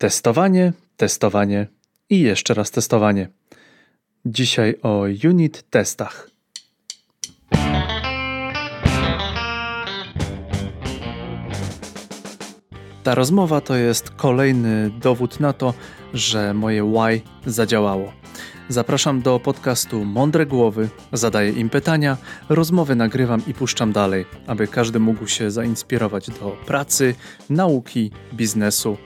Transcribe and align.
Testowanie, 0.00 0.72
testowanie 0.96 1.66
i 2.10 2.20
jeszcze 2.20 2.54
raz 2.54 2.70
testowanie. 2.70 3.28
Dzisiaj 4.26 4.74
o 4.82 5.04
unit 5.24 5.64
testach. 5.70 6.30
Ta 13.02 13.14
rozmowa 13.14 13.60
to 13.60 13.76
jest 13.76 14.10
kolejny 14.10 14.90
dowód 15.00 15.40
na 15.40 15.52
to, 15.52 15.74
że 16.14 16.54
moje 16.54 16.84
why 16.84 17.20
zadziałało. 17.46 18.12
Zapraszam 18.68 19.22
do 19.22 19.40
podcastu 19.40 20.04
Mądre 20.04 20.46
Głowy, 20.46 20.88
zadaję 21.12 21.50
im 21.50 21.70
pytania, 21.70 22.16
rozmowy 22.48 22.94
nagrywam 22.94 23.42
i 23.46 23.54
puszczam 23.54 23.92
dalej, 23.92 24.26
aby 24.46 24.68
każdy 24.68 25.00
mógł 25.00 25.26
się 25.26 25.50
zainspirować 25.50 26.30
do 26.30 26.56
pracy, 26.66 27.14
nauki, 27.50 28.10
biznesu. 28.34 28.96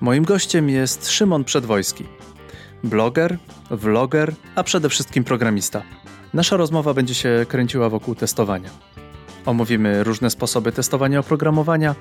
Moim 0.00 0.24
gościem 0.24 0.68
jest 0.68 1.10
Szymon 1.10 1.44
Przedwojski. 1.44 2.04
Bloger, 2.84 3.38
vloger, 3.70 4.34
a 4.54 4.62
przede 4.62 4.88
wszystkim 4.88 5.24
programista. 5.24 5.82
Nasza 6.34 6.56
rozmowa 6.56 6.94
będzie 6.94 7.14
się 7.14 7.46
kręciła 7.48 7.88
wokół 7.88 8.14
testowania. 8.14 8.70
Omówimy 9.46 10.04
różne 10.04 10.30
sposoby 10.30 10.72
testowania 10.72 11.20
oprogramowania, 11.20 11.94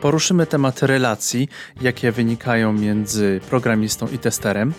poruszymy 0.00 0.46
temat 0.46 0.82
relacji, 0.82 1.48
jakie 1.80 2.12
wynikają 2.12 2.72
między 2.72 3.40
programistą 3.50 4.08
i 4.08 4.18
testerem 4.18 4.72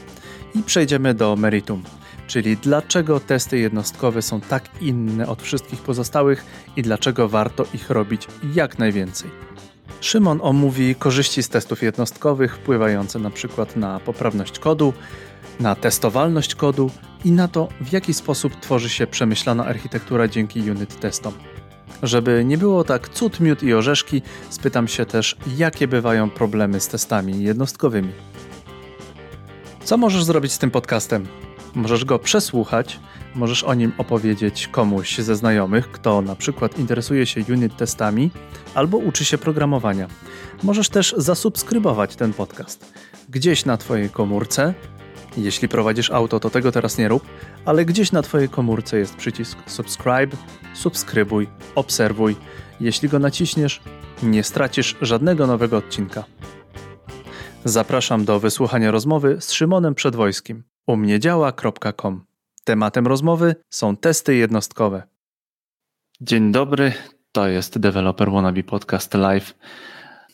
i 0.55 0.63
przejdziemy 0.63 1.13
do 1.13 1.35
meritum, 1.35 1.83
czyli 2.27 2.57
dlaczego 2.57 3.19
testy 3.19 3.57
jednostkowe 3.57 4.21
są 4.21 4.41
tak 4.41 4.81
inne 4.81 5.27
od 5.27 5.41
wszystkich 5.41 5.81
pozostałych 5.81 6.45
i 6.75 6.81
dlaczego 6.81 7.29
warto 7.29 7.65
ich 7.73 7.89
robić 7.89 8.27
jak 8.53 8.79
najwięcej. 8.79 9.47
Szymon 10.01 10.39
omówi 10.43 10.95
korzyści 10.95 11.43
z 11.43 11.49
testów 11.49 11.83
jednostkowych 11.83 12.55
wpływające 12.55 13.19
na 13.19 13.29
przykład 13.29 13.75
na 13.75 13.99
poprawność 13.99 14.59
kodu, 14.59 14.93
na 15.59 15.75
testowalność 15.75 16.55
kodu 16.55 16.91
i 17.25 17.31
na 17.31 17.47
to, 17.47 17.67
w 17.81 17.91
jaki 17.91 18.13
sposób 18.13 18.59
tworzy 18.59 18.89
się 18.89 19.07
przemyślana 19.07 19.65
architektura 19.65 20.27
dzięki 20.27 20.71
unit 20.71 20.99
testom. 20.99 21.33
Żeby 22.03 22.45
nie 22.45 22.57
było 22.57 22.83
tak 22.83 23.09
cud, 23.09 23.39
miód 23.39 23.63
i 23.63 23.73
orzeszki, 23.73 24.21
spytam 24.49 24.87
się 24.87 25.05
też, 25.05 25.37
jakie 25.57 25.87
bywają 25.87 26.29
problemy 26.29 26.79
z 26.79 26.87
testami 26.87 27.43
jednostkowymi. 27.43 28.11
Co 29.83 29.97
możesz 29.97 30.23
zrobić 30.23 30.51
z 30.51 30.57
tym 30.57 30.71
podcastem? 30.71 31.27
Możesz 31.75 32.05
go 32.05 32.19
przesłuchać, 32.19 32.99
możesz 33.35 33.63
o 33.63 33.73
nim 33.73 33.91
opowiedzieć 33.97 34.67
komuś 34.67 35.17
ze 35.17 35.35
znajomych, 35.35 35.91
kto 35.91 36.21
na 36.21 36.35
przykład 36.35 36.79
interesuje 36.79 37.25
się 37.25 37.41
unit 37.49 37.77
testami 37.77 38.31
albo 38.75 38.97
uczy 38.97 39.25
się 39.25 39.37
programowania. 39.37 40.07
Możesz 40.63 40.89
też 40.89 41.15
zasubskrybować 41.17 42.15
ten 42.15 42.33
podcast 42.33 42.93
gdzieś 43.29 43.65
na 43.65 43.77
Twojej 43.77 44.09
komórce. 44.09 44.73
Jeśli 45.37 45.67
prowadzisz 45.67 46.11
auto, 46.11 46.39
to 46.39 46.49
tego 46.49 46.71
teraz 46.71 46.97
nie 46.97 47.07
rób, 47.07 47.23
ale 47.65 47.85
gdzieś 47.85 48.11
na 48.11 48.21
Twojej 48.21 48.49
komórce 48.49 48.97
jest 48.97 49.15
przycisk 49.15 49.57
subscribe, 49.65 50.37
subskrybuj, 50.73 51.47
obserwuj. 51.75 52.35
Jeśli 52.79 53.09
go 53.09 53.19
naciśniesz, 53.19 53.81
nie 54.23 54.43
stracisz 54.43 54.95
żadnego 55.01 55.47
nowego 55.47 55.77
odcinka. 55.77 56.23
Zapraszam 57.65 58.25
do 58.25 58.39
wysłuchania 58.39 58.91
rozmowy 58.91 59.37
z 59.39 59.51
Szymonem 59.51 59.95
Przedwojskim. 59.95 60.63
umniedziała.com. 60.87 62.26
Tematem 62.67 63.07
rozmowy 63.07 63.55
są 63.69 63.97
testy 63.97 64.35
jednostkowe. 64.35 65.03
Dzień 66.21 66.51
dobry, 66.51 66.93
to 67.31 67.47
jest 67.47 67.79
Developer 67.79 68.31
Wannabe 68.31 68.63
Podcast 68.63 69.13
Live. 69.13 69.53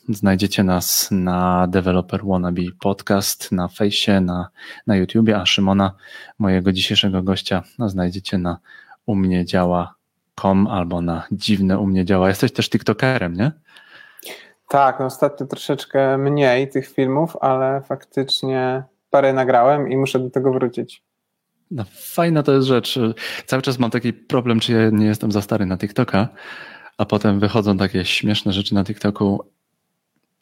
Znajdziecie 0.09 0.63
nas 0.63 1.07
na 1.11 1.67
Developer 1.67 2.25
Wannabe 2.25 2.61
Podcast, 2.79 3.51
na 3.51 3.67
fejsie, 3.67 4.21
na, 4.21 4.49
na 4.87 4.95
YouTubie, 4.95 5.37
a 5.37 5.45
Szymona, 5.45 5.95
mojego 6.39 6.71
dzisiejszego 6.71 7.23
gościa, 7.23 7.63
znajdziecie 7.79 8.37
na 8.37 8.57
umniedziała.com 9.05 10.67
albo 10.67 11.01
na 11.01 11.27
dziwne 11.31 11.79
umnie 11.79 12.05
działa. 12.05 12.29
Jesteś 12.29 12.53
też 12.53 12.69
TikTokerem, 12.69 13.33
nie? 13.33 13.51
Tak, 14.69 14.99
no 14.99 15.05
ostatnio 15.05 15.47
troszeczkę 15.47 16.17
mniej 16.17 16.69
tych 16.69 16.87
filmów, 16.87 17.37
ale 17.41 17.81
faktycznie 17.81 18.83
parę 19.09 19.33
nagrałem 19.33 19.91
i 19.91 19.97
muszę 19.97 20.19
do 20.19 20.29
tego 20.29 20.53
wrócić. 20.53 21.03
No, 21.73 21.85
fajna 21.91 22.43
to 22.43 22.53
jest 22.53 22.67
rzecz. 22.67 22.99
Cały 23.45 23.61
czas 23.61 23.79
mam 23.79 23.91
taki 23.91 24.13
problem, 24.13 24.59
czy 24.59 24.73
ja 24.73 24.89
nie 24.89 25.05
jestem 25.05 25.31
za 25.31 25.41
stary 25.41 25.65
na 25.65 25.77
TikToka, 25.77 26.27
a 26.97 27.05
potem 27.05 27.39
wychodzą 27.39 27.77
takie 27.77 28.05
śmieszne 28.05 28.53
rzeczy 28.53 28.75
na 28.75 28.83
TikToku 28.83 29.45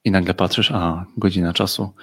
i 0.03 0.11
nagle 0.11 0.33
patrzysz, 0.33 0.71
a 0.71 1.05
godzina 1.17 1.53
czasu 1.53 1.93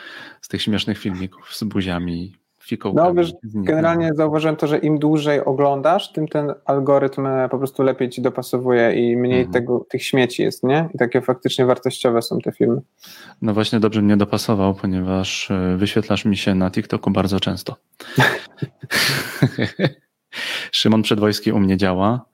z 0.40 0.48
tych 0.48 0.62
śmiesznych 0.62 0.98
filmików 0.98 1.56
z 1.56 1.64
buziami, 1.64 2.36
fikołkami. 2.68 3.08
No 3.08 3.14
wiesz, 3.14 3.32
generalnie 3.44 4.10
zauważyłem 4.14 4.56
to, 4.56 4.66
że 4.66 4.78
im 4.78 4.98
dłużej 4.98 5.44
oglądasz, 5.44 6.12
tym 6.12 6.28
ten 6.28 6.54
algorytm 6.64 7.26
e, 7.26 7.48
po 7.48 7.58
prostu 7.58 7.82
lepiej 7.82 8.10
ci 8.10 8.22
dopasowuje 8.22 8.94
i 8.94 9.16
mniej 9.16 9.40
mhm. 9.40 9.52
tego, 9.52 9.86
tych 9.88 10.04
śmieci 10.04 10.42
jest, 10.42 10.64
nie? 10.64 10.88
I 10.94 10.98
takie 10.98 11.20
faktycznie 11.20 11.66
wartościowe 11.66 12.22
są 12.22 12.38
te 12.38 12.52
filmy. 12.52 12.80
No 13.42 13.54
właśnie 13.54 13.80
dobrze 13.80 14.02
mnie 14.02 14.16
dopasował, 14.16 14.74
ponieważ 14.74 15.50
e, 15.50 15.76
wyświetlasz 15.76 16.24
mi 16.24 16.36
się 16.36 16.54
na 16.54 16.70
TikToku 16.70 17.10
bardzo 17.10 17.40
często. 17.40 17.76
Szymon 20.72 21.02
Przedwojski 21.02 21.52
u 21.52 21.60
mnie 21.60 21.76
działa. 21.76 22.24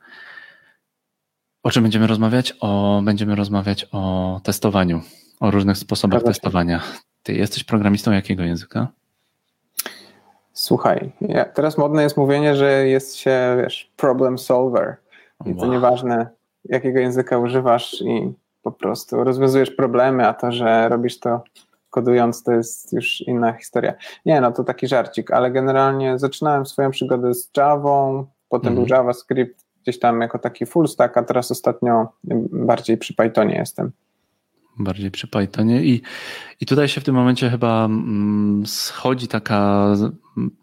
O 1.63 1.71
czym 1.71 1.83
będziemy 1.83 2.07
rozmawiać? 2.07 2.55
O, 2.61 3.03
będziemy 3.05 3.35
rozmawiać 3.35 3.87
o 3.93 4.41
testowaniu, 4.45 5.03
o 5.41 5.51
różnych 5.51 5.79
sposobach 5.79 6.23
testowania. 6.23 6.81
Ty 7.23 7.35
jesteś 7.35 7.65
programistą 7.65 8.13
jakiego 8.13 8.43
języka? 8.43 8.89
Słuchaj, 10.55 11.13
ja, 11.21 11.45
teraz 11.45 11.79
modne 11.79 12.03
jest 12.03 12.17
mówienie, 12.17 12.57
że 12.57 12.87
jest 12.87 13.17
się, 13.17 13.57
wiesz, 13.63 13.93
problem 13.97 14.39
solver. 14.39 14.97
I 15.47 15.51
wow. 15.51 15.59
to 15.59 15.67
nieważne, 15.67 16.27
jakiego 16.65 17.01
języka 17.01 17.39
używasz 17.39 18.03
i 18.03 18.33
po 18.63 18.73
prostu 18.73 19.25
rozwiązujesz 19.25 19.71
problemy, 19.71 20.27
a 20.29 20.35
to, 20.35 20.53
że 20.53 20.89
robisz 20.89 21.21
to 21.21 21.43
kodując, 21.91 22.43
to 22.43 22.53
jest 22.53 22.93
już 22.93 23.21
inna 23.21 23.53
historia. 23.53 23.95
Nie, 24.27 24.41
no 24.41 24.53
to 24.53 24.65
taki 24.65 24.89
żarcik, 24.89 25.31
ale 25.31 25.51
generalnie 25.51 26.19
zaczynałem 26.19 26.67
swoją 26.67 26.91
przygodę 26.91 27.35
z 27.35 27.51
Javą, 27.57 28.27
potem 28.49 28.75
był 28.75 28.83
mhm. 28.83 28.99
JavaScript 28.99 29.65
gdzieś 29.83 29.99
tam 29.99 30.21
jako 30.21 30.39
taki 30.39 30.67
full 30.67 30.89
stack, 30.89 31.17
a 31.17 31.23
teraz 31.23 31.51
ostatnio 31.51 32.09
bardziej 32.53 32.99
przy 32.99 33.15
Pythonie 33.15 33.55
jestem 33.55 33.93
bardziej 34.79 35.11
przy 35.11 35.27
Pythonie 35.27 35.85
i, 35.85 36.03
i 36.61 36.67
tutaj 36.67 36.89
się 36.89 37.01
w 37.01 37.05
tym 37.05 37.15
momencie 37.15 37.51
chyba 37.51 37.85
mm, 37.85 38.67
schodzi 38.67 39.29
taka, 39.29 39.87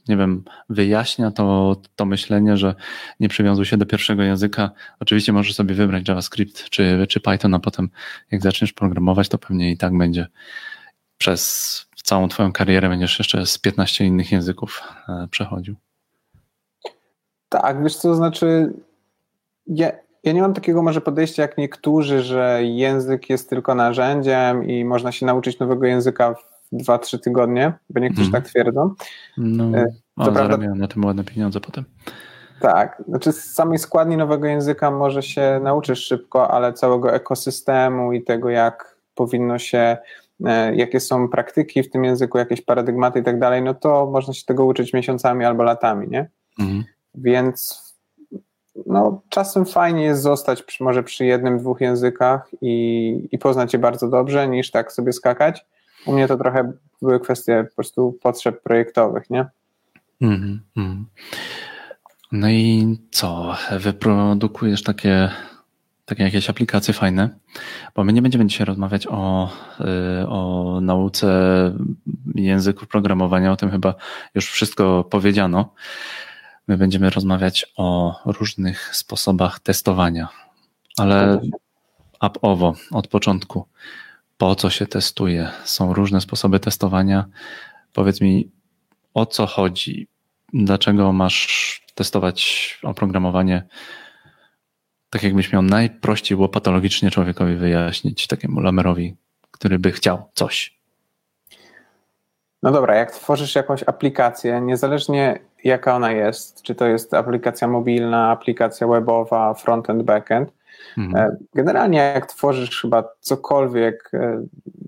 nie 0.08 0.18
wiem, 0.18 0.44
wyjaśnia 0.70 1.32
to, 1.32 1.76
to 1.96 2.06
myślenie, 2.06 2.58
że 2.58 2.76
nie 3.20 3.30
przywiązuj 3.30 3.66
się 3.66 3.78
do 3.78 3.86
pierwszego 3.86 4.24
języka. 4.24 4.72
Oczywiście 5.00 5.34
możesz 5.34 5.56
sobie 5.56 5.76
wybrać 5.76 6.08
JavaScript 6.08 6.70
czy, 6.70 7.06
czy 7.10 7.20
Python, 7.20 7.54
a 7.54 7.60
potem 7.60 7.90
jak 8.32 8.42
zaczniesz 8.42 8.74
programować, 8.74 9.30
to 9.30 9.38
pewnie 9.38 9.72
i 9.72 9.78
tak 9.78 9.98
będzie 9.98 10.28
przez 11.18 11.92
całą 12.04 12.28
twoją 12.28 12.52
karierę 12.52 12.90
będziesz 12.90 13.20
jeszcze 13.20 13.46
z 13.46 13.58
15 13.58 14.06
innych 14.06 14.32
języków 14.32 14.82
e, 15.10 15.28
przechodził. 15.32 15.76
Tak, 17.50 17.84
wiesz 17.84 17.96
co, 17.96 18.16
znaczy 18.16 18.74
ja, 19.68 19.92
ja 20.24 20.32
nie 20.32 20.42
mam 20.42 20.54
takiego 20.54 20.84
może 20.84 21.02
podejścia 21.02 21.42
jak 21.42 21.58
niektórzy, 21.58 22.22
że 22.22 22.60
język 22.64 23.30
jest 23.30 23.50
tylko 23.50 23.76
narzędziem 23.76 24.68
i 24.68 24.86
można 24.86 25.12
się 25.12 25.26
nauczyć 25.26 25.60
nowego 25.60 25.86
języka 25.86 26.34
w 26.34 26.52
2-3 26.74 27.20
tygodnie, 27.20 27.74
bo 27.90 28.00
niektórzy 28.00 28.30
mm. 28.30 28.42
tak 28.42 28.52
twierdzą. 28.52 28.94
No, 29.38 29.78
e, 29.78 29.86
to 30.26 30.32
prawda, 30.32 30.58
na 30.58 30.88
tym 30.88 31.06
ładne 31.06 31.24
pieniądze 31.24 31.60
potem. 31.60 31.84
Tak, 32.60 33.04
znaczy 33.08 33.32
z 33.32 33.54
samej 33.54 33.80
składni 33.80 34.18
nowego 34.18 34.48
języka 34.48 34.92
może 34.92 35.24
się 35.24 35.60
nauczysz 35.64 36.06
szybko, 36.06 36.52
ale 36.52 36.74
całego 36.74 37.14
ekosystemu 37.14 38.14
i 38.14 38.24
tego, 38.24 38.50
jak 38.50 38.98
powinno 39.16 39.60
się, 39.60 39.98
e, 40.46 40.76
jakie 40.76 41.00
są 41.00 41.30
praktyki 41.30 41.84
w 41.84 41.90
tym 41.90 42.04
języku, 42.04 42.38
jakieś 42.38 42.62
paradygmaty 42.62 43.20
i 43.20 43.24
tak 43.24 43.40
dalej, 43.40 43.62
no 43.62 43.74
to 43.74 44.10
można 44.12 44.34
się 44.34 44.46
tego 44.46 44.66
uczyć 44.66 44.94
miesiącami 44.94 45.46
albo 45.46 45.64
latami, 45.64 46.08
nie? 46.10 46.30
Mm. 46.60 46.84
Więc 47.16 47.91
no, 48.92 49.22
czasem 49.30 49.66
fajnie 49.66 50.04
jest 50.04 50.22
zostać 50.22 50.64
przy, 50.64 50.84
może 50.84 51.04
przy 51.04 51.26
jednym, 51.26 51.58
dwóch 51.58 51.82
językach 51.82 52.50
i, 52.62 53.28
i 53.32 53.38
poznać 53.38 53.74
je 53.74 53.80
bardzo 53.80 54.10
dobrze, 54.10 54.48
niż 54.48 54.72
tak 54.72 54.92
sobie 54.92 55.14
skakać. 55.14 55.66
U 56.06 56.14
mnie 56.14 56.28
to 56.28 56.38
trochę 56.38 56.74
były 57.02 57.20
kwestie 57.20 57.66
po 57.70 57.76
prostu 57.76 58.18
potrzeb 58.22 58.64
projektowych, 58.64 59.30
nie? 59.30 59.46
Mm 60.22 60.62
-hmm. 60.78 61.04
No 62.32 62.50
i 62.50 62.98
co? 63.12 63.56
Wyprodukujesz 63.80 64.84
takie, 64.84 65.30
takie 66.06 66.24
jakieś 66.24 66.50
aplikacje 66.50 66.94
fajne? 66.94 67.30
Bo 67.96 68.04
my 68.04 68.14
nie 68.14 68.22
będziemy 68.22 68.46
dzisiaj 68.46 68.66
rozmawiać 68.66 69.08
o, 69.08 69.50
y, 70.22 70.28
o 70.28 70.80
nauce 70.82 71.28
języków 72.36 72.88
programowania, 72.88 73.52
o 73.52 73.56
tym 73.56 73.72
chyba 73.72 73.96
już 74.36 74.52
wszystko 74.52 75.04
powiedziano. 75.04 75.74
My 76.72 76.78
będziemy 76.78 77.10
rozmawiać 77.10 77.66
o 77.78 78.16
różnych 78.26 78.96
sposobach 78.96 79.60
testowania, 79.60 80.28
ale 80.98 81.42
up 82.22 82.40
owo, 82.42 82.74
od 82.92 83.08
początku. 83.08 83.68
po 84.38 84.56
co 84.56 84.70
się 84.70 84.88
testuje. 84.88 85.52
Są 85.64 85.94
różne 85.94 86.22
sposoby 86.22 86.60
testowania. 86.60 87.26
Powiedz 87.94 88.22
mi, 88.22 88.52
o 89.14 89.26
co 89.26 89.46
chodzi? 89.46 90.08
Dlaczego 90.54 91.14
masz 91.14 91.82
testować 91.96 92.80
oprogramowanie 92.84 93.68
tak, 95.10 95.24
jakbyś 95.24 95.54
miał 95.54 95.62
najprościej 95.62 96.38
łopatologicznie 96.38 97.12
człowiekowi 97.12 97.56
wyjaśnić, 97.56 98.28
takiemu 98.28 98.60
lamerowi, 98.60 99.16
który 99.52 99.80
by 99.80 99.92
chciał 99.92 100.30
coś? 100.34 100.82
No 102.64 102.72
dobra, 102.72 102.96
jak 102.96 103.12
tworzysz 103.12 103.56
jakąś 103.56 103.84
aplikację, 103.84 104.62
niezależnie 104.62 105.40
jaka 105.64 105.96
ona 105.96 106.12
jest, 106.12 106.62
czy 106.62 106.76
to 106.76 106.86
jest 106.86 107.14
aplikacja 107.14 107.68
mobilna, 107.68 108.32
aplikacja 108.32 108.88
webowa, 108.88 109.54
frontend, 109.54 110.04
backend, 110.04 110.54
mhm. 110.98 111.32
E, 111.32 111.38
generalnie 111.54 111.98
jak 111.98 112.26
tworzysz 112.26 112.82
chyba 112.82 113.04
cokolwiek 113.20 114.12
e, 114.14 114.42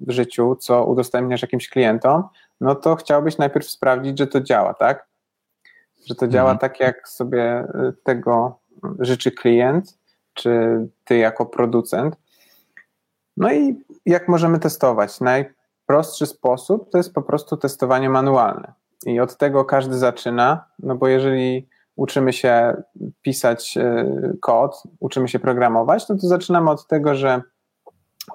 w 0.08 0.12
życiu, 0.12 0.56
co 0.56 0.86
udostępniasz 0.86 1.42
jakimś 1.42 1.70
klientom, 1.70 2.24
no 2.62 2.76
to 2.76 2.96
chciałbyś 2.96 3.38
najpierw 3.38 3.70
sprawdzić, 3.70 4.20
że 4.20 4.28
to 4.28 4.42
działa, 4.42 4.74
tak? 4.74 5.08
Że 6.08 6.16
to 6.16 6.28
działa 6.28 6.52
mhm. 6.52 6.60
tak, 6.60 6.80
jak 6.80 7.08
sobie 7.08 7.44
e, 7.44 7.94
tego 8.04 8.60
życzy 9.00 9.32
klient, 9.32 9.98
czy 10.34 10.80
ty 11.04 11.18
jako 11.18 11.46
producent. 11.46 12.16
No 13.38 13.54
i 13.54 13.84
jak 14.06 14.28
możemy 14.28 14.60
testować? 14.60 15.20
Najprostszy 15.20 16.26
sposób 16.26 16.90
to 16.92 16.98
jest 16.98 17.14
po 17.14 17.22
prostu 17.22 17.58
testowanie 17.58 18.10
manualne. 18.10 18.74
I 19.06 19.20
od 19.20 19.38
tego 19.38 19.66
każdy 19.66 19.98
zaczyna, 19.98 20.66
no 20.80 20.96
bo 20.96 21.08
jeżeli 21.08 21.68
uczymy 21.96 22.34
się 22.34 22.84
pisać 23.22 23.78
e, 23.78 24.06
kod, 24.42 24.84
uczymy 25.00 25.28
się 25.28 25.40
programować, 25.40 26.10
no 26.10 26.16
to 26.16 26.28
zaczynamy 26.28 26.70
od 26.70 26.88
tego, 26.88 27.16
że 27.16 27.42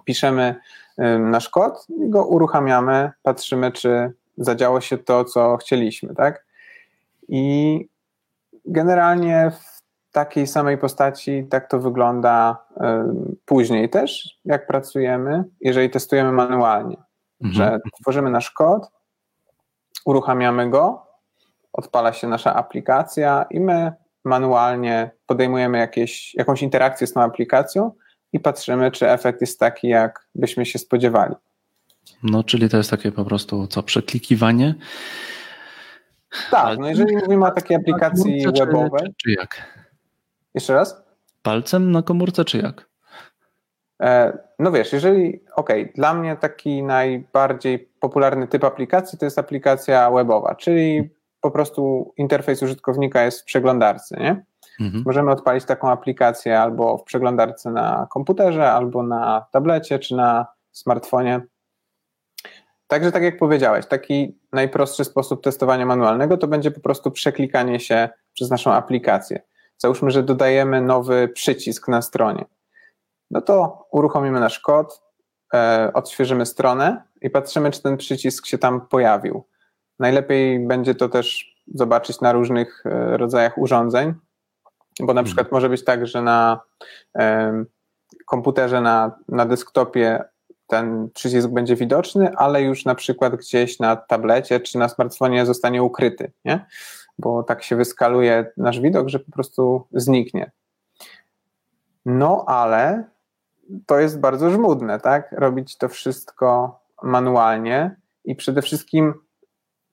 piszemy 0.05 0.55
e, 0.99 1.19
nasz 1.19 1.49
kod 1.49 1.87
i 1.89 2.11
go 2.11 2.27
uruchamiamy, 2.27 3.11
patrzymy, 3.23 3.73
czy 3.73 4.13
zadziało 4.37 4.81
się 4.81 4.99
to, 4.99 5.25
co 5.25 5.57
chcieliśmy, 5.57 6.15
tak? 6.15 6.45
I 7.29 7.89
generalnie 8.65 9.53
w 9.61 9.79
takiej 10.13 10.47
samej 10.47 10.79
postaci 10.79 11.47
tak 11.51 11.71
to 11.71 11.81
wygląda 11.81 12.65
e, 12.81 13.15
później 13.45 13.89
też, 13.89 14.39
jak 14.45 14.67
pracujemy, 14.67 15.45
jeżeli 15.61 15.91
testujemy 15.91 16.33
manualnie, 16.33 16.97
mhm. 17.45 17.55
że 17.55 17.79
tworzymy 18.01 18.31
nasz 18.31 18.51
kod, 18.51 18.98
uruchamiamy 20.09 20.71
go, 20.71 21.07
odpala 21.73 22.13
się 22.13 22.29
nasza 22.29 22.55
aplikacja 22.55 23.47
i 23.51 23.61
my 23.61 23.93
manualnie 24.25 25.11
podejmujemy 25.27 25.79
jakieś, 25.79 26.35
jakąś 26.35 26.63
interakcję 26.63 27.07
z 27.07 27.13
tą 27.13 27.23
aplikacją 27.23 27.93
i 28.33 28.41
patrzymy, 28.41 28.91
czy 28.91 29.11
efekt 29.11 29.41
jest 29.41 29.61
taki, 29.61 29.89
jak 29.89 30.29
byśmy 30.35 30.67
się 30.67 30.79
spodziewali. 30.79 31.35
No, 32.23 32.45
czyli 32.45 32.69
to 32.69 32.77
jest 32.77 32.91
takie 32.91 33.13
po 33.13 33.25
prostu 33.25 33.67
co, 33.67 33.83
przeklikiwanie? 33.83 34.75
Tak, 36.51 36.79
no 36.79 36.89
jeżeli 36.89 37.17
mówimy 37.17 37.47
o 37.47 37.51
takiej 37.51 37.77
aplikacji 37.77 38.47
webowej. 38.59 39.07
Czy, 39.07 39.15
czy 39.17 39.31
jak? 39.31 39.79
Jeszcze 40.55 40.75
raz? 40.75 41.03
Palcem 41.43 41.93
na 41.93 42.03
komórce, 42.03 42.45
czy 42.45 42.59
jak? 42.59 42.88
E, 44.03 44.39
no 44.59 44.73
wiesz, 44.73 44.93
jeżeli, 44.93 45.45
ok, 45.57 45.71
dla 45.95 46.15
mnie 46.15 46.37
taki 46.37 46.83
najbardziej 46.83 47.79
popularny 48.01 48.49
typ 48.49 48.65
aplikacji 48.65 49.19
to 49.19 49.25
jest 49.25 49.39
aplikacja 49.39 50.11
webowa, 50.11 50.55
czyli 50.55 51.11
po 51.41 51.51
prostu 51.51 52.13
interfejs 52.17 52.63
użytkownika 52.63 53.25
jest 53.25 53.41
w 53.41 53.45
przeglądarce, 53.45 54.21
nie? 54.21 54.45
Mhm. 54.81 55.03
Możemy 55.07 55.31
odpalić 55.31 55.65
taką 55.65 55.91
aplikację 55.91 56.61
albo 56.61 56.99
w 56.99 57.05
przeglądarce 57.05 57.71
na 57.71 58.07
komputerze, 58.11 58.73
albo 58.73 59.03
na 59.03 59.47
tablecie, 59.53 59.99
czy 59.99 60.17
na 60.17 60.47
smartfonie. 60.73 61.41
Także 62.87 63.13
tak 63.13 63.23
jak 63.23 63.39
powiedziałeś, 63.39 63.87
taki 63.87 64.39
najprostszy 64.53 65.05
sposób 65.05 65.45
testowania 65.45 65.87
manualnego 65.87 66.37
to 66.37 66.47
będzie 66.49 66.71
po 66.71 66.81
prostu 66.81 67.11
przeklikanie 67.11 67.81
się 67.81 68.09
przez 68.35 68.51
naszą 68.51 68.73
aplikację. 68.73 69.41
Załóżmy, 69.79 70.11
że 70.11 70.23
dodajemy 70.23 70.81
nowy 70.83 71.29
przycisk 71.29 71.89
na 71.89 72.03
stronie 72.03 72.45
no 73.31 73.41
to 73.41 73.87
uruchomimy 73.91 74.41
nasz 74.41 74.61
kod, 74.61 75.03
e, 75.55 75.91
odświeżymy 75.95 76.47
stronę 76.47 77.03
i 77.21 77.31
patrzymy, 77.31 77.71
czy 77.71 77.83
ten 77.83 77.97
przycisk 77.97 78.47
się 78.47 78.59
tam 78.59 78.81
pojawił. 78.81 79.45
Najlepiej 79.99 80.67
będzie 80.67 80.95
to 80.95 81.09
też 81.09 81.57
zobaczyć 81.75 82.21
na 82.21 82.33
różnych 82.33 82.87
e, 82.87 83.17
rodzajach 83.17 83.59
urządzeń, 83.59 84.15
bo 85.01 85.07
na 85.07 85.21
mhm. 85.21 85.25
przykład 85.25 85.53
może 85.53 85.69
być 85.69 85.85
tak, 85.85 86.07
że 86.07 86.23
na 86.23 86.61
e, 87.19 87.65
komputerze, 88.27 88.81
na, 88.81 89.19
na 89.29 89.47
desktopie 89.47 90.25
ten 90.67 91.11
przycisk 91.15 91.49
będzie 91.49 91.77
widoczny, 91.77 92.37
ale 92.37 92.63
już 92.63 92.85
na 92.85 92.95
przykład 92.95 93.37
gdzieś 93.37 93.79
na 93.79 93.97
tablecie 93.97 94.61
czy 94.61 94.79
na 94.79 94.89
smartfonie 94.89 95.47
zostanie 95.47 95.83
ukryty, 95.83 96.33
nie? 96.45 96.67
bo 97.19 97.43
tak 97.43 97.63
się 97.63 97.77
wyskaluje 97.77 98.53
nasz 98.57 98.81
widok, 98.81 99.09
że 99.09 99.19
po 99.19 99.33
prostu 99.33 99.87
zniknie. 99.93 100.51
No 102.07 102.45
ale 102.47 103.05
to 103.87 103.99
jest 103.99 104.21
bardzo 104.21 104.51
żmudne, 104.51 105.01
tak? 105.01 105.33
Robić 105.33 105.77
to 105.77 105.89
wszystko 105.89 106.81
manualnie 107.03 107.97
i 108.25 108.35
przede 108.35 108.63
wszystkim 108.63 109.15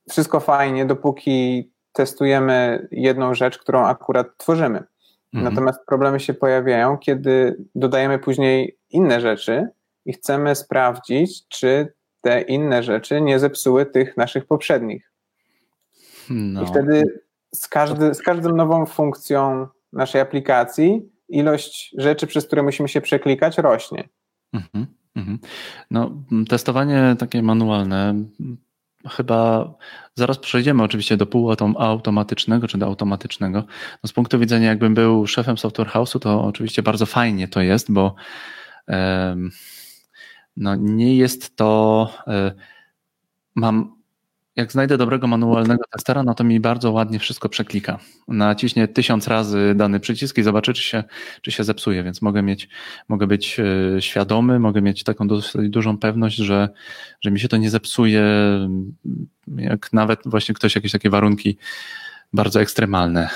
wszystko 0.10 0.40
fajnie, 0.40 0.86
dopóki 0.86 1.72
testujemy 1.94 2.88
jedną 2.92 3.34
rzecz, 3.34 3.58
którą 3.58 3.86
akurat 3.86 4.28
tworzymy. 4.38 4.84
Mhm. 5.34 5.54
Natomiast 5.54 5.80
problemy 5.86 6.20
się 6.20 6.34
pojawiają, 6.34 6.98
kiedy 6.98 7.58
dodajemy 7.76 8.20
później 8.20 8.78
inne 8.90 9.22
rzeczy 9.22 9.68
i 10.06 10.14
chcemy 10.14 10.56
sprawdzić, 10.56 11.48
czy 11.48 11.94
te 12.22 12.42
inne 12.42 12.84
rzeczy 12.84 13.22
nie 13.22 13.40
zepsuły 13.40 13.86
tych 13.86 14.18
naszych 14.18 14.46
poprzednich. 14.46 15.12
No. 16.30 16.64
I 16.64 16.68
wtedy 16.68 17.22
z, 17.56 17.68
każdy, 17.68 18.14
z 18.14 18.22
każdą 18.22 18.56
nową 18.56 18.86
funkcją 18.86 19.68
naszej 19.94 20.22
aplikacji 20.22 21.10
ilość 21.30 21.96
rzeczy, 21.98 22.28
przez 22.28 22.48
które 22.48 22.64
musimy 22.64 22.90
się 22.90 23.02
przeklikać, 23.02 23.58
rośnie. 23.58 24.10
Mhm, 24.54 24.88
mhm. 25.16 25.40
No, 25.92 26.12
testowanie 26.50 27.16
takie 27.20 27.44
manualne 27.44 28.16
chyba 29.10 29.74
zaraz 30.16 30.40
przejdziemy 30.40 30.84
oczywiście 30.84 31.18
do 31.18 31.26
półautomatycznego 31.26 32.68
czy 32.68 32.78
do 32.78 32.86
automatycznego. 32.86 33.64
No 34.04 34.08
z 34.08 34.14
punktu 34.14 34.40
widzenia, 34.40 34.68
jakbym 34.68 34.94
był 34.94 35.28
szefem 35.28 35.58
software 35.58 35.88
house'u, 35.88 36.20
to 36.20 36.44
oczywiście 36.44 36.84
bardzo 36.84 37.06
fajnie 37.06 37.48
to 37.48 37.62
jest, 37.62 37.92
bo 37.92 38.16
um, 38.88 39.52
no 40.58 40.76
nie 40.76 41.16
jest 41.16 41.56
to. 41.56 42.10
Um, 42.28 42.52
mam 43.56 43.95
jak 44.56 44.72
znajdę 44.72 44.98
dobrego 44.98 45.28
manualnego 45.28 45.84
testera, 45.92 46.24
no 46.24 46.34
to 46.34 46.44
mi 46.44 46.60
bardzo 46.60 46.92
ładnie 46.92 47.20
wszystko 47.20 47.50
przeklika. 47.50 48.00
Naciśnie 48.28 48.88
tysiąc 48.88 49.28
razy 49.28 49.74
dany 49.76 50.00
przycisk 50.00 50.38
i 50.38 50.44
zobaczy, 50.44 50.74
czy 50.74 50.82
się, 50.82 51.04
czy 51.42 51.52
się 51.52 51.64
zepsuje, 51.64 52.04
więc 52.04 52.22
mogę 52.22 52.42
mieć, 52.42 52.70
mogę 53.08 53.28
być 53.28 53.60
e, 53.60 54.02
świadomy, 54.02 54.60
mogę 54.60 54.82
mieć 54.82 55.04
taką 55.04 55.28
dosyć 55.28 55.70
dużą 55.70 55.98
pewność, 55.98 56.36
że, 56.36 56.70
że 57.22 57.32
mi 57.32 57.40
się 57.40 57.48
to 57.48 57.58
nie 57.58 57.70
zepsuje, 57.70 58.24
jak 59.48 59.94
nawet 59.94 60.20
właśnie 60.26 60.56
ktoś 60.56 60.76
jakieś 60.76 60.92
takie 60.92 61.10
warunki 61.10 61.58
bardzo 62.34 62.62
ekstremalne 62.62 63.30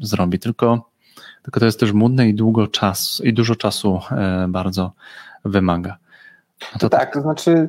zrobi. 0.00 0.38
Tylko, 0.38 0.90
tylko 1.42 1.60
to 1.60 1.66
jest 1.66 1.80
też 1.80 1.92
młodne 1.92 2.28
i 2.28 2.34
długo 2.34 2.66
czas, 2.66 3.22
i 3.24 3.32
dużo 3.32 3.56
czasu 3.56 4.00
e, 4.10 4.46
bardzo 4.48 4.92
wymaga. 5.44 5.96
No 6.72 6.78
to 6.78 6.88
tak, 6.88 7.12
to 7.14 7.20
znaczy 7.20 7.68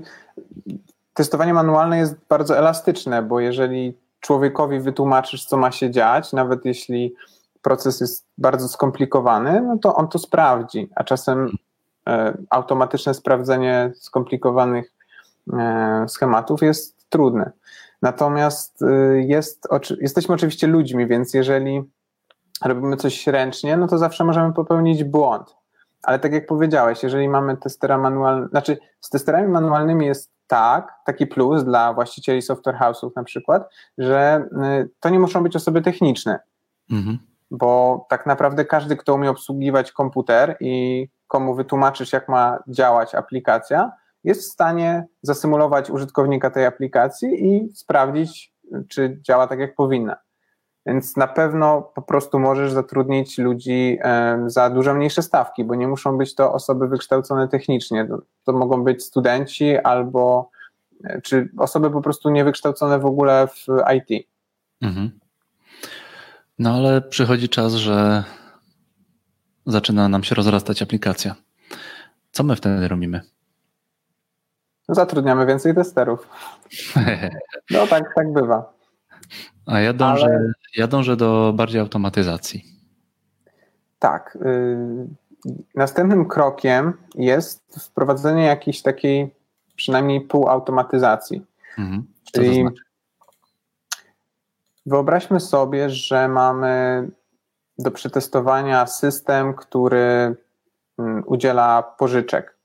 testowanie 1.17 1.53
manualne 1.53 1.97
jest 1.97 2.15
bardzo 2.29 2.57
elastyczne, 2.57 3.21
bo 3.21 3.39
jeżeli 3.39 3.97
człowiekowi 4.19 4.79
wytłumaczysz, 4.79 5.45
co 5.45 5.57
ma 5.57 5.71
się 5.71 5.91
dziać, 5.91 6.33
nawet 6.33 6.65
jeśli 6.65 7.15
proces 7.61 8.01
jest 8.01 8.27
bardzo 8.37 8.67
skomplikowany, 8.67 9.61
no 9.61 9.77
to 9.77 9.95
on 9.95 10.07
to 10.07 10.19
sprawdzi, 10.19 10.89
a 10.95 11.03
czasem 11.03 11.49
e, 12.07 12.37
automatyczne 12.49 13.13
sprawdzenie 13.13 13.91
skomplikowanych 13.95 14.93
e, 15.53 16.05
schematów 16.07 16.61
jest 16.61 17.09
trudne. 17.09 17.51
Natomiast 18.01 18.81
e, 18.81 19.21
jest, 19.21 19.67
jesteśmy 20.01 20.35
oczywiście 20.35 20.67
ludźmi, 20.67 21.07
więc 21.07 21.33
jeżeli 21.33 21.83
robimy 22.65 22.97
coś 22.97 23.27
ręcznie, 23.27 23.77
no 23.77 23.87
to 23.87 23.97
zawsze 23.97 24.23
możemy 24.23 24.53
popełnić 24.53 25.03
błąd. 25.03 25.55
Ale 26.03 26.19
tak 26.19 26.33
jak 26.33 26.47
powiedziałeś, 26.47 27.03
jeżeli 27.03 27.29
mamy 27.29 27.57
testera 27.57 27.97
manualnego, 27.97 28.49
znaczy 28.49 28.77
z 29.01 29.09
testerami 29.09 29.47
manualnymi 29.47 30.05
jest 30.05 30.36
tak, 30.47 30.93
taki 31.05 31.27
plus 31.27 31.63
dla 31.63 31.93
właścicieli 31.93 32.41
software 32.41 32.77
house'ów 32.79 33.09
na 33.15 33.23
przykład, 33.23 33.69
że 33.97 34.45
y, 34.81 34.89
to 34.99 35.09
nie 35.09 35.19
muszą 35.19 35.43
być 35.43 35.55
osoby 35.55 35.81
techniczne, 35.81 36.39
mhm. 36.91 37.19
bo 37.51 38.05
tak 38.09 38.25
naprawdę 38.25 38.65
każdy, 38.65 38.95
kto 38.95 39.15
umie 39.15 39.29
obsługiwać 39.29 39.91
komputer 39.91 40.57
i 40.59 41.07
komu 41.27 41.55
wytłumaczysz, 41.55 42.13
jak 42.13 42.29
ma 42.29 42.59
działać 42.67 43.15
aplikacja, 43.15 43.91
jest 44.23 44.41
w 44.41 44.53
stanie 44.53 45.07
zasymulować 45.21 45.89
użytkownika 45.89 46.49
tej 46.49 46.65
aplikacji 46.65 47.45
i 47.47 47.75
sprawdzić, 47.75 48.53
czy 48.89 49.19
działa 49.21 49.47
tak, 49.47 49.59
jak 49.59 49.75
powinna. 49.75 50.15
Więc 50.87 51.17
na 51.17 51.27
pewno 51.27 51.81
po 51.81 52.01
prostu 52.01 52.39
możesz 52.39 52.71
zatrudnić 52.71 53.37
ludzi 53.37 53.99
za 54.45 54.69
dużo 54.69 54.93
mniejsze 54.93 55.21
stawki, 55.21 55.63
bo 55.63 55.75
nie 55.75 55.87
muszą 55.87 56.17
być 56.17 56.35
to 56.35 56.53
osoby 56.53 56.87
wykształcone 56.87 57.47
technicznie. 57.47 58.07
To 58.43 58.53
mogą 58.53 58.83
być 58.83 59.03
studenci 59.03 59.77
albo 59.77 60.49
e, 61.03 61.21
czy 61.21 61.49
osoby 61.57 61.91
po 61.91 62.01
prostu 62.01 62.29
niewykształcone 62.29 62.99
w 62.99 63.05
ogóle 63.05 63.47
w 63.47 63.67
IT. 63.95 64.27
Mhm. 64.81 65.19
No 66.59 66.73
ale 66.75 67.01
przychodzi 67.01 67.49
czas, 67.49 67.73
że 67.73 68.23
zaczyna 69.65 70.09
nam 70.09 70.23
się 70.23 70.35
rozrastać 70.35 70.81
aplikacja. 70.81 71.35
Co 72.31 72.43
my 72.43 72.55
wtedy 72.55 72.87
robimy? 72.87 73.21
Zatrudniamy 74.89 75.45
więcej 75.45 75.75
testerów. 75.75 76.27
No 77.71 77.87
tak, 77.87 78.03
tak 78.15 78.33
bywa. 78.33 78.76
A 79.67 79.79
ja 79.79 79.93
dążę, 79.93 80.25
Ale... 80.25 80.51
ja 80.75 80.87
dążę 80.87 81.15
do 81.15 81.53
bardziej 81.55 81.81
automatyzacji. 81.81 82.65
Tak. 83.99 84.37
Y, 84.45 85.07
następnym 85.75 86.27
krokiem 86.27 86.93
jest 87.15 87.85
wprowadzenie 87.85 88.45
jakiejś 88.45 88.81
takiej 88.81 89.35
przynajmniej 89.75 90.21
półautomatyzacji. 90.21 91.45
Mhm. 91.77 92.05
Czyli 92.31 92.61
znaczy? 92.61 92.81
wyobraźmy 94.85 95.39
sobie, 95.39 95.89
że 95.89 96.27
mamy 96.27 97.07
do 97.77 97.91
przetestowania 97.91 98.87
system, 98.87 99.53
który 99.53 100.35
mm, 100.99 101.23
udziela 101.25 101.83
pożyczek. 101.83 102.57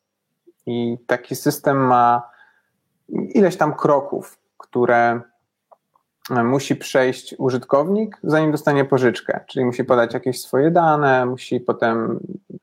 I 0.67 0.99
taki 1.07 1.37
system 1.37 1.77
ma 1.87 2.31
ileś 3.09 3.57
tam 3.57 3.75
kroków, 3.75 4.39
które 4.59 5.21
musi 6.31 6.77
przejść 6.77 7.35
użytkownik, 7.39 8.17
zanim 8.23 8.53
dostanie 8.53 8.85
pożyczkę, 8.85 9.45
czyli 9.49 9.65
musi 9.65 9.85
podać 9.85 10.15
jakieś 10.15 10.41
swoje 10.41 10.71
dane, 10.71 11.27
musi 11.27 11.61
potem 11.61 12.21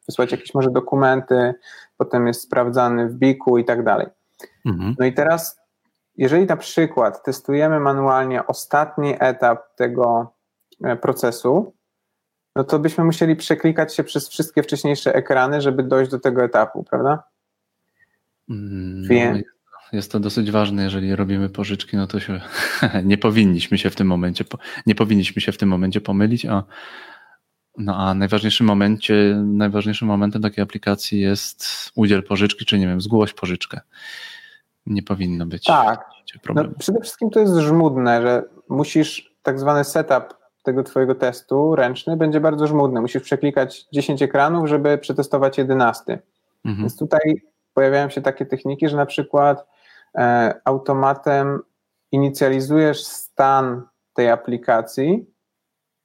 wysłać 0.07 0.31
jakieś 0.31 0.53
może 0.53 0.71
dokumenty, 0.71 1.53
potem 1.97 2.27
jest 2.27 2.41
sprawdzany 2.41 3.09
w 3.09 3.13
biku 3.13 3.57
i 3.57 3.65
tak 3.65 3.83
dalej. 3.83 4.07
Mhm. 4.65 4.95
No 4.99 5.05
i 5.05 5.13
teraz, 5.13 5.59
jeżeli 6.17 6.45
na 6.45 6.57
przykład 6.57 7.23
testujemy 7.23 7.79
manualnie 7.79 8.47
ostatni 8.47 9.15
etap 9.19 9.75
tego 9.75 10.33
e, 10.83 10.95
procesu, 10.95 11.73
no 12.55 12.63
to 12.63 12.79
byśmy 12.79 13.03
musieli 13.03 13.35
przeklikać 13.35 13.95
się 13.95 14.03
przez 14.03 14.29
wszystkie 14.29 14.63
wcześniejsze 14.63 15.15
ekrany, 15.15 15.61
żeby 15.61 15.83
dojść 15.83 16.11
do 16.11 16.19
tego 16.19 16.43
etapu, 16.43 16.83
prawda? 16.83 17.23
Mm, 18.49 19.01
no, 19.01 19.07
Więc, 19.09 19.43
jest 19.93 20.11
to 20.11 20.19
dosyć 20.19 20.51
ważne, 20.51 20.83
jeżeli 20.83 21.15
robimy 21.15 21.49
pożyczki, 21.49 21.97
no 21.97 22.07
to 22.07 22.19
się 22.19 22.41
nie 23.03 23.17
powinniśmy 23.17 23.77
się 23.77 23.89
w 23.89 23.95
tym 23.95 24.07
momencie, 24.07 24.45
nie 24.85 24.95
powinniśmy 24.95 25.41
się 25.41 25.51
w 25.51 25.57
tym 25.57 25.69
momencie 25.69 26.01
pomylić, 26.01 26.45
a 26.45 26.63
no 27.77 27.95
a 27.97 28.13
najważniejszym 28.13 28.67
momencie, 28.67 29.43
najważniejszym 29.45 30.07
momentem 30.07 30.41
takiej 30.41 30.63
aplikacji 30.63 31.19
jest 31.19 31.91
udziel 31.95 32.23
pożyczki, 32.23 32.65
czy 32.65 32.79
nie 32.79 32.87
wiem, 32.87 33.01
zgłoś 33.01 33.33
pożyczkę. 33.33 33.81
Nie 34.85 35.03
powinno 35.03 35.45
być 35.45 35.63
tak. 35.63 36.05
No, 36.55 36.63
przede 36.79 37.01
wszystkim 37.01 37.29
to 37.29 37.39
jest 37.39 37.55
żmudne, 37.55 38.21
że 38.21 38.43
musisz 38.69 39.35
tak 39.43 39.59
zwany 39.59 39.83
setup 39.83 40.39
tego 40.63 40.83
twojego 40.83 41.15
testu 41.15 41.75
ręczny 41.75 42.17
będzie 42.17 42.39
bardzo 42.39 42.67
żmudny. 42.67 43.01
Musisz 43.01 43.23
przeklikać 43.23 43.85
10 43.93 44.21
ekranów, 44.21 44.69
żeby 44.69 44.97
przetestować 44.97 45.57
11. 45.57 46.19
Mhm. 46.65 46.83
Więc 46.83 46.97
tutaj 46.97 47.41
pojawiają 47.73 48.09
się 48.09 48.21
takie 48.21 48.45
techniki, 48.45 48.89
że 48.89 48.97
na 48.97 49.05
przykład 49.05 49.67
automatem 50.65 51.59
inicjalizujesz 52.11 53.03
stan 53.03 53.81
tej 54.13 54.29
aplikacji, 54.29 55.25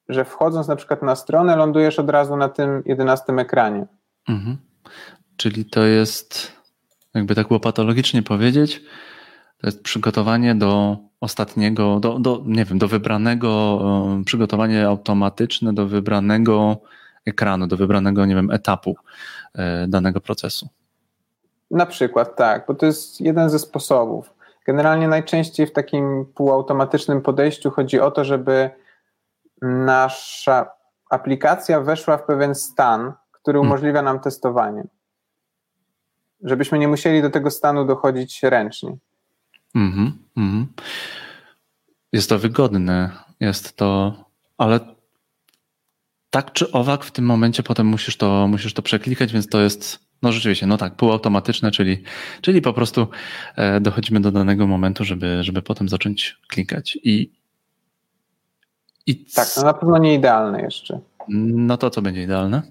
że 0.09 0.25
wchodząc 0.25 0.69
na 0.69 0.77
przykład 0.77 1.03
na 1.03 1.17
stronę, 1.17 1.57
lądujesz 1.57 1.99
od 1.99 2.11
razu 2.11 2.37
na 2.37 2.49
tym 2.49 2.83
11 2.87 3.33
ekranie. 3.33 3.87
Mhm. 4.29 4.57
Czyli 5.37 5.65
to 5.65 5.85
jest, 5.85 6.53
jakby 7.15 7.35
tak 7.35 7.49
było 7.49 7.61
patologicznie 7.61 8.23
powiedzieć, 8.23 8.83
to 9.59 9.67
jest 9.67 9.83
przygotowanie 9.83 10.55
do 10.55 10.99
ostatniego, 11.21 12.01
do, 12.01 12.19
do 12.19 12.43
nie 12.47 12.65
wiem, 12.65 12.79
do 12.79 12.89
wybranego, 12.89 13.81
e, 14.21 14.25
przygotowanie 14.25 14.87
automatyczne 14.87 15.73
do 15.73 15.87
wybranego 15.87 16.77
ekranu, 17.27 17.67
do 17.67 17.77
wybranego, 17.77 18.27
nie 18.27 18.35
wiem, 18.35 18.51
etapu 18.51 18.97
e, 19.55 19.87
danego 19.89 20.21
procesu. 20.21 20.69
Na 21.75 21.87
przykład 21.87 22.37
tak, 22.37 22.65
bo 22.69 22.75
to 22.75 22.87
jest 22.87 23.21
jeden 23.21 23.51
ze 23.51 23.59
sposobów. 23.59 24.35
Generalnie 24.67 25.09
najczęściej 25.09 25.67
w 25.67 25.73
takim 25.73 26.27
półautomatycznym 26.35 27.23
podejściu 27.23 27.71
chodzi 27.71 28.01
o 28.01 28.11
to, 28.11 28.25
żeby 28.25 28.71
nasza 29.63 30.71
aplikacja 31.11 31.81
weszła 31.81 32.17
w 32.17 32.27
pewien 32.27 32.55
stan, 32.55 33.13
który 33.33 33.59
hmm. 33.59 33.71
umożliwia 33.71 34.03
nam 34.03 34.21
testowanie. 34.21 34.85
Żebyśmy 36.43 36.79
nie 36.79 36.89
musieli 36.89 37.23
do 37.23 37.31
tego 37.31 37.51
stanu 37.51 37.85
dochodzić 37.85 38.43
ręcznie. 38.43 38.97
Mm 39.75 40.17
-hmm, 40.37 40.65
Jest 42.13 42.29
to 42.29 42.39
wygodne, 42.39 43.11
jest 43.41 43.77
to, 43.77 44.15
ale 44.59 44.81
tak 46.31 46.53
czy 46.53 46.73
owak 46.73 47.05
w 47.05 47.11
tym 47.11 47.25
momencie 47.25 47.63
potem 47.63 47.87
musisz 47.87 48.17
to, 48.17 48.49
musisz 48.49 48.75
to 48.75 48.83
przeklikać, 48.83 49.33
więc 49.33 49.49
to 49.49 49.61
jest 49.61 50.04
no 50.23 50.33
rzeczywiście, 50.33 50.67
no 50.67 50.77
tak, 50.77 50.95
półautomatyczne, 50.95 51.71
czyli, 51.71 52.03
czyli 52.41 52.63
po 52.63 52.73
prostu 52.73 53.07
e, 53.57 53.81
dochodzimy 53.81 54.21
do 54.21 54.33
danego 54.33 54.67
momentu, 54.67 55.05
żeby, 55.05 55.45
żeby 55.45 55.63
potem 55.63 55.89
zacząć 55.89 56.39
klikać. 56.49 56.99
I, 57.05 57.33
i 59.07 59.25
tak, 59.25 59.49
no 59.57 59.63
na 59.63 59.75
pewno 59.75 59.99
nie 59.99 60.15
idealne 60.15 60.63
jeszcze. 60.63 61.01
No 61.29 61.77
to 61.77 61.91
co 61.91 62.03
będzie 62.03 62.23
idealne? 62.23 62.63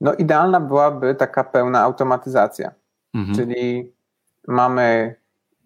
No 0.00 0.14
idealna 0.14 0.60
byłaby 0.60 1.14
taka 1.14 1.44
pełna 1.44 1.80
automatyzacja, 1.80 2.72
mhm. 3.14 3.36
czyli 3.36 3.92
mamy 4.48 5.14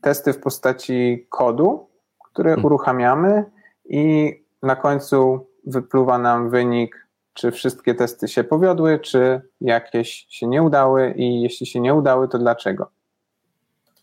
testy 0.01 0.33
w 0.33 0.41
postaci 0.41 1.27
kodu, 1.29 1.89
które 2.33 2.51
mhm. 2.51 2.65
uruchamiamy 2.65 3.45
i 3.85 4.33
na 4.63 4.77
końcu 4.77 5.47
wypluwa 5.67 6.19
nam 6.19 6.51
wynik 6.51 7.06
czy 7.37 7.51
wszystkie 7.51 7.95
testy 7.95 8.29
się 8.29 8.45
powiodły, 8.45 8.99
czy 8.99 9.41
jakieś 9.61 10.27
się 10.29 10.47
nie 10.47 10.63
udały 10.63 11.15
i 11.17 11.41
jeśli 11.43 11.67
się 11.67 11.81
nie 11.81 11.95
udały, 11.95 12.29
to 12.29 12.39
dlaczego? 12.39 12.91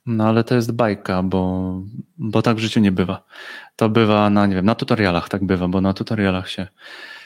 No 0.05 0.27
ale 0.27 0.43
to 0.43 0.55
jest 0.55 0.71
bajka, 0.71 1.23
bo, 1.23 1.73
bo 2.17 2.41
tak 2.41 2.57
w 2.57 2.59
życiu 2.59 2.79
nie 2.79 2.91
bywa. 2.91 3.23
To 3.75 3.89
bywa 3.89 4.29
na, 4.29 4.45
nie 4.45 4.55
wiem, 4.55 4.65
na 4.65 4.75
tutorialach 4.75 5.29
tak 5.29 5.43
bywa, 5.43 5.67
bo 5.67 5.81
na 5.81 5.93
tutorialach 5.93 6.49
się, 6.49 6.67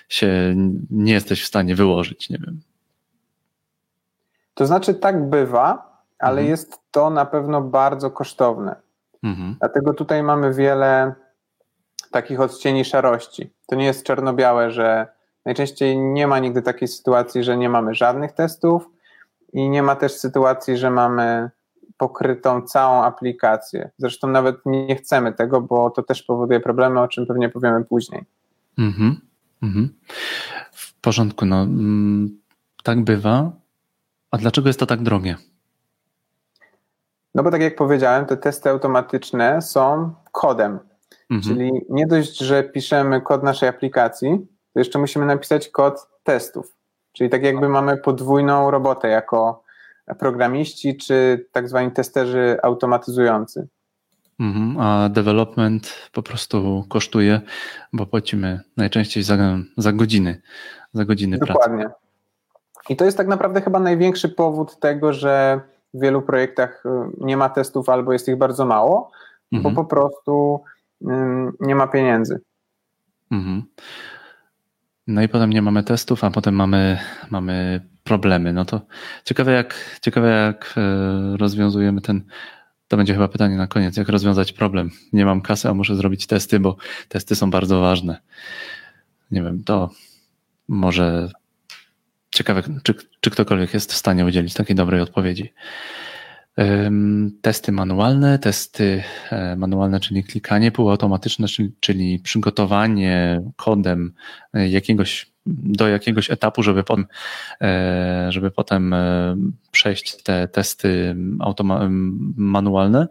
się 0.10 0.56
nie 0.90 1.14
jesteś 1.14 1.44
w 1.44 1.48
stanie 1.48 1.76
wyłożyć, 1.76 2.30
nie 2.30 2.38
wiem. 2.38 2.62
To 4.54 4.66
znaczy 4.66 4.94
tak 4.94 5.30
bywa, 5.30 5.98
ale 6.20 6.42
mhm. 6.42 6.48
jest 6.50 6.80
to 6.92 7.10
na 7.10 7.26
pewno 7.26 7.62
bardzo 7.62 8.12
kosztowne. 8.12 8.76
Mhm. 9.24 9.56
Dlatego 9.60 9.94
tutaj 9.94 10.24
mamy 10.24 10.54
wiele 10.54 11.14
takich 12.12 12.40
odcieni 12.40 12.86
szarości. 12.86 13.54
To 13.68 13.76
nie 13.76 13.86
jest 13.86 14.06
czarno-białe, 14.06 14.72
że 14.72 15.17
Najczęściej 15.48 15.98
nie 15.98 16.28
ma 16.28 16.40
nigdy 16.40 16.62
takiej 16.62 16.88
sytuacji, 16.88 17.44
że 17.44 17.58
nie 17.58 17.70
mamy 17.70 17.96
żadnych 17.96 18.32
testów 18.32 18.90
i 19.54 19.70
nie 19.70 19.84
ma 19.84 19.96
też 19.96 20.12
sytuacji, 20.12 20.78
że 20.78 20.92
mamy 20.92 21.50
pokrytą 21.98 22.62
całą 22.62 23.04
aplikację. 23.04 23.90
Zresztą 23.98 24.28
nawet 24.28 24.56
nie 24.66 24.96
chcemy 24.96 25.34
tego, 25.34 25.62
bo 25.62 25.90
to 25.90 26.04
też 26.04 26.24
powoduje 26.24 26.60
problemy, 26.60 27.02
o 27.02 27.08
czym 27.08 27.26
pewnie 27.26 27.50
powiemy 27.50 27.86
później. 27.86 28.26
Mhm. 28.78 29.22
Mhm. 29.62 29.90
W 30.72 31.00
porządku, 31.02 31.46
no 31.46 31.62
mm, 31.62 32.40
tak 32.84 33.04
bywa. 33.04 33.52
A 34.32 34.38
dlaczego 34.38 34.70
jest 34.70 34.80
to 34.80 34.86
tak 34.86 35.02
drogie? 35.02 35.36
No 37.36 37.44
bo 37.44 37.52
tak 37.52 37.62
jak 37.62 37.76
powiedziałem, 37.76 38.26
te 38.26 38.38
testy 38.38 38.70
automatyczne 38.70 39.62
są 39.62 40.14
kodem. 40.32 40.80
Mhm. 41.30 41.42
Czyli 41.42 41.72
nie 41.90 42.08
dość, 42.08 42.38
że 42.38 42.64
piszemy 42.64 43.22
kod 43.22 43.44
naszej 43.44 43.70
aplikacji, 43.70 44.48
to 44.78 44.82
jeszcze 44.82 45.00
musimy 45.00 45.26
napisać 45.26 45.70
kod 45.70 46.08
testów. 46.24 46.76
Czyli 47.12 47.30
tak 47.30 47.44
jakby 47.44 47.70
mamy 47.70 47.98
podwójną 47.98 48.72
robotę 48.72 49.08
jako 49.08 49.64
programiści 50.20 50.98
czy 50.98 51.46
tak 51.52 51.70
zwani 51.70 51.92
testerzy 51.92 52.58
automatyzujący. 52.64 53.68
Mhm, 54.40 54.78
a 54.80 55.10
development 55.10 56.10
po 56.14 56.24
prostu 56.24 56.86
kosztuje, 56.90 57.42
bo 57.94 58.06
płacimy 58.06 58.60
najczęściej 58.78 59.24
za, 59.24 59.38
za 59.78 59.94
godziny, 59.94 60.42
za 60.94 61.06
godziny 61.06 61.38
Dokładnie. 61.38 61.84
pracy. 61.84 61.96
I 62.90 62.96
to 62.96 63.06
jest 63.06 63.18
tak 63.18 63.28
naprawdę 63.28 63.62
chyba 63.62 63.80
największy 63.80 64.30
powód 64.30 64.80
tego, 64.80 65.14
że 65.14 65.62
w 65.94 66.02
wielu 66.02 66.22
projektach 66.22 66.86
y, 66.86 66.90
nie 67.18 67.38
ma 67.38 67.50
testów 67.50 67.90
albo 67.90 68.14
jest 68.14 68.28
ich 68.28 68.38
bardzo 68.38 68.66
mało, 68.66 69.12
mhm. 69.52 69.76
bo 69.76 69.84
po 69.84 69.90
prostu 69.90 70.64
nie 71.60 71.76
ma 71.76 71.88
pieniędzy. 71.88 72.42
Mhm. 73.32 73.64
No 75.08 75.22
i 75.22 75.28
potem 75.28 75.50
nie 75.50 75.62
mamy 75.62 75.84
testów, 75.84 76.24
a 76.24 76.32
potem 76.32 76.56
mamy, 76.56 77.00
mamy 77.30 77.82
problemy. 78.04 78.54
No 78.54 78.66
to 78.66 78.82
ciekawe 79.26 79.52
jak, 79.52 80.00
ciekawe 80.02 80.30
jak 80.30 80.74
e, 80.78 81.38
rozwiązujemy 81.38 82.02
ten 82.02 82.24
To 82.88 82.98
będzie 82.98 83.14
chyba 83.14 83.28
pytanie 83.28 83.58
na 83.58 83.68
koniec, 83.68 83.98
jak 83.98 84.10
rozwiązać 84.10 84.54
problem. 84.54 84.92
Nie 85.14 85.26
mam 85.26 85.42
kasy, 85.42 85.70
a 85.70 85.74
muszę 85.74 85.96
zrobić 85.96 86.28
testy, 86.28 86.60
bo 86.60 86.78
testy 87.10 87.36
są 87.36 87.52
bardzo 87.52 87.82
ważne. 87.82 88.22
Nie 89.32 89.44
wiem, 89.44 89.64
to 89.64 89.90
może 90.68 91.30
ciekawe, 92.30 92.64
czy, 92.84 92.96
czy 93.22 93.30
ktokolwiek 93.30 93.74
jest 93.74 93.94
w 93.94 93.98
stanie 93.98 94.26
udzielić 94.26 94.54
takiej 94.54 94.76
dobrej 94.76 95.02
odpowiedzi. 95.02 95.54
Testy 97.42 97.72
manualne, 97.72 98.40
testy 98.40 99.04
e, 99.32 99.56
manualne, 99.56 100.00
czyli 100.00 100.24
klikanie 100.24 100.72
półautomatyczne, 100.72 101.48
czyli, 101.80 102.20
przygotowanie 102.20 103.42
kodem 103.56 104.14
e, 104.54 104.70
jakiegoś 104.70 105.32
do 105.46 105.88
jakiegoś 105.88 106.32
etapu, 106.32 106.64
żeby 106.64 106.84
potem, 106.84 107.06
e, 107.62 108.28
żeby 108.32 108.52
potem 108.52 108.96
przejść 109.72 110.24
te 110.24 110.48
testy 110.48 111.16
manualne. 112.38 113.08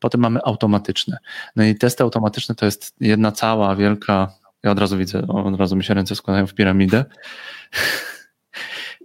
Potem 0.00 0.20
mamy 0.20 0.40
automatyczne. 0.44 1.18
No 1.56 1.64
i 1.64 1.74
testy 1.74 2.02
automatyczne 2.02 2.54
to 2.54 2.64
jest 2.64 2.94
jedna 3.00 3.32
cała 3.32 3.76
wielka, 3.76 4.32
ja 4.62 4.70
od 4.70 4.78
razu 4.78 4.98
widzę, 4.98 5.26
od 5.26 5.60
razu 5.60 5.76
mi 5.76 5.84
się 5.84 5.94
ręce 5.94 6.14
składają 6.14 6.46
w 6.46 6.54
piramidę. 6.54 7.04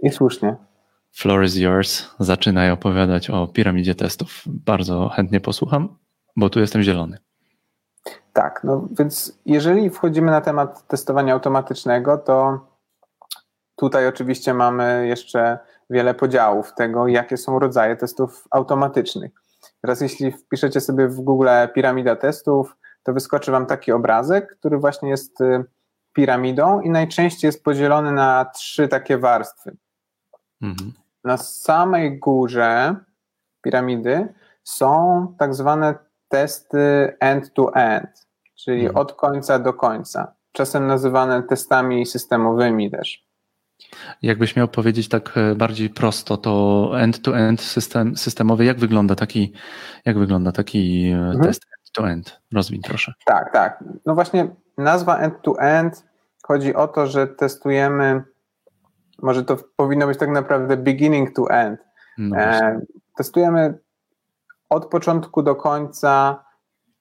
I 0.03 0.09
słusznie. 0.09 0.55
Floor 1.17 1.43
is 1.43 1.55
yours. 1.55 2.15
Zaczynaj 2.19 2.71
opowiadać 2.71 3.29
o 3.29 3.47
piramidzie 3.47 3.95
testów. 3.95 4.43
Bardzo 4.45 5.09
chętnie 5.09 5.39
posłucham, 5.39 5.97
bo 6.35 6.49
tu 6.49 6.59
jestem 6.59 6.81
zielony. 6.81 7.17
Tak, 8.33 8.61
no 8.63 8.87
więc 8.99 9.39
jeżeli 9.45 9.89
wchodzimy 9.89 10.31
na 10.31 10.41
temat 10.41 10.87
testowania 10.87 11.33
automatycznego, 11.33 12.17
to 12.17 12.59
tutaj 13.75 14.07
oczywiście 14.07 14.53
mamy 14.53 15.07
jeszcze 15.07 15.59
wiele 15.89 16.13
podziałów 16.13 16.73
tego, 16.73 17.07
jakie 17.07 17.37
są 17.37 17.59
rodzaje 17.59 17.95
testów 17.95 18.47
automatycznych. 18.51 19.31
Teraz 19.81 20.01
jeśli 20.01 20.31
wpiszecie 20.31 20.81
sobie 20.81 21.07
w 21.07 21.21
Google 21.21 21.49
piramida 21.75 22.15
testów, 22.15 22.75
to 23.03 23.13
wyskoczy 23.13 23.51
Wam 23.51 23.65
taki 23.65 23.91
obrazek, 23.91 24.57
który 24.59 24.77
właśnie 24.77 25.09
jest 25.09 25.41
y, 25.41 25.65
piramidą 26.13 26.81
i 26.81 26.89
najczęściej 26.89 27.47
jest 27.47 27.63
podzielony 27.63 28.11
na 28.11 28.45
trzy 28.45 28.87
takie 28.87 29.17
warstwy. 29.17 29.77
Mhm. 30.61 30.93
Na 31.27 31.37
samej 31.37 32.19
górze 32.19 32.95
piramidy 33.61 34.33
są 34.63 35.35
tak 35.39 35.55
zwane 35.55 35.95
testy 36.27 37.15
end-to-end, 37.19 38.27
czyli 38.55 38.85
mhm. 38.85 38.97
od 38.97 39.13
końca 39.13 39.59
do 39.59 39.73
końca, 39.73 40.33
czasem 40.51 40.87
nazywane 40.87 41.43
testami 41.43 42.05
systemowymi 42.05 42.91
też. 42.91 43.27
Jakbyś 44.21 44.55
miał 44.55 44.67
powiedzieć 44.67 45.09
tak 45.09 45.37
e, 45.37 45.55
bardziej 45.55 45.89
prosto, 45.89 46.37
to 46.37 46.91
end-to-end 46.99 47.61
system, 47.61 48.17
systemowy, 48.17 48.65
jak 48.65 48.79
wygląda 48.79 49.15
taki, 49.15 49.53
jak 50.05 50.19
wygląda 50.19 50.51
taki 50.51 51.09
e, 51.09 51.17
mhm. 51.17 51.43
test 51.43 51.61
end-to-end? 51.77 52.41
Rozwin 52.53 52.81
proszę. 52.81 53.13
Tak, 53.25 53.53
tak. 53.53 53.83
No 54.05 54.15
właśnie 54.15 54.47
nazwa 54.77 55.17
end-to-end 55.17 56.05
chodzi 56.43 56.75
o 56.75 56.87
to, 56.87 57.07
że 57.07 57.27
testujemy 57.27 58.23
może 59.21 59.43
to 59.43 59.57
powinno 59.75 60.07
być 60.07 60.19
tak 60.19 60.29
naprawdę 60.29 60.77
beginning 60.77 61.35
to 61.35 61.49
end. 61.49 61.79
No 62.17 62.37
e, 62.37 62.81
testujemy 63.17 63.79
od 64.69 64.85
początku 64.85 65.43
do 65.43 65.55
końca 65.55 66.43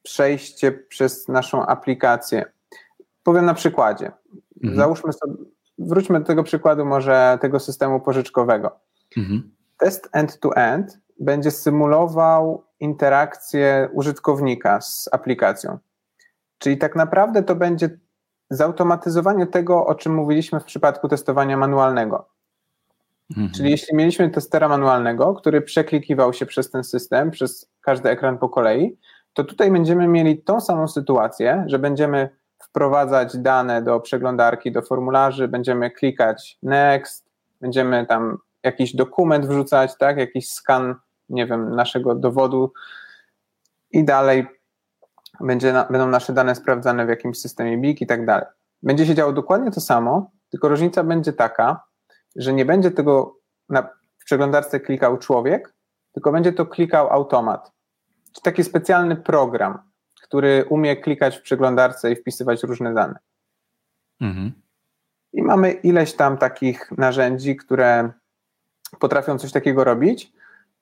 przejście 0.02 0.72
przez 0.72 1.28
naszą 1.28 1.66
aplikację. 1.66 2.44
Powiem 3.22 3.44
na 3.44 3.54
przykładzie. 3.54 4.12
Mhm. 4.56 4.76
Załóżmy 4.76 5.12
sobie, 5.12 5.34
wróćmy 5.78 6.20
do 6.20 6.26
tego 6.26 6.42
przykładu 6.42 6.84
może 6.84 7.38
tego 7.40 7.60
systemu 7.60 8.00
pożyczkowego. 8.00 8.78
Mhm. 9.16 9.50
Test 9.78 10.08
end-to-end 10.12 10.98
będzie 11.20 11.50
symulował 11.50 12.64
interakcję 12.80 13.88
użytkownika 13.92 14.80
z 14.80 15.08
aplikacją. 15.12 15.78
Czyli 16.58 16.78
tak 16.78 16.96
naprawdę 16.96 17.42
to 17.42 17.54
będzie 17.54 17.98
zautomatyzowanie 18.50 19.46
tego, 19.46 19.86
o 19.86 19.94
czym 19.94 20.14
mówiliśmy 20.14 20.60
w 20.60 20.64
przypadku 20.64 21.08
testowania 21.08 21.56
manualnego. 21.56 22.28
Mhm. 23.30 23.50
Czyli 23.50 23.70
jeśli 23.70 23.96
mieliśmy 23.96 24.30
testera 24.30 24.68
manualnego, 24.68 25.34
który 25.34 25.62
przeklikiwał 25.62 26.32
się 26.32 26.46
przez 26.46 26.70
ten 26.70 26.84
system, 26.84 27.30
przez 27.30 27.70
każdy 27.80 28.10
ekran 28.10 28.38
po 28.38 28.48
kolei, 28.48 28.98
to 29.32 29.44
tutaj 29.44 29.70
będziemy 29.70 30.08
mieli 30.08 30.42
tą 30.42 30.60
samą 30.60 30.88
sytuację, 30.88 31.64
że 31.66 31.78
będziemy 31.78 32.28
wprowadzać 32.62 33.38
dane 33.38 33.82
do 33.82 34.00
przeglądarki, 34.00 34.72
do 34.72 34.82
formularzy, 34.82 35.48
będziemy 35.48 35.90
klikać 35.90 36.58
next, 36.62 37.30
będziemy 37.60 38.06
tam 38.06 38.38
jakiś 38.62 38.94
dokument 38.94 39.46
wrzucać, 39.46 39.98
tak, 39.98 40.16
jakiś 40.16 40.50
skan, 40.50 40.94
nie 41.28 41.46
wiem, 41.46 41.74
naszego 41.74 42.14
dowodu 42.14 42.72
i 43.90 44.04
dalej 44.04 44.46
będzie 45.40 45.72
na, 45.72 45.84
będą 45.84 46.06
nasze 46.06 46.32
dane 46.32 46.54
sprawdzane 46.54 47.06
w 47.06 47.08
jakimś 47.08 47.40
systemie 47.40 47.78
BIG 47.78 48.00
i 48.00 48.06
tak 48.06 48.26
dalej. 48.26 48.46
Będzie 48.82 49.06
się 49.06 49.14
działo 49.14 49.32
dokładnie 49.32 49.70
to 49.70 49.80
samo, 49.80 50.30
tylko 50.50 50.68
różnica 50.68 51.04
będzie 51.04 51.32
taka, 51.32 51.84
że 52.36 52.52
nie 52.52 52.64
będzie 52.64 52.90
tego 52.90 53.36
na, 53.68 53.82
w 54.18 54.24
przeglądarce 54.24 54.80
klikał 54.80 55.18
człowiek, 55.18 55.74
tylko 56.12 56.32
będzie 56.32 56.52
to 56.52 56.66
klikał 56.66 57.10
automat. 57.10 57.72
Czy 58.32 58.42
taki 58.42 58.64
specjalny 58.64 59.16
program, 59.16 59.78
który 60.22 60.64
umie 60.68 60.96
klikać 60.96 61.36
w 61.36 61.42
przeglądarce 61.42 62.12
i 62.12 62.16
wpisywać 62.16 62.62
różne 62.62 62.94
dane. 62.94 63.18
Mhm. 64.20 64.52
I 65.32 65.42
mamy 65.42 65.72
ileś 65.72 66.12
tam 66.12 66.38
takich 66.38 66.90
narzędzi, 66.98 67.56
które 67.56 68.10
potrafią 68.98 69.38
coś 69.38 69.52
takiego 69.52 69.84
robić. 69.84 70.32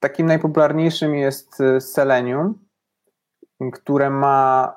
Takim 0.01 0.27
najpopularniejszym 0.27 1.15
jest 1.15 1.61
y, 1.61 1.81
Selenium, 1.81 2.64
które 3.73 4.11
ma, 4.11 4.75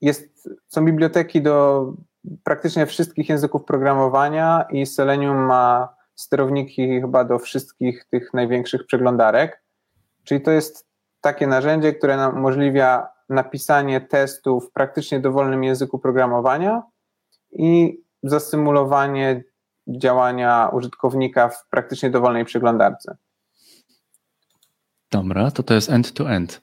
jest, 0.00 0.48
są 0.66 0.84
biblioteki 0.84 1.42
do 1.42 1.86
praktycznie 2.44 2.86
wszystkich 2.86 3.28
języków 3.28 3.64
programowania 3.64 4.66
i 4.70 4.86
Selenium 4.86 5.36
ma 5.36 5.96
sterowniki 6.14 7.00
chyba 7.00 7.24
do 7.24 7.38
wszystkich 7.38 8.04
tych 8.10 8.34
największych 8.34 8.86
przeglądarek. 8.86 9.62
Czyli 10.24 10.40
to 10.40 10.50
jest 10.50 10.86
takie 11.20 11.46
narzędzie, 11.46 11.92
które 11.92 12.16
nam 12.16 12.36
umożliwia 12.36 13.08
napisanie 13.28 14.00
testu 14.00 14.60
w 14.60 14.72
praktycznie 14.72 15.20
dowolnym 15.20 15.64
języku 15.64 15.98
programowania 15.98 16.82
i 17.52 18.02
zasymulowanie 18.22 19.44
działania 19.88 20.70
użytkownika 20.72 21.48
w 21.48 21.68
praktycznie 21.68 22.10
dowolnej 22.10 22.44
przeglądarce. 22.44 23.16
Dobra, 25.10 25.50
to 25.50 25.62
to 25.62 25.74
jest 25.74 25.90
end-to-end. 25.90 26.52
-end. 26.52 26.60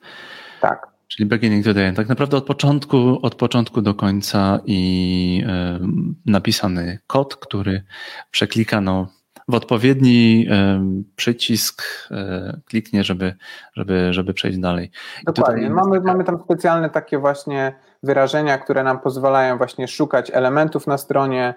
Tak. 0.62 0.93
Czyli 1.16 1.30
beginning 1.30 1.66
to 1.66 1.74
the 1.74 1.88
end. 1.88 1.98
Tak 1.98 2.10
naprawdę 2.10 2.38
od 2.38 2.46
początku, 2.46 3.20
od 3.22 3.36
początku 3.36 3.82
do 3.82 3.94
końca 3.94 4.60
i 4.66 5.44
y, 5.46 5.86
napisany 6.26 7.00
kod, 7.08 7.36
który 7.36 7.84
przeklikano 8.32 9.08
w 9.48 9.56
odpowiedni 9.56 10.48
y, 10.48 11.14
przycisk 11.16 11.84
y, 12.12 12.62
kliknie, 12.66 13.04
żeby, 13.04 13.36
żeby, 13.76 14.14
żeby 14.14 14.34
przejść 14.34 14.58
dalej. 14.58 14.92
Dokładnie. 15.26 15.70
Mamy, 15.70 16.02
mamy 16.02 16.24
tam 16.24 16.40
specjalne 16.44 16.90
takie 16.90 17.18
właśnie 17.18 17.76
wyrażenia, 18.04 18.58
które 18.58 18.84
nam 18.84 19.00
pozwalają 19.00 19.58
właśnie 19.58 19.88
szukać 19.88 20.32
elementów 20.34 20.88
na 20.88 20.98
stronie, 20.98 21.54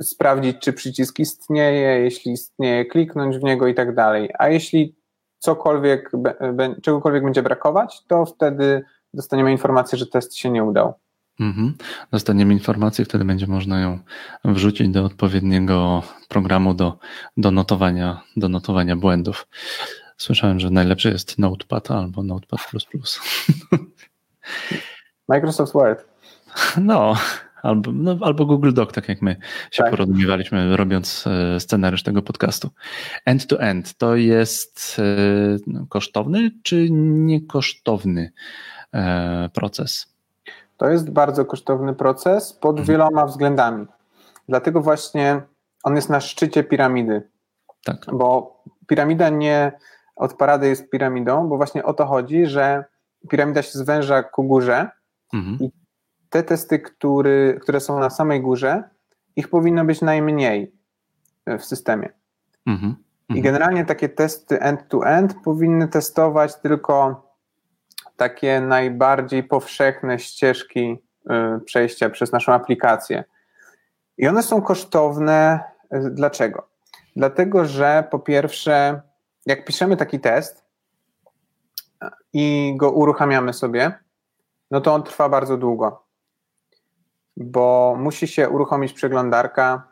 sprawdzić, 0.00 0.58
czy 0.58 0.72
przycisk 0.72 1.18
istnieje, 1.18 2.00
jeśli 2.00 2.32
istnieje, 2.32 2.84
kliknąć 2.84 3.38
w 3.38 3.42
niego 3.42 3.66
i 3.66 3.74
tak 3.74 3.94
dalej. 3.94 4.30
A 4.38 4.48
jeśli 4.48 5.01
cokolwiek, 5.42 6.10
czegokolwiek 6.82 7.24
będzie 7.24 7.42
brakować, 7.42 8.02
to 8.06 8.26
wtedy 8.26 8.84
dostaniemy 9.14 9.52
informację, 9.52 9.98
że 9.98 10.06
test 10.06 10.36
się 10.36 10.50
nie 10.50 10.64
udał. 10.64 10.94
Mhm. 11.40 11.74
Dostaniemy 12.10 12.52
informację, 12.52 13.04
wtedy 13.04 13.24
będzie 13.24 13.46
można 13.46 13.80
ją 13.80 13.98
wrzucić 14.44 14.88
do 14.88 15.04
odpowiedniego 15.04 16.02
programu 16.28 16.74
do, 16.74 16.98
do, 17.36 17.50
notowania, 17.50 18.20
do 18.36 18.48
notowania 18.48 18.96
błędów. 18.96 19.46
Słyszałem, 20.16 20.60
że 20.60 20.70
najlepszy 20.70 21.10
jest 21.10 21.38
Notepad 21.38 21.90
albo 21.90 22.22
Notepad. 22.22 22.60
Microsoft 25.28 25.72
Word. 25.72 26.04
No, 26.76 27.14
albo, 27.62 27.92
no, 27.92 28.16
albo 28.20 28.46
Google 28.46 28.72
Doc, 28.72 28.92
tak 28.92 29.08
jak 29.08 29.22
my 29.22 29.36
się 29.70 29.82
tak. 29.82 29.90
porozumiewaliśmy, 29.90 30.76
robiąc 30.76 31.24
e, 31.26 31.60
scenariusz 31.60 32.02
tego 32.02 32.22
podcastu. 32.22 32.70
End-to-end 33.24 33.94
to 33.98 34.16
jest 34.16 34.96
e, 34.98 35.02
no, 35.66 35.86
kosztowny 35.88 36.50
czy 36.62 36.88
niekosztowny 36.90 38.32
e, 38.94 39.50
proces? 39.54 40.12
To 40.76 40.88
jest 40.88 41.10
bardzo 41.10 41.44
kosztowny 41.44 41.94
proces 41.94 42.52
pod 42.52 42.78
mhm. 42.78 42.86
wieloma 42.86 43.26
względami. 43.26 43.86
Dlatego 44.48 44.80
właśnie 44.80 45.42
on 45.84 45.96
jest 45.96 46.10
na 46.10 46.20
szczycie 46.20 46.64
piramidy. 46.64 47.22
Tak. 47.84 48.06
Bo 48.12 48.56
piramida 48.86 49.28
nie 49.28 49.72
od 50.16 50.34
parady 50.34 50.68
jest 50.68 50.90
piramidą, 50.90 51.48
bo 51.48 51.56
właśnie 51.56 51.84
o 51.84 51.94
to 51.94 52.06
chodzi, 52.06 52.46
że 52.46 52.84
piramida 53.28 53.62
się 53.62 53.78
zwęża 53.78 54.22
ku 54.22 54.44
górze 54.44 54.90
mhm. 55.34 55.58
i 55.60 55.81
te 56.32 56.42
testy, 56.42 56.78
który, 56.78 57.58
które 57.62 57.80
są 57.80 57.98
na 58.00 58.10
samej 58.10 58.40
górze, 58.40 58.82
ich 59.36 59.48
powinno 59.48 59.84
być 59.84 60.00
najmniej 60.00 60.72
w 61.46 61.64
systemie. 61.64 62.08
Mhm. 62.66 62.96
I 63.28 63.38
mhm. 63.38 63.42
generalnie 63.42 63.84
takie 63.84 64.08
testy 64.08 64.60
end-to-end 64.60 65.34
powinny 65.44 65.88
testować 65.88 66.56
tylko 66.56 67.26
takie 68.16 68.60
najbardziej 68.60 69.44
powszechne 69.44 70.18
ścieżki 70.18 70.98
y, 71.30 71.60
przejścia 71.60 72.10
przez 72.10 72.32
naszą 72.32 72.52
aplikację. 72.52 73.24
I 74.18 74.28
one 74.28 74.42
są 74.42 74.62
kosztowne. 74.62 75.60
Y, 75.94 76.10
dlaczego? 76.10 76.68
Dlatego, 77.16 77.64
że 77.64 78.04
po 78.10 78.18
pierwsze, 78.18 79.00
jak 79.46 79.64
piszemy 79.64 79.96
taki 79.96 80.20
test 80.20 80.64
i 82.32 82.74
go 82.76 82.90
uruchamiamy 82.90 83.52
sobie, 83.52 83.92
no 84.70 84.80
to 84.80 84.94
on 84.94 85.02
trwa 85.02 85.28
bardzo 85.28 85.56
długo, 85.56 86.02
bo 87.36 87.96
musi 87.98 88.28
się 88.28 88.48
uruchomić 88.48 88.92
przeglądarka, 88.92 89.88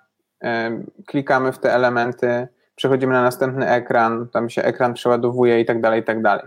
klikamy 1.06 1.52
w 1.52 1.58
te 1.58 1.74
elementy, 1.74 2.48
przechodzimy 2.74 3.12
na 3.12 3.22
następny 3.22 3.68
ekran, 3.68 4.28
tam 4.28 4.50
się 4.50 4.62
ekran 4.62 4.94
przeładowuje 4.94 5.60
i 5.60 5.64
tak 5.64 5.80
dalej, 5.80 6.00
i 6.00 6.04
tak 6.04 6.22
dalej. 6.22 6.46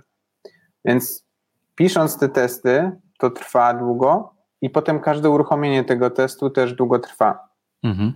Więc 0.86 1.28
pisząc 1.76 2.18
te 2.18 2.30
testy, 2.30 2.92
to 3.20 3.30
trwa 3.30 3.74
długo 3.74 4.34
i 4.62 4.70
potem 4.70 5.00
każde 5.00 5.30
uruchomienie 5.30 5.84
tego 5.84 6.10
testu 6.10 6.50
też 6.50 6.74
długo 6.74 7.00
trwa. 7.00 7.50
Mhm. 7.84 8.14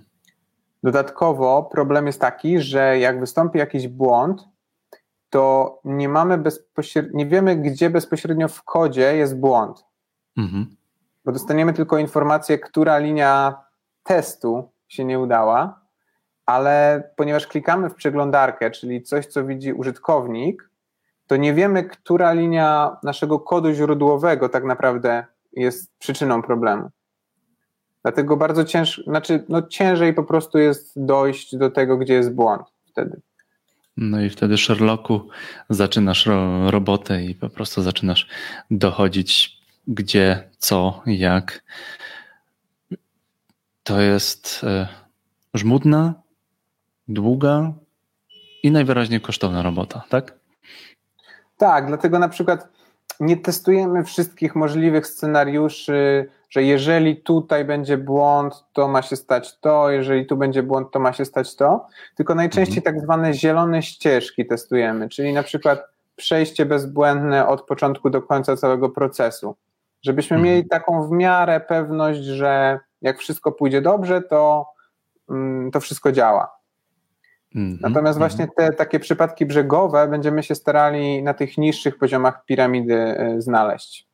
Dodatkowo 0.83 1.63
problem 1.63 2.07
jest 2.07 2.21
taki, 2.21 2.59
że 2.59 2.99
jak 2.99 3.19
wystąpi 3.19 3.59
jakiś 3.59 3.87
błąd, 3.87 4.47
to 5.29 5.79
nie 5.83 6.09
mamy 6.09 6.37
bezpośrednio, 6.37 7.17
nie 7.17 7.25
wiemy, 7.25 7.55
gdzie 7.55 7.89
bezpośrednio 7.89 8.47
w 8.47 8.63
kodzie 8.63 9.17
jest 9.17 9.39
błąd. 9.39 9.85
Mhm. 10.37 10.76
Bo 11.27 11.33
dostaniemy 11.33 11.73
tylko 11.73 11.97
informację, 11.97 12.59
która 12.59 12.97
linia 12.97 13.55
testu 14.03 14.71
się 14.87 15.05
nie 15.05 15.19
udała, 15.19 15.81
ale 16.45 17.03
ponieważ 17.15 17.47
klikamy 17.47 17.89
w 17.89 17.95
przeglądarkę, 17.95 18.71
czyli 18.71 19.03
coś, 19.03 19.25
co 19.25 19.45
widzi 19.45 19.73
użytkownik, 19.73 20.69
to 21.27 21.35
nie 21.35 21.53
wiemy, 21.53 21.83
która 21.83 22.33
linia 22.33 22.97
naszego 23.03 23.39
kodu 23.39 23.73
źródłowego 23.73 24.49
tak 24.49 24.63
naprawdę 24.63 25.25
jest 25.53 25.97
przyczyną 25.97 26.41
problemu. 26.41 26.89
Dlatego 28.03 28.37
bardzo 28.37 28.63
ciężko, 28.63 29.03
znaczy 29.03 29.43
no 29.49 29.61
ciężej 29.61 30.13
po 30.13 30.23
prostu 30.23 30.57
jest 30.57 31.05
dojść 31.05 31.55
do 31.55 31.71
tego, 31.71 31.97
gdzie 31.97 32.13
jest 32.13 32.33
błąd 32.33 32.63
wtedy. 32.85 33.21
No 33.97 34.21
i 34.21 34.29
wtedy 34.29 34.57
Sherlocku 34.57 35.29
zaczynasz 35.69 36.25
ro 36.25 36.71
robotę 36.71 37.23
i 37.23 37.35
po 37.35 37.49
prostu 37.49 37.81
zaczynasz 37.81 38.27
dochodzić 38.71 39.56
gdzie, 39.87 40.49
co, 40.57 41.01
jak. 41.05 41.63
To 43.83 44.01
jest 44.01 44.61
e, 44.63 44.87
żmudna, 45.53 46.13
długa 47.07 47.73
i 48.63 48.71
najwyraźniej 48.71 49.21
kosztowna 49.21 49.61
robota, 49.61 50.03
tak? 50.09 50.33
Tak, 51.57 51.87
dlatego 51.87 52.19
na 52.19 52.29
przykład 52.29 52.67
nie 53.19 53.37
testujemy 53.37 54.03
wszystkich 54.03 54.55
możliwych 54.55 55.07
scenariuszy, 55.07 56.29
że 56.49 56.63
jeżeli 56.63 57.17
tutaj 57.17 57.65
będzie 57.65 57.97
błąd, 57.97 58.63
to 58.73 58.87
ma 58.87 59.01
się 59.01 59.15
stać 59.15 59.59
to, 59.59 59.91
jeżeli 59.91 60.25
tu 60.25 60.37
będzie 60.37 60.63
błąd, 60.63 60.91
to 60.91 60.99
ma 60.99 61.13
się 61.13 61.25
stać 61.25 61.55
to, 61.55 61.87
tylko 62.15 62.35
najczęściej 62.35 62.77
mhm. 62.77 62.95
tak 62.95 63.03
zwane 63.03 63.33
zielone 63.33 63.81
ścieżki 63.81 64.45
testujemy, 64.45 65.09
czyli 65.09 65.33
na 65.33 65.43
przykład 65.43 65.83
przejście 66.15 66.65
bezbłędne 66.65 67.47
od 67.47 67.61
początku 67.61 68.09
do 68.09 68.21
końca 68.21 68.57
całego 68.57 68.89
procesu. 68.89 69.55
Żebyśmy 70.01 70.37
mhm. 70.37 70.53
mieli 70.53 70.67
taką 70.67 71.07
w 71.07 71.11
miarę 71.11 71.59
pewność, 71.59 72.19
że 72.19 72.79
jak 73.01 73.19
wszystko 73.19 73.51
pójdzie 73.51 73.81
dobrze, 73.81 74.21
to, 74.21 74.65
mm, 75.29 75.71
to 75.71 75.79
wszystko 75.79 76.11
działa. 76.11 76.57
Mhm. 77.55 77.77
Natomiast 77.81 78.19
właśnie 78.19 78.45
mhm. 78.45 78.69
te 78.69 78.77
takie 78.77 78.99
przypadki 78.99 79.45
brzegowe 79.45 80.07
będziemy 80.07 80.43
się 80.43 80.55
starali 80.55 81.23
na 81.23 81.33
tych 81.33 81.57
niższych 81.57 81.97
poziomach 81.97 82.45
piramidy 82.45 83.21
y, 83.37 83.41
znaleźć. 83.41 84.07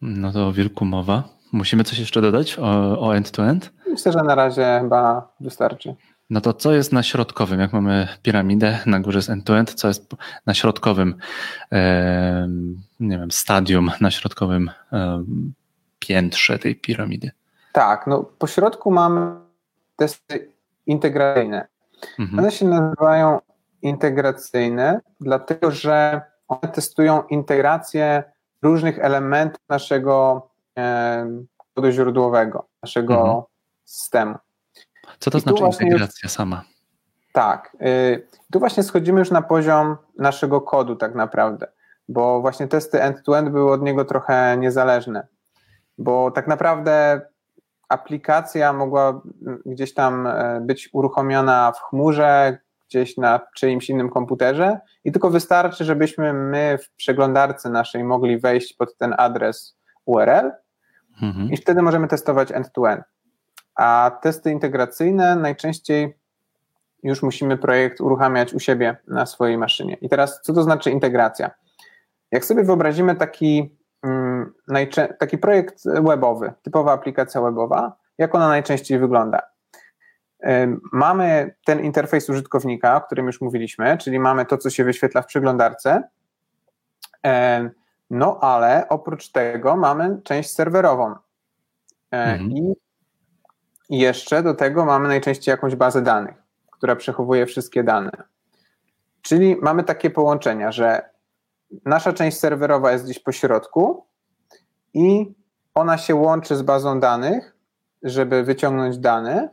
No 0.00 0.32
to 0.32 0.46
o 0.46 0.52
wilku 0.52 0.84
mowa. 0.84 1.22
Musimy 1.52 1.84
coś 1.84 1.98
jeszcze 1.98 2.20
dodać 2.20 2.58
o, 2.58 3.16
end-to-end? 3.16 3.72
Myślę, 3.90 4.12
że 4.12 4.18
na 4.18 4.34
razie 4.34 4.78
chyba 4.82 5.32
wystarczy. 5.40 5.94
No 6.30 6.40
to 6.40 6.52
co 6.52 6.72
jest 6.72 6.92
na 6.92 7.02
środkowym? 7.02 7.60
Jak 7.60 7.72
mamy 7.72 8.08
piramidę, 8.22 8.78
na 8.86 9.00
górze 9.00 9.18
jest 9.18 9.30
end-to-end, 9.30 9.74
co 9.74 9.88
jest 9.88 10.14
na 10.46 10.54
środkowym, 10.54 11.14
nie 13.00 13.18
wiem, 13.18 13.30
stadium, 13.30 13.90
na 14.00 14.10
środkowym 14.10 14.70
piętrze 15.98 16.58
tej 16.58 16.76
piramidy? 16.76 17.30
Tak, 17.72 18.06
no 18.06 18.24
po 18.38 18.46
środku 18.46 18.90
mamy 18.90 19.34
testy 19.96 20.52
integracyjne. 20.86 21.66
Mhm. 22.18 22.38
One 22.38 22.50
się 22.50 22.66
nazywają 22.66 23.40
integracyjne, 23.82 25.00
dlatego 25.20 25.70
że 25.70 26.20
one 26.48 26.72
testują 26.72 27.22
integrację 27.22 28.22
różnych 28.62 28.98
elementów 28.98 29.60
naszego 29.68 30.48
kodu 31.74 31.90
źródłowego, 31.90 32.66
naszego 32.82 33.14
mhm. 33.14 33.42
systemu. 33.84 34.34
Co 35.18 35.30
to 35.30 35.38
I 35.38 35.40
znaczy 35.40 35.64
integracja 35.64 36.20
już, 36.26 36.32
sama? 36.32 36.64
Tak. 37.32 37.76
Y, 37.82 38.26
tu 38.52 38.58
właśnie 38.58 38.82
schodzimy 38.82 39.18
już 39.18 39.30
na 39.30 39.42
poziom 39.42 39.96
naszego 40.18 40.60
kodu 40.60 40.96
tak 40.96 41.14
naprawdę, 41.14 41.66
bo 42.08 42.40
właśnie 42.40 42.68
testy 42.68 43.02
end-to-end 43.02 43.48
były 43.48 43.72
od 43.72 43.82
niego 43.82 44.04
trochę 44.04 44.56
niezależne, 44.56 45.26
bo 45.98 46.30
tak 46.30 46.48
naprawdę 46.48 47.20
aplikacja 47.88 48.72
mogła 48.72 49.20
gdzieś 49.66 49.94
tam 49.94 50.26
e, 50.26 50.60
być 50.60 50.88
uruchomiona 50.92 51.72
w 51.72 51.80
chmurze, 51.80 52.58
gdzieś 52.88 53.16
na 53.16 53.40
czyimś 53.56 53.90
innym 53.90 54.10
komputerze 54.10 54.80
i 55.04 55.12
tylko 55.12 55.30
wystarczy, 55.30 55.84
żebyśmy 55.84 56.32
my 56.32 56.78
w 56.82 56.90
przeglądarce 56.96 57.70
naszej 57.70 58.04
mogli 58.04 58.38
wejść 58.38 58.74
pod 58.74 58.96
ten 58.96 59.14
adres 59.18 59.76
URL 60.04 60.52
mhm. 61.22 61.50
i 61.50 61.56
wtedy 61.56 61.82
możemy 61.82 62.08
testować 62.08 62.52
end-to-end. 62.52 63.04
A 63.78 64.18
testy 64.22 64.50
integracyjne 64.50 65.36
najczęściej 65.36 66.18
już 67.02 67.22
musimy 67.22 67.58
projekt 67.58 68.00
uruchamiać 68.00 68.54
u 68.54 68.60
siebie 68.60 68.96
na 69.06 69.26
swojej 69.26 69.58
maszynie. 69.58 69.96
I 70.00 70.08
teraz, 70.08 70.40
co 70.42 70.52
to 70.52 70.62
znaczy 70.62 70.90
integracja? 70.90 71.50
Jak 72.30 72.44
sobie 72.44 72.64
wyobrazimy 72.64 73.16
taki, 73.16 73.76
mm, 74.02 74.54
taki 75.18 75.38
projekt 75.38 75.84
webowy, 75.84 76.52
typowa 76.62 76.92
aplikacja 76.92 77.40
webowa, 77.40 77.96
jak 78.18 78.34
ona 78.34 78.48
najczęściej 78.48 78.98
wygląda? 78.98 79.42
Mamy 80.92 81.54
ten 81.64 81.84
interfejs 81.84 82.30
użytkownika, 82.30 82.96
o 82.96 83.00
którym 83.00 83.26
już 83.26 83.40
mówiliśmy, 83.40 83.98
czyli 83.98 84.18
mamy 84.18 84.46
to, 84.46 84.58
co 84.58 84.70
się 84.70 84.84
wyświetla 84.84 85.22
w 85.22 85.26
przeglądarce. 85.26 86.02
No 88.10 88.38
ale 88.40 88.88
oprócz 88.88 89.32
tego 89.32 89.76
mamy 89.76 90.20
część 90.24 90.50
serwerową. 90.50 91.14
E, 92.12 92.24
mhm. 92.24 92.50
I 92.50 92.74
jeszcze 93.88 94.42
do 94.42 94.54
tego 94.54 94.84
mamy 94.84 95.08
najczęściej 95.08 95.52
jakąś 95.52 95.76
bazę 95.76 96.02
danych, 96.02 96.42
która 96.70 96.96
przechowuje 96.96 97.46
wszystkie 97.46 97.84
dane. 97.84 98.10
Czyli 99.22 99.56
mamy 99.62 99.84
takie 99.84 100.10
połączenia, 100.10 100.72
że 100.72 101.10
nasza 101.84 102.12
część 102.12 102.38
serwerowa 102.38 102.92
jest 102.92 103.04
gdzieś 103.04 103.18
po 103.18 103.32
środku 103.32 104.06
i 104.94 105.34
ona 105.74 105.98
się 105.98 106.14
łączy 106.14 106.56
z 106.56 106.62
bazą 106.62 107.00
danych, 107.00 107.56
żeby 108.02 108.42
wyciągnąć 108.42 108.98
dane 108.98 109.48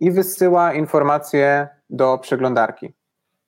i 0.00 0.10
wysyła 0.10 0.72
informacje 0.72 1.68
do 1.90 2.18
przeglądarki. 2.18 2.94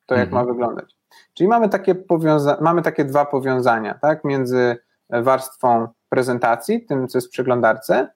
To 0.07 0.15
jak 0.15 0.29
mhm. 0.29 0.47
ma 0.47 0.53
wyglądać. 0.53 0.97
Czyli 1.35 1.49
mamy 1.49 1.69
takie, 1.69 1.95
powiąza- 1.95 2.61
mamy 2.61 2.83
takie 2.83 3.05
dwa 3.05 3.25
powiązania 3.25 3.95
tak, 3.95 4.25
między 4.25 4.77
warstwą 5.11 5.89
prezentacji, 6.09 6.87
tym 6.87 7.09
co 7.09 7.19
jest 7.19 7.29
w 7.29 7.31
przeglądarce, 7.31 8.09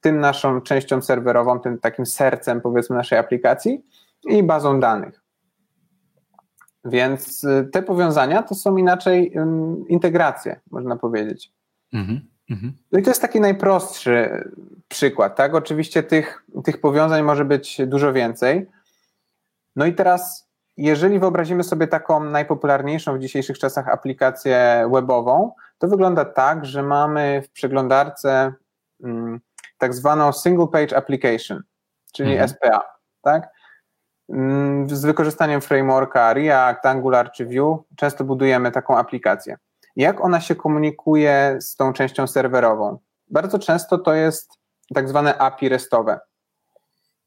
tym 0.00 0.20
naszą 0.20 0.60
częścią 0.60 1.02
serwerową, 1.02 1.60
tym 1.60 1.78
takim 1.78 2.06
sercem 2.06 2.60
powiedzmy 2.60 2.96
naszej 2.96 3.18
aplikacji 3.18 3.84
i 4.24 4.42
bazą 4.42 4.80
danych. 4.80 5.20
Więc 6.84 7.44
y, 7.44 7.68
te 7.72 7.82
powiązania 7.82 8.42
to 8.42 8.54
są 8.54 8.76
inaczej 8.76 9.34
integracje, 9.88 10.60
można 10.70 10.96
powiedzieć. 10.96 11.52
Mhm, 11.92 12.20
mhm. 12.50 12.72
No 12.92 12.98
i 12.98 13.02
to 13.02 13.10
jest 13.10 13.22
taki 13.22 13.40
najprostszy 13.40 14.44
przykład, 14.88 15.36
tak? 15.36 15.54
Oczywiście 15.54 16.02
tych, 16.02 16.44
tych 16.64 16.80
powiązań 16.80 17.22
może 17.22 17.44
być 17.44 17.80
dużo 17.86 18.12
więcej. 18.12 18.66
No 19.76 19.86
i 19.86 19.94
teraz 19.94 20.48
jeżeli 20.78 21.18
wyobrazimy 21.18 21.64
sobie 21.64 21.86
taką 21.86 22.24
najpopularniejszą 22.24 23.16
w 23.16 23.20
dzisiejszych 23.20 23.58
czasach 23.58 23.88
aplikację 23.88 24.88
webową, 24.92 25.52
to 25.78 25.88
wygląda 25.88 26.24
tak, 26.24 26.64
że 26.64 26.82
mamy 26.82 27.42
w 27.42 27.50
przeglądarce 27.50 28.52
mm, 29.04 29.40
tak 29.78 29.94
zwaną 29.94 30.32
single 30.32 30.66
page 30.66 30.96
application, 30.96 31.62
czyli 32.12 32.32
mhm. 32.32 32.48
SPA, 32.48 32.80
tak? 33.22 33.48
Mm, 34.28 34.90
z 34.90 35.04
wykorzystaniem 35.04 35.60
frameworka 35.60 36.32
React, 36.32 36.86
Angular 36.86 37.32
czy 37.32 37.46
Vue 37.46 37.84
często 37.96 38.24
budujemy 38.24 38.72
taką 38.72 38.98
aplikację. 38.98 39.56
Jak 39.96 40.24
ona 40.24 40.40
się 40.40 40.54
komunikuje 40.54 41.56
z 41.60 41.76
tą 41.76 41.92
częścią 41.92 42.26
serwerową? 42.26 42.98
Bardzo 43.28 43.58
często 43.58 43.98
to 43.98 44.14
jest 44.14 44.50
tak 44.94 45.08
zwane 45.08 45.38
API 45.38 45.68
restowe, 45.68 46.20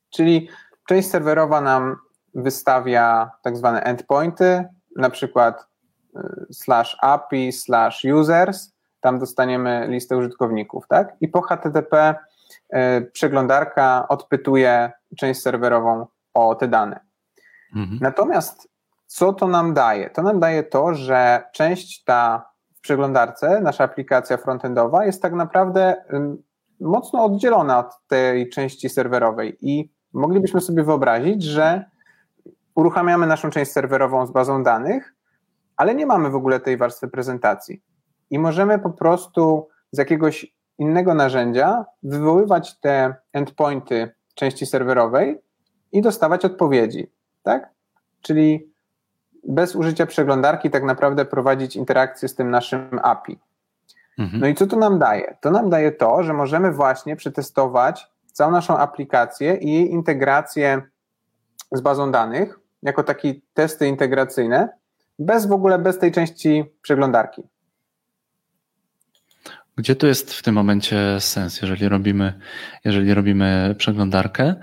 czyli 0.10 0.50
część 0.88 1.10
serwerowa 1.10 1.62
nam 1.62 1.96
wystawia 2.36 3.32
tak 3.44 3.58
zwane 3.58 3.84
endpointy, 3.84 4.66
na 4.96 5.10
przykład 5.10 5.68
y, 6.16 6.54
slash 6.54 6.98
API, 7.02 7.52
slash 7.52 8.06
users 8.06 8.72
tam 9.02 9.20
dostaniemy 9.20 9.88
listę 9.88 10.18
użytkowników, 10.18 10.88
tak? 10.88 11.16
I 11.22 11.28
po 11.28 11.42
HTTP 11.42 12.16
przeglądarka 13.14 14.08
odpytuje 14.08 14.92
część 15.18 15.42
serwerową 15.42 16.08
o 16.34 16.56
te 16.56 16.68
dane. 16.68 17.00
Mhm. 17.76 17.98
Natomiast 18.02 18.72
co 19.08 19.34
to 19.34 19.48
nam 19.48 19.74
daje? 19.74 20.10
To 20.10 20.22
nam 20.22 20.40
daje 20.40 20.64
to, 20.64 20.94
że 20.94 21.44
część 21.54 22.04
ta 22.04 22.52
w 22.76 22.82
przeglądarce, 22.82 23.62
nasza 23.62 23.84
aplikacja 23.84 24.38
frontendowa 24.38 25.06
jest 25.06 25.22
tak 25.22 25.34
naprawdę 25.34 26.04
mocno 26.80 27.26
oddzielona 27.26 27.80
od 27.80 28.08
tej 28.08 28.50
części 28.50 28.90
serwerowej 28.90 29.58
i 29.62 29.92
moglibyśmy 30.14 30.62
sobie 30.62 30.84
wyobrazić, 30.84 31.44
że 31.44 31.86
uruchamiamy 32.76 33.28
naszą 33.28 33.50
część 33.50 33.72
serwerową 33.72 34.26
z 34.26 34.32
bazą 34.32 34.64
danych, 34.64 35.16
ale 35.78 35.96
nie 35.96 36.06
mamy 36.06 36.30
w 36.30 36.36
ogóle 36.36 36.60
tej 36.60 36.78
warstwy 36.78 37.08
prezentacji. 37.08 37.82
I 38.30 38.40
możemy 38.40 38.80
po 38.80 38.90
prostu 38.90 39.68
z 39.92 39.98
jakiegoś 39.98 40.56
innego 40.82 41.14
narzędzia 41.14 41.86
wywoływać 42.04 42.80
te 42.80 43.16
endpointy 43.34 44.12
części 44.36 44.66
serwerowej 44.66 45.42
i 45.92 46.02
dostawać 46.02 46.46
odpowiedzi, 46.46 47.12
tak? 47.44 47.70
Czyli 48.22 48.72
bez 49.48 49.76
użycia 49.76 50.06
przeglądarki 50.06 50.70
tak 50.70 50.84
naprawdę 50.84 51.26
prowadzić 51.26 51.76
interakcję 51.76 52.28
z 52.28 52.36
tym 52.36 52.50
naszym 52.50 53.00
API. 53.04 53.40
Mhm. 54.20 54.42
No 54.42 54.48
i 54.48 54.56
co 54.56 54.68
to 54.68 54.76
nam 54.76 55.00
daje? 55.00 55.38
To 55.42 55.52
nam 55.52 55.70
daje 55.70 55.92
to, 55.92 56.24
że 56.24 56.34
możemy 56.34 56.72
właśnie 56.72 57.16
przetestować 57.16 58.08
całą 58.32 58.52
naszą 58.52 58.78
aplikację 58.78 59.56
i 59.56 59.74
jej 59.74 59.92
integrację 59.92 60.82
z 61.72 61.82
bazą 61.82 62.12
danych, 62.12 62.60
jako 62.84 63.04
takie 63.04 63.34
testy 63.54 63.88
integracyjne, 63.88 64.70
bez 65.20 65.46
w 65.46 65.52
ogóle, 65.52 65.80
bez 65.80 66.00
tej 66.00 66.12
części 66.12 66.66
przeglądarki. 66.82 67.44
Gdzie 69.78 69.96
tu 69.96 70.08
jest 70.08 70.34
w 70.34 70.44
tym 70.44 70.56
momencie 70.56 71.20
sens, 71.20 71.62
jeżeli 71.62 71.90
robimy, 71.90 72.34
jeżeli 72.86 73.14
robimy 73.14 73.76
przeglądarkę? 73.78 74.56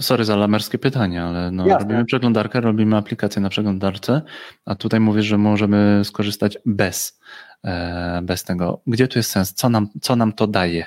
Sorry 0.00 0.24
za 0.24 0.36
lamerskie 0.36 0.78
pytanie, 0.78 1.22
ale 1.22 1.50
no, 1.50 1.78
robimy 1.78 2.04
przeglądarkę, 2.04 2.60
robimy 2.60 2.96
aplikację 2.96 3.42
na 3.42 3.48
przeglądarce, 3.48 4.22
a 4.66 4.74
tutaj 4.74 5.00
mówisz, 5.00 5.24
że 5.24 5.38
możemy 5.38 6.00
skorzystać 6.04 6.58
bez, 6.66 7.20
e, 7.64 8.20
bez 8.22 8.44
tego. 8.44 8.80
Gdzie 8.86 9.08
tu 9.08 9.18
jest 9.18 9.30
sens? 9.30 9.54
Co 9.54 9.68
nam, 9.68 9.88
co 10.02 10.16
nam 10.16 10.32
to 10.32 10.46
daje? 10.46 10.86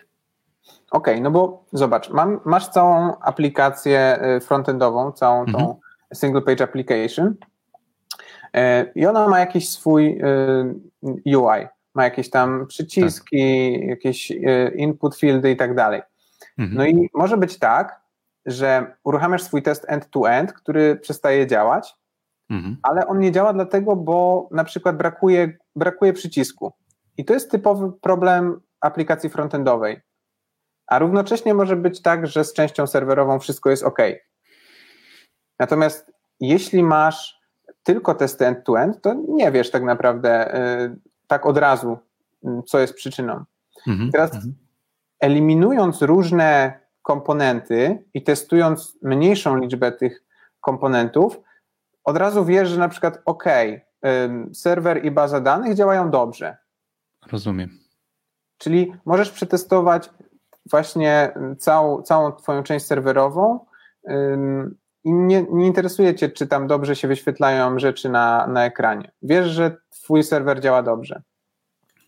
Okej, 0.92 1.13
okay, 1.13 1.22
no 1.22 1.32
bo 1.32 1.66
zobacz, 1.74 2.10
mam, 2.10 2.39
masz 2.46 2.68
całą 2.68 3.20
aplikację 3.20 4.20
y, 4.38 4.39
frontendową, 4.42 5.12
całą 5.12 5.39
mhm. 5.39 5.66
tą 5.66 5.80
single 6.13 6.42
page 6.42 6.63
application 6.63 7.28
y, 7.28 8.60
i 8.96 9.06
ona 9.06 9.28
ma 9.28 9.39
jakiś 9.39 9.70
swój 9.70 10.22
UI, 11.26 11.68
ma 11.96 12.04
jakieś 12.04 12.30
tam 12.30 12.68
przyciski, 12.68 13.74
tak. 13.80 13.90
jakieś 13.90 14.32
input 14.76 15.16
fieldy 15.16 15.52
i 15.52 15.58
tak 15.58 15.76
dalej. 15.76 16.02
Mhm. 16.58 16.78
No 16.78 16.86
i 16.86 17.10
może 17.14 17.38
być 17.38 17.60
tak, 17.60 18.02
że 18.46 18.96
uruchamiasz 19.04 19.44
swój 19.44 19.62
test 19.62 19.86
end-to-end, 19.88 20.54
który 20.54 20.96
przestaje 20.96 21.48
działać, 21.48 21.96
mhm. 22.50 22.78
ale 22.84 23.08
on 23.08 23.20
nie 23.20 23.32
działa 23.32 23.54
dlatego, 23.54 23.96
bo 23.96 24.50
na 24.52 24.64
przykład 24.64 24.98
brakuje, 24.98 25.58
brakuje 25.76 26.14
przycisku. 26.14 26.74
I 27.18 27.26
to 27.26 27.34
jest 27.34 27.52
typowy 27.52 27.92
problem 28.02 28.62
aplikacji 28.82 29.30
frontendowej 29.30 30.02
a 30.88 31.00
równocześnie 31.00 31.54
może 31.54 31.76
być 31.76 32.02
tak, 32.02 32.28
że 32.28 32.44
z 32.44 32.54
częścią 32.54 32.88
serwerową 32.88 33.40
wszystko 33.40 33.70
jest 33.70 33.84
ok. 33.84 34.00
Natomiast 35.60 36.12
jeśli 36.40 36.84
masz 36.84 37.40
tylko 37.84 38.16
testy 38.16 38.48
end-to-end, 38.48 39.02
to 39.02 39.14
nie 39.28 39.52
wiesz 39.52 39.72
tak 39.72 39.84
naprawdę 39.84 40.56
y, 40.82 40.96
tak 41.34 41.46
od 41.46 41.58
razu, 41.58 41.98
y, 42.43 42.48
co 42.65 42.80
jest 42.80 42.93
przyczyną. 42.93 43.43
Mhm, 43.88 44.12
Teraz 44.12 44.34
mhm. 44.34 44.54
eliminując 45.19 46.02
różne 46.02 46.80
komponenty 47.02 48.04
i 48.13 48.24
testując 48.24 48.98
mniejszą 49.02 49.58
liczbę 49.58 49.91
tych 49.91 50.24
komponentów, 50.62 51.39
od 52.04 52.17
razu 52.17 52.46
wiesz, 52.46 52.69
że 52.69 52.80
na 52.80 52.89
przykład 52.89 53.22
OK, 53.26 53.43
serwer 54.54 55.06
i 55.06 55.12
baza 55.12 55.41
danych 55.41 55.76
działają 55.76 56.12
dobrze. 56.12 56.58
Rozumiem. 57.32 57.69
Czyli 58.58 58.93
możesz 59.06 59.32
przetestować 59.32 60.10
właśnie 60.69 61.34
całą, 61.60 62.02
całą 62.02 62.32
Twoją 62.32 62.63
część 62.63 62.86
serwerową 62.86 63.65
i 65.04 65.13
nie, 65.13 65.46
nie 65.52 65.68
interesuje 65.68 66.16
Cię, 66.16 66.30
czy 66.30 66.48
tam 66.48 66.68
dobrze 66.68 66.96
się 66.96 67.08
wyświetlają 67.08 67.80
rzeczy 67.80 68.10
na, 68.10 68.48
na 68.48 68.66
ekranie. 68.66 69.12
Wiesz, 69.22 69.50
że 69.50 69.78
Twój 69.89 70.24
serwer 70.24 70.62
działa 70.62 70.84
dobrze. 70.84 71.22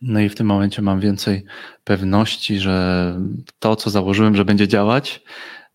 No 0.02 0.20
i 0.20 0.28
w 0.28 0.34
tym 0.34 0.46
momencie 0.46 0.82
mam 0.82 1.00
więcej 1.00 1.44
pewności, 1.84 2.58
że 2.58 3.16
to, 3.58 3.76
co 3.76 3.90
założyłem, 3.90 4.36
że 4.36 4.44
będzie 4.44 4.68
działać, 4.68 5.24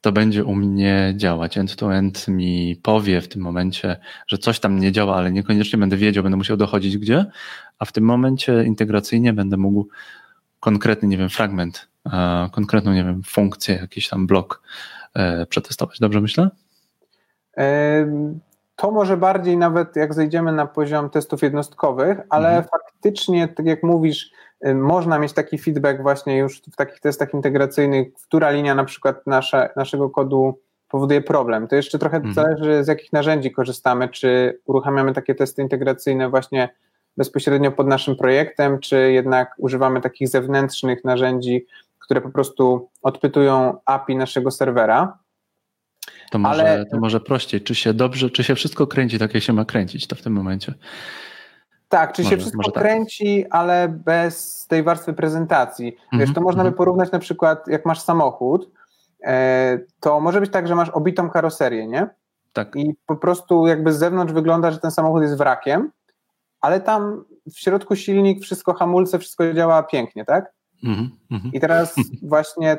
to 0.01 0.11
będzie 0.11 0.45
u 0.45 0.55
mnie 0.55 1.13
działać. 1.17 1.57
End-to-end 1.57 2.27
mi 2.27 2.75
powie 2.83 3.21
w 3.21 3.27
tym 3.27 3.41
momencie, 3.41 3.97
że 4.27 4.37
coś 4.37 4.59
tam 4.59 4.79
nie 4.79 4.91
działa, 4.91 5.15
ale 5.15 5.31
niekoniecznie 5.31 5.79
będę 5.79 5.97
wiedział, 5.97 6.23
będę 6.23 6.37
musiał 6.37 6.57
dochodzić 6.57 6.97
gdzie, 6.97 7.25
a 7.79 7.85
w 7.85 7.91
tym 7.91 8.03
momencie 8.03 8.63
integracyjnie 8.63 9.33
będę 9.33 9.57
mógł 9.57 9.87
konkretny, 10.59 11.07
nie 11.07 11.17
wiem, 11.17 11.29
fragment 11.29 11.87
konkretną, 12.51 12.93
nie 12.93 13.03
wiem, 13.03 13.23
funkcję, 13.23 13.75
jakiś 13.75 14.09
tam 14.09 14.27
blok 14.27 14.61
e, 15.13 15.45
przetestować. 15.45 15.99
Dobrze 15.99 16.21
myślę? 16.21 16.49
To 18.75 18.91
może 18.91 19.17
bardziej 19.17 19.57
nawet 19.57 19.95
jak 19.95 20.13
zejdziemy 20.13 20.51
na 20.51 20.65
poziom 20.65 21.09
testów 21.09 21.41
jednostkowych, 21.41 22.17
ale 22.29 22.47
mhm. 22.47 22.65
faktycznie, 22.71 23.47
tak 23.47 23.65
jak 23.65 23.83
mówisz, 23.83 24.31
można 24.75 25.19
mieć 25.19 25.33
taki 25.33 25.57
feedback 25.57 26.01
właśnie 26.01 26.37
już 26.37 26.61
w 26.61 26.75
takich 26.75 26.99
testach 26.99 27.33
integracyjnych, 27.33 28.07
która 28.27 28.51
linia 28.51 28.75
na 28.75 28.83
przykład 28.83 29.27
nasze, 29.27 29.69
naszego 29.75 30.09
kodu 30.09 30.59
powoduje 30.89 31.21
problem. 31.21 31.67
To 31.67 31.75
jeszcze 31.75 31.99
trochę 31.99 32.17
mhm. 32.17 32.33
zależy 32.33 32.83
z 32.83 32.87
jakich 32.87 33.13
narzędzi 33.13 33.51
korzystamy, 33.51 34.09
czy 34.09 34.59
uruchamiamy 34.65 35.13
takie 35.13 35.35
testy 35.35 35.61
integracyjne 35.61 36.29
właśnie 36.29 36.69
bezpośrednio 37.17 37.71
pod 37.71 37.87
naszym 37.87 38.15
projektem, 38.15 38.79
czy 38.79 39.11
jednak 39.11 39.55
używamy 39.57 40.01
takich 40.01 40.27
zewnętrznych 40.27 41.03
narzędzi, 41.03 41.65
które 41.99 42.21
po 42.21 42.29
prostu 42.29 42.89
odpytują 43.01 43.77
API 43.85 44.15
naszego 44.15 44.51
serwera. 44.51 45.17
To 46.31 46.39
może, 46.39 46.61
ale... 46.61 46.85
to 46.85 46.99
może 46.99 47.19
prościej. 47.19 47.61
Czy 47.61 47.75
się 47.75 47.93
dobrze, 47.93 48.29
czy 48.29 48.43
się 48.43 48.55
wszystko 48.55 48.87
kręci 48.87 49.19
tak, 49.19 49.33
jak 49.33 49.43
się 49.43 49.53
ma 49.53 49.65
kręcić 49.65 50.07
to 50.07 50.15
w 50.15 50.21
tym 50.21 50.33
momencie? 50.33 50.73
Tak, 51.89 52.13
czy 52.13 52.21
może, 52.21 52.35
się 52.35 52.41
wszystko 52.41 52.71
tak. 52.71 52.83
kręci, 52.83 53.45
ale 53.49 53.89
bez 53.89 54.65
tej 54.67 54.83
warstwy 54.83 55.13
prezentacji. 55.13 55.87
Mm 55.87 55.99
-hmm, 55.99 56.19
Wiesz, 56.19 56.35
to 56.35 56.41
można 56.41 56.61
mm 56.61 56.71
-hmm. 56.71 56.75
by 56.75 56.77
porównać 56.77 57.11
na 57.11 57.19
przykład, 57.19 57.67
jak 57.67 57.85
masz 57.85 58.01
samochód, 58.01 58.71
e, 59.23 59.79
to 59.99 60.19
może 60.19 60.41
być 60.41 60.51
tak, 60.51 60.67
że 60.67 60.75
masz 60.75 60.89
obitą 60.89 61.29
karoserię, 61.29 61.87
nie? 61.87 62.09
Tak. 62.53 62.75
I 62.75 62.95
po 63.05 63.15
prostu 63.15 63.67
jakby 63.67 63.93
z 63.93 63.97
zewnątrz 63.97 64.33
wygląda, 64.33 64.71
że 64.71 64.79
ten 64.79 64.91
samochód 64.91 65.21
jest 65.21 65.37
wrakiem, 65.37 65.91
ale 66.61 66.81
tam 66.81 67.23
w 67.53 67.59
środku 67.59 67.95
silnik, 67.95 68.43
wszystko 68.43 68.73
hamulce, 68.73 69.19
wszystko 69.19 69.53
działa 69.53 69.83
pięknie, 69.83 70.25
tak? 70.25 70.53
Mm 70.83 71.09
-hmm. 71.31 71.49
I 71.53 71.59
teraz 71.59 71.95
właśnie 72.33 72.77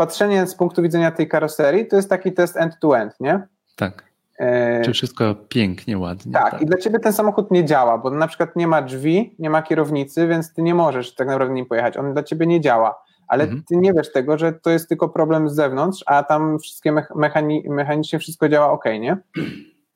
patrzenie 0.00 0.46
z 0.46 0.54
punktu 0.54 0.82
widzenia 0.82 1.10
tej 1.10 1.28
karoserii 1.28 1.86
to 1.86 1.96
jest 1.96 2.10
taki 2.10 2.32
test 2.32 2.56
end-to-end, 2.56 3.12
-end, 3.12 3.16
nie? 3.20 3.46
Tak. 3.76 4.04
E... 4.38 4.82
Czy 4.82 4.92
wszystko 4.92 5.34
pięknie, 5.34 5.98
ładnie. 5.98 6.32
Tak, 6.32 6.50
tak, 6.50 6.62
i 6.62 6.66
dla 6.66 6.78
ciebie 6.78 6.98
ten 6.98 7.12
samochód 7.12 7.50
nie 7.50 7.64
działa, 7.64 7.98
bo 7.98 8.10
na 8.10 8.28
przykład 8.28 8.56
nie 8.56 8.66
ma 8.66 8.82
drzwi, 8.82 9.36
nie 9.38 9.50
ma 9.50 9.62
kierownicy, 9.62 10.26
więc 10.26 10.54
ty 10.54 10.62
nie 10.62 10.74
możesz 10.74 11.14
tak 11.14 11.28
naprawdę 11.28 11.54
nim 11.54 11.66
pojechać. 11.66 11.96
On 11.96 12.12
dla 12.12 12.22
ciebie 12.22 12.46
nie 12.46 12.60
działa, 12.60 13.02
ale 13.28 13.44
mhm. 13.44 13.62
ty 13.68 13.76
nie 13.76 13.92
wiesz 13.92 14.12
tego, 14.12 14.38
że 14.38 14.52
to 14.52 14.70
jest 14.70 14.88
tylko 14.88 15.08
problem 15.08 15.48
z 15.48 15.54
zewnątrz, 15.54 16.02
a 16.06 16.22
tam 16.22 16.58
wszystkie 16.58 16.92
mechani 17.14 17.64
mechanicznie 17.68 18.18
wszystko 18.18 18.48
działa 18.48 18.70
ok, 18.70 18.84
nie? 19.00 19.16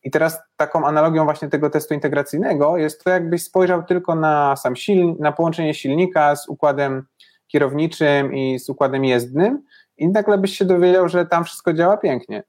I 0.02 0.10
teraz 0.10 0.38
taką 0.56 0.86
analogią 0.86 1.24
właśnie 1.24 1.48
tego 1.48 1.70
testu 1.70 1.94
integracyjnego 1.94 2.76
jest 2.76 3.04
to, 3.04 3.10
jakbyś 3.10 3.42
spojrzał 3.42 3.82
tylko 3.82 4.14
na 4.14 4.56
sam 4.56 4.76
silnik, 4.76 5.18
na 5.18 5.32
połączenie 5.32 5.74
silnika 5.74 6.36
z 6.36 6.48
układem 6.48 7.06
kierowniczym 7.48 8.34
i 8.34 8.58
z 8.58 8.68
układem 8.68 9.04
jezdnym 9.04 9.62
i 9.98 10.08
nagle 10.08 10.38
byś 10.38 10.58
się 10.58 10.64
dowiedział, 10.64 11.08
że 11.08 11.26
tam 11.26 11.44
wszystko 11.44 11.72
działa 11.72 11.96
pięknie. 11.96 12.42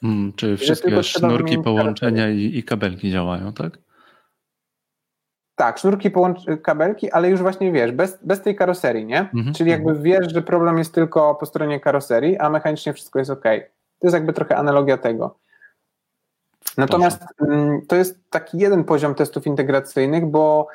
Hmm, 0.00 0.32
czy 0.32 0.56
wszystkie 0.56 1.02
sznurki, 1.02 1.58
połączenia 1.58 2.30
i, 2.30 2.58
i, 2.58 2.62
kabelki 2.62 3.10
działają, 3.10 3.52
tak? 3.52 3.78
Tak, 5.54 5.78
sznurki, 5.78 6.10
kabelki, 6.62 7.10
ale 7.10 7.30
już 7.30 7.40
właśnie 7.42 7.72
wiesz, 7.72 7.92
bez, 7.92 8.18
bez 8.22 8.42
tej 8.42 8.56
karoserii, 8.56 9.06
nie? 9.06 9.20
Mhm. 9.20 9.54
Czyli 9.54 9.70
jakby 9.70 10.02
wiesz, 10.02 10.32
że 10.32 10.42
problem 10.42 10.78
jest 10.78 10.94
tylko 10.94 11.34
po 11.34 11.46
stronie 11.46 11.80
karoserii, 11.80 12.38
a 12.38 12.50
mechanicznie 12.50 12.92
wszystko 12.92 13.18
jest 13.18 13.30
ok. 13.30 13.42
To 13.98 14.06
jest 14.06 14.14
jakby 14.14 14.32
trochę 14.32 14.56
analogia 14.56 14.98
tego. 14.98 15.38
Natomiast 16.76 17.22
mm, 17.40 17.86
to 17.86 17.96
jest 17.96 18.30
taki 18.30 18.58
jeden 18.58 18.84
poziom 18.84 19.14
testów 19.14 19.46
integracyjnych, 19.46 20.26
bo 20.26 20.68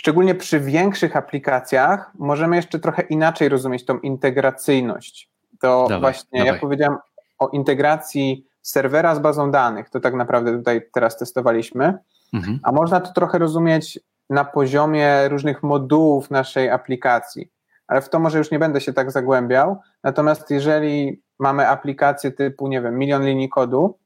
szczególnie 0.00 0.34
przy 0.34 0.60
większych 0.60 1.16
aplikacjach 1.16 2.10
możemy 2.18 2.56
jeszcze 2.56 2.78
trochę 2.78 3.02
inaczej 3.02 3.48
rozumieć 3.48 3.84
tą 3.84 3.98
integracyjność. 3.98 5.30
To 5.60 5.86
dawaj, 5.88 6.00
właśnie 6.00 6.38
dawaj. 6.38 6.54
ja 6.54 6.60
powiedziałem 6.60 6.98
o 7.38 7.48
integracji 7.48 8.46
serwera 8.62 9.14
z 9.14 9.18
bazą 9.18 9.50
danych, 9.50 9.90
to 9.90 10.00
tak 10.00 10.14
naprawdę 10.14 10.58
tutaj 10.58 10.82
teraz 10.92 11.18
testowaliśmy, 11.18 11.98
mhm. 12.32 12.60
a 12.62 12.72
można 12.72 13.00
to 13.00 13.12
trochę 13.12 13.38
rozumieć 13.38 14.00
na 14.30 14.44
poziomie 14.44 15.28
różnych 15.28 15.62
modułów 15.62 16.30
naszej 16.30 16.70
aplikacji. 16.70 17.50
Ale 17.86 18.02
w 18.02 18.08
to 18.08 18.18
może 18.18 18.38
już 18.38 18.50
nie 18.50 18.58
będę 18.58 18.80
się 18.80 18.92
tak 18.92 19.10
zagłębiał. 19.10 19.80
Natomiast 20.02 20.50
jeżeli 20.50 21.22
mamy 21.38 21.68
aplikację 21.68 22.30
typu, 22.30 22.68
nie 22.68 22.80
wiem, 22.80 22.98
milion 22.98 23.24
linii 23.24 23.48
kodu, 23.48 23.98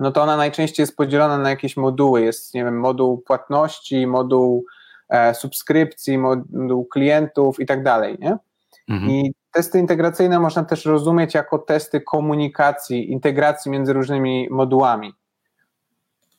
no 0.00 0.12
to 0.12 0.22
ona 0.22 0.36
najczęściej 0.36 0.82
jest 0.82 0.96
podzielona 0.96 1.38
na 1.38 1.50
jakieś 1.50 1.76
moduły. 1.76 2.20
Jest, 2.22 2.54
nie 2.54 2.64
wiem, 2.64 2.80
moduł 2.80 3.18
płatności, 3.18 4.06
moduł 4.06 4.64
subskrypcji, 5.32 6.18
moduł 6.18 6.84
klientów 6.84 7.60
i 7.60 7.66
tak 7.66 7.82
dalej, 7.82 8.16
nie? 8.20 8.36
Mhm. 8.88 9.10
I 9.10 9.34
testy 9.52 9.78
integracyjne 9.78 10.40
można 10.40 10.64
też 10.64 10.84
rozumieć 10.84 11.34
jako 11.34 11.58
testy 11.58 12.00
komunikacji, 12.00 13.12
integracji 13.12 13.70
między 13.70 13.92
różnymi 13.92 14.48
modułami. 14.50 15.12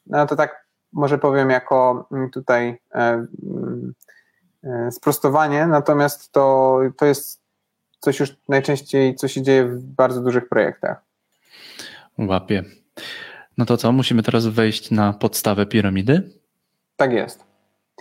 No 0.07 0.27
to 0.27 0.35
tak 0.35 0.65
może 0.93 1.17
powiem 1.17 1.49
jako 1.49 2.07
mm, 2.11 2.29
tutaj 2.29 2.79
e, 2.95 2.99
mm, 2.99 3.93
e, 4.63 4.91
sprostowanie, 4.91 5.67
natomiast 5.67 6.31
to, 6.31 6.79
to 6.97 7.05
jest 7.05 7.41
coś 7.99 8.19
już 8.19 8.35
najczęściej, 8.49 9.15
co 9.15 9.27
się 9.27 9.41
dzieje 9.41 9.65
w 9.65 9.83
bardzo 9.83 10.21
dużych 10.21 10.49
projektach. 10.49 11.01
Łapie. 12.17 12.63
No 13.57 13.65
to 13.65 13.77
co, 13.77 13.91
musimy 13.91 14.23
teraz 14.23 14.47
wejść 14.47 14.91
na 14.91 15.13
podstawę 15.13 15.65
piramidy? 15.65 16.31
Tak 16.95 17.11
jest. 17.11 17.48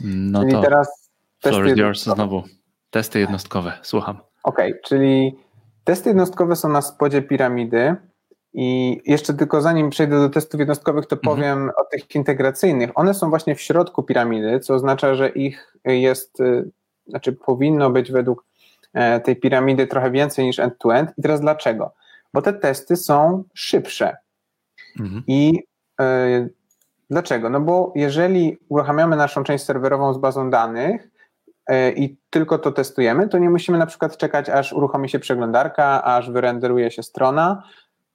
No 0.05 0.41
czyli 0.41 0.53
to 0.53 0.63
teraz 0.63 1.11
is 1.45 1.79
yours 1.79 2.03
znowu. 2.03 2.43
Testy 2.91 3.19
jednostkowe, 3.19 3.73
słucham. 3.83 4.19
Okej, 4.43 4.71
okay, 4.71 4.81
czyli 4.85 5.39
testy 5.85 6.09
jednostkowe 6.09 6.57
są 6.57 6.69
na 6.69 6.83
spodzie 6.83 7.23
piramidy 7.23 7.97
i 8.53 9.01
jeszcze 9.07 9.35
tylko 9.35 9.61
zanim 9.61 9.91
przejdę 9.91 10.19
do 10.19 10.29
testów 10.29 10.61
jednostkowych, 10.61 11.07
to 11.07 11.17
mhm. 11.17 11.37
powiem 11.37 11.71
o 11.77 11.85
tych 11.85 12.15
integracyjnych. 12.15 12.91
One 12.95 13.15
są 13.15 13.31
właśnie 13.31 13.55
w 13.55 13.61
środku 13.61 14.03
piramidy, 14.03 14.61
co 14.61 14.75
oznacza, 14.75 15.15
że 15.15 15.29
ich 15.29 15.77
jest, 15.85 16.41
y, 16.41 16.71
znaczy 17.07 17.33
powinno 17.33 17.91
być 17.91 18.13
według 18.13 18.45
e, 18.93 19.21
tej 19.21 19.37
piramidy 19.37 19.87
trochę 19.87 20.11
więcej 20.11 20.45
niż 20.45 20.59
end-to-end. 20.59 21.11
I 21.19 21.23
teraz 21.23 21.41
dlaczego? 21.41 21.95
Bo 22.35 22.43
te 22.43 22.53
testy 22.53 22.97
są 22.97 23.45
szybsze. 23.55 24.17
Mhm. 25.01 25.23
I 25.27 25.63
y, 26.01 26.58
dlaczego? 27.11 27.51
No 27.51 27.61
bo 27.61 27.93
jeżeli 27.95 28.59
uruchamiamy 28.69 29.17
naszą 29.17 29.45
część 29.45 29.65
serwerową 29.65 30.15
z 30.15 30.19
bazą 30.19 30.51
danych, 30.51 31.09
E, 31.69 31.93
i 31.93 32.17
tylko 32.31 32.59
to 32.59 32.73
testujemy, 32.73 33.29
to 33.29 33.39
nie 33.39 33.51
musimy 33.51 33.79
na 33.79 33.87
przykład 33.87 34.17
czekać, 34.17 34.49
aż 34.49 34.73
uruchomi 34.73 35.09
się 35.09 35.19
przeglądarka, 35.19 36.05
aż 36.05 36.31
wyrenderuje 36.31 36.91
się 36.91 37.03
strona, 37.03 37.63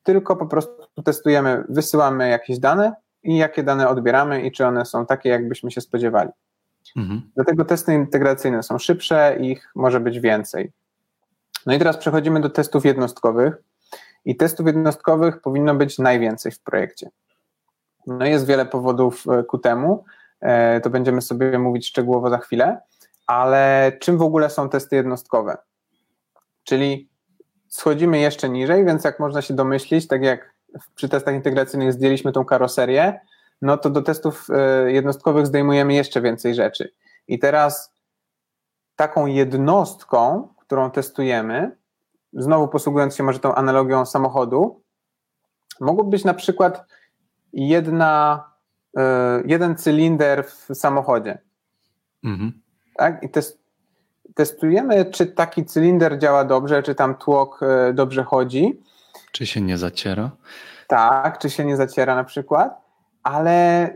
tylko 0.03 0.35
po 0.35 0.45
prostu 0.45 1.01
testujemy, 1.03 1.63
wysyłamy 1.69 2.29
jakieś 2.29 2.59
dane 2.59 2.93
i 3.23 3.37
jakie 3.37 3.63
dane 3.63 3.89
odbieramy 3.89 4.41
i 4.41 4.51
czy 4.51 4.65
one 4.65 4.85
są 4.85 5.05
takie, 5.05 5.29
jakbyśmy 5.29 5.71
się 5.71 5.81
spodziewali. 5.81 6.29
Mhm. 6.95 7.21
Dlatego 7.35 7.65
testy 7.65 7.93
integracyjne 7.93 8.63
są 8.63 8.77
szybsze, 8.77 9.37
ich 9.39 9.71
może 9.75 9.99
być 9.99 10.19
więcej. 10.19 10.71
No 11.65 11.73
i 11.73 11.79
teraz 11.79 11.97
przechodzimy 11.97 12.41
do 12.41 12.49
testów 12.49 12.85
jednostkowych 12.85 13.53
i 14.25 14.35
testów 14.35 14.67
jednostkowych 14.67 15.41
powinno 15.41 15.75
być 15.75 15.99
najwięcej 15.99 16.51
w 16.51 16.59
projekcie. 16.59 17.09
No 18.07 18.25
jest 18.25 18.45
wiele 18.45 18.65
powodów 18.65 19.23
e, 19.27 19.43
ku 19.43 19.57
temu, 19.57 20.05
e, 20.41 20.81
to 20.81 20.89
będziemy 20.89 21.21
sobie 21.21 21.59
mówić 21.59 21.87
szczegółowo 21.87 22.29
za 22.29 22.37
chwilę. 22.37 22.81
Ale 23.27 23.91
czym 23.99 24.17
w 24.17 24.21
ogóle 24.21 24.49
są 24.49 24.69
testy 24.69 24.95
jednostkowe? 24.95 25.57
Czyli 26.63 27.09
schodzimy 27.67 28.19
jeszcze 28.19 28.49
niżej, 28.49 28.85
więc 28.85 29.03
jak 29.03 29.19
można 29.19 29.41
się 29.41 29.53
domyślić, 29.53 30.07
tak 30.07 30.23
jak 30.23 30.53
przy 30.95 31.09
testach 31.09 31.35
integracyjnych 31.35 31.93
zdjęliśmy 31.93 32.31
tą 32.31 32.45
karoserię, 32.45 33.19
no 33.61 33.77
to 33.77 33.89
do 33.89 34.01
testów 34.01 34.47
e, 34.49 34.91
jednostkowych 34.91 35.47
zdejmujemy 35.47 35.93
jeszcze 35.93 36.21
więcej 36.21 36.55
rzeczy. 36.55 36.93
I 37.27 37.39
teraz 37.39 37.93
taką 38.95 39.25
jednostką, 39.25 40.47
którą 40.59 40.91
testujemy, 40.91 41.77
znowu 42.33 42.67
posługując 42.67 43.15
się 43.15 43.23
może 43.23 43.39
tą 43.39 43.55
analogią 43.55 44.05
samochodu, 44.05 44.83
mogłoby 45.79 46.09
być 46.09 46.23
na 46.23 46.33
przykład 46.33 46.85
jedna, 47.53 48.43
e, 48.97 49.43
jeden 49.45 49.75
cylinder 49.75 50.45
w 50.45 50.75
samochodzie. 50.75 51.37
Mhm 52.23 52.63
tak? 52.95 53.23
I 53.23 53.29
test, 53.29 53.59
testujemy, 54.35 55.05
czy 55.05 55.25
taki 55.25 55.65
cylinder 55.65 56.19
działa 56.19 56.45
dobrze, 56.45 56.83
czy 56.83 56.95
tam 56.95 57.15
tłok 57.15 57.59
e, 57.63 57.93
dobrze 57.93 58.23
chodzi. 58.23 58.81
Czy 59.31 59.45
się 59.45 59.61
nie 59.61 59.77
zaciera? 59.77 60.31
Tak, 60.87 61.39
czy 61.39 61.49
się 61.49 61.65
nie 61.65 61.77
zaciera 61.77 62.15
na 62.15 62.23
przykład, 62.23 62.81
ale 63.23 63.89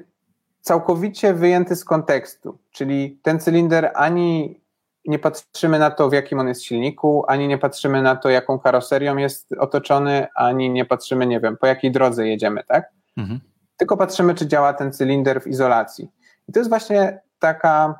całkowicie 0.62 1.34
wyjęty 1.34 1.76
z 1.76 1.86
kontekstu, 1.86 2.58
czyli 2.72 3.20
ten 3.24 3.39
cylinder 3.39 3.91
ani 3.96 4.62
nie 5.06 5.20
patrzymy 5.20 5.80
na 5.80 5.91
to, 5.91 6.10
w 6.10 6.13
jakim 6.13 6.39
on 6.39 6.48
jest 6.48 6.63
silniku, 6.63 7.26
ani 7.28 7.48
nie 7.48 7.58
patrzymy 7.58 8.02
na 8.02 8.15
to, 8.15 8.30
jaką 8.30 8.60
karoserią 8.60 9.17
jest 9.17 9.54
otoczony, 9.60 10.28
ani 10.36 10.70
nie 10.70 10.86
patrzymy, 10.86 11.28
nie 11.28 11.39
wiem, 11.39 11.58
po 11.58 11.67
jakiej 11.67 11.91
drodze 11.91 12.28
jedziemy, 12.28 12.63
tak? 12.67 12.91
Mhm. 13.18 13.40
Tylko 13.78 13.98
patrzymy, 13.98 14.36
czy 14.36 14.48
działa 14.48 14.74
ten 14.74 14.94
cylinder 14.94 15.42
w 15.42 15.48
izolacji. 15.48 16.12
I 16.48 16.54
to 16.54 16.60
jest 16.60 16.70
właśnie 16.70 17.22
taka 17.40 18.00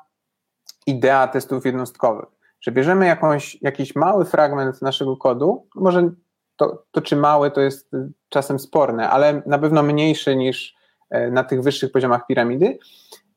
idea 0.86 1.28
testów 1.28 1.66
jednostkowych, 1.66 2.26
że 2.62 2.72
bierzemy 2.72 3.06
jakąś, 3.06 3.58
jakiś 3.62 3.96
mały 3.96 4.26
fragment 4.26 4.82
naszego 4.82 5.18
kodu, 5.18 5.68
może 5.76 6.10
to, 6.56 6.84
to 6.92 7.02
czy 7.02 7.16
mały 7.16 7.52
to 7.52 7.62
jest 7.62 7.92
czasem 8.30 8.60
sporne, 8.60 9.10
ale 9.10 9.42
na 9.46 9.60
pewno 9.60 9.84
mniejszy 9.84 10.36
niż 10.36 10.76
e, 11.10 11.32
na 11.32 11.44
tych 11.44 11.62
wyższych 11.62 11.92
poziomach 11.92 12.28
piramidy, 12.28 12.78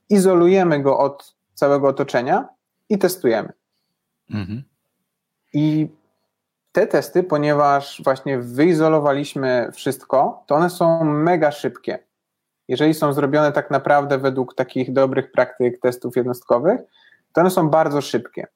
izolujemy 0.08 0.82
go 0.82 0.98
od 0.98 1.36
całego 1.54 1.88
otoczenia 1.88 2.48
i 2.88 2.98
testujemy. 2.98 3.52
Mhm. 4.30 4.62
I 5.52 5.88
te 6.72 6.86
testy, 6.86 7.22
ponieważ 7.22 8.02
właśnie 8.04 8.38
wyizolowaliśmy 8.38 9.70
wszystko, 9.74 10.44
to 10.46 10.54
one 10.54 10.70
są 10.70 11.04
mega 11.04 11.50
szybkie. 11.50 11.98
Jeżeli 12.68 12.94
są 12.94 13.12
zrobione 13.12 13.52
tak 13.52 13.70
naprawdę 13.70 14.18
według 14.18 14.54
takich 14.54 14.92
dobrych 14.92 15.32
praktyk 15.32 15.80
testów 15.80 16.16
jednostkowych, 16.16 16.80
to 17.32 17.40
one 17.40 17.50
są 17.50 17.68
bardzo 17.68 18.00
szybkie. 18.00 18.46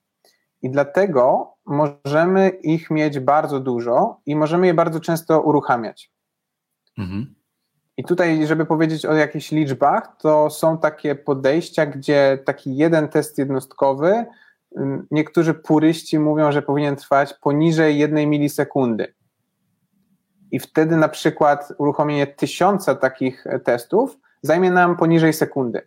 I 0.62 0.70
dlatego 0.70 1.54
możemy 1.66 2.48
ich 2.48 2.90
mieć 2.90 3.20
bardzo 3.20 3.60
dużo 3.60 4.20
i 4.26 4.36
możemy 4.36 4.66
je 4.66 4.74
bardzo 4.74 5.00
często 5.00 5.40
uruchamiać. 5.40 6.10
Mhm. 6.98 7.34
I 7.96 8.04
tutaj, 8.04 8.46
żeby 8.46 8.66
powiedzieć 8.66 9.06
o 9.06 9.14
jakichś 9.14 9.50
liczbach, 9.50 10.16
to 10.18 10.50
są 10.50 10.78
takie 10.78 11.14
podejścia, 11.14 11.86
gdzie 11.86 12.38
taki 12.44 12.76
jeden 12.76 13.08
test 13.08 13.38
jednostkowy, 13.38 14.24
niektórzy 15.10 15.54
puryści 15.54 16.18
mówią, 16.18 16.52
że 16.52 16.62
powinien 16.62 16.96
trwać 16.96 17.34
poniżej 17.34 17.98
jednej 17.98 18.26
milisekundy. 18.26 19.14
I 20.50 20.58
wtedy 20.58 20.96
na 20.96 21.08
przykład 21.08 21.72
uruchomienie 21.78 22.26
tysiąca 22.26 22.94
takich 22.94 23.44
testów 23.64 24.18
zajmie 24.42 24.70
nam 24.70 24.96
poniżej 24.96 25.32
sekundy. 25.32 25.80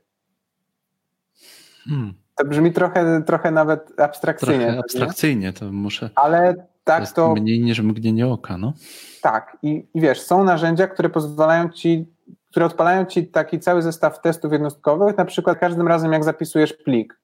Hmm. 1.90 2.14
To 2.36 2.46
brzmi 2.46 2.72
trochę, 2.72 3.24
trochę 3.24 3.52
nawet 3.52 4.00
abstrakcyjnie. 4.00 4.66
Trochę 4.66 4.80
abstrakcyjnie, 4.80 5.54
to 5.54 5.72
muszę. 5.72 6.10
Ale 6.16 6.68
tak 6.84 7.12
to. 7.12 7.36
Mniej 7.36 7.60
niż 7.60 7.80
mgnienie 7.80 8.28
oka, 8.28 8.58
no. 8.58 8.74
Tak, 9.22 9.58
i, 9.64 9.88
i 9.94 10.02
wiesz, 10.02 10.22
są 10.22 10.44
narzędzia, 10.44 10.88
które 10.88 11.10
pozwalają 11.10 11.70
ci, 11.70 12.06
które 12.52 12.66
odpalają 12.66 13.06
ci 13.06 13.28
taki 13.28 13.60
cały 13.60 13.82
zestaw 13.82 14.22
testów 14.22 14.52
jednostkowych, 14.52 15.18
na 15.18 15.26
przykład 15.26 15.60
każdym 15.60 15.88
razem, 15.88 16.14
jak 16.14 16.24
zapisujesz 16.24 16.74
plik. 16.74 17.20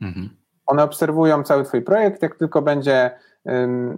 Mhm. 0.00 0.43
One 0.66 0.82
obserwują 0.82 1.42
cały 1.42 1.64
Twój 1.64 1.82
projekt. 1.82 2.22
Jak 2.22 2.36
tylko 2.36 2.62
będzie 2.62 3.10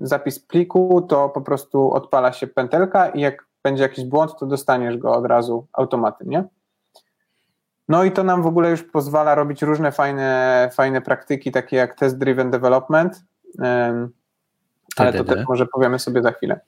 zapis 0.00 0.40
pliku, 0.40 1.06
to 1.08 1.28
po 1.28 1.40
prostu 1.40 1.92
odpala 1.92 2.32
się 2.32 2.46
pętelka 2.46 3.08
i 3.08 3.20
jak 3.20 3.46
będzie 3.62 3.82
jakiś 3.82 4.04
błąd, 4.04 4.38
to 4.40 4.46
dostaniesz 4.46 4.96
go 4.96 5.12
od 5.12 5.26
razu 5.26 5.66
automatycznie. 5.72 6.30
nie? 6.30 6.44
No 7.88 8.04
i 8.04 8.12
to 8.12 8.24
nam 8.24 8.42
w 8.42 8.46
ogóle 8.46 8.70
już 8.70 8.82
pozwala 8.82 9.34
robić 9.34 9.62
różne 9.62 9.92
fajne, 9.92 10.70
fajne 10.72 11.00
praktyki, 11.00 11.52
takie 11.52 11.76
jak 11.76 11.98
test 11.98 12.18
driven 12.18 12.50
development, 12.50 13.24
ale 14.96 15.12
to 15.12 15.24
też 15.24 15.46
może 15.48 15.66
powiemy 15.66 15.98
sobie 15.98 16.22
za 16.22 16.32
chwilę. 16.32 16.60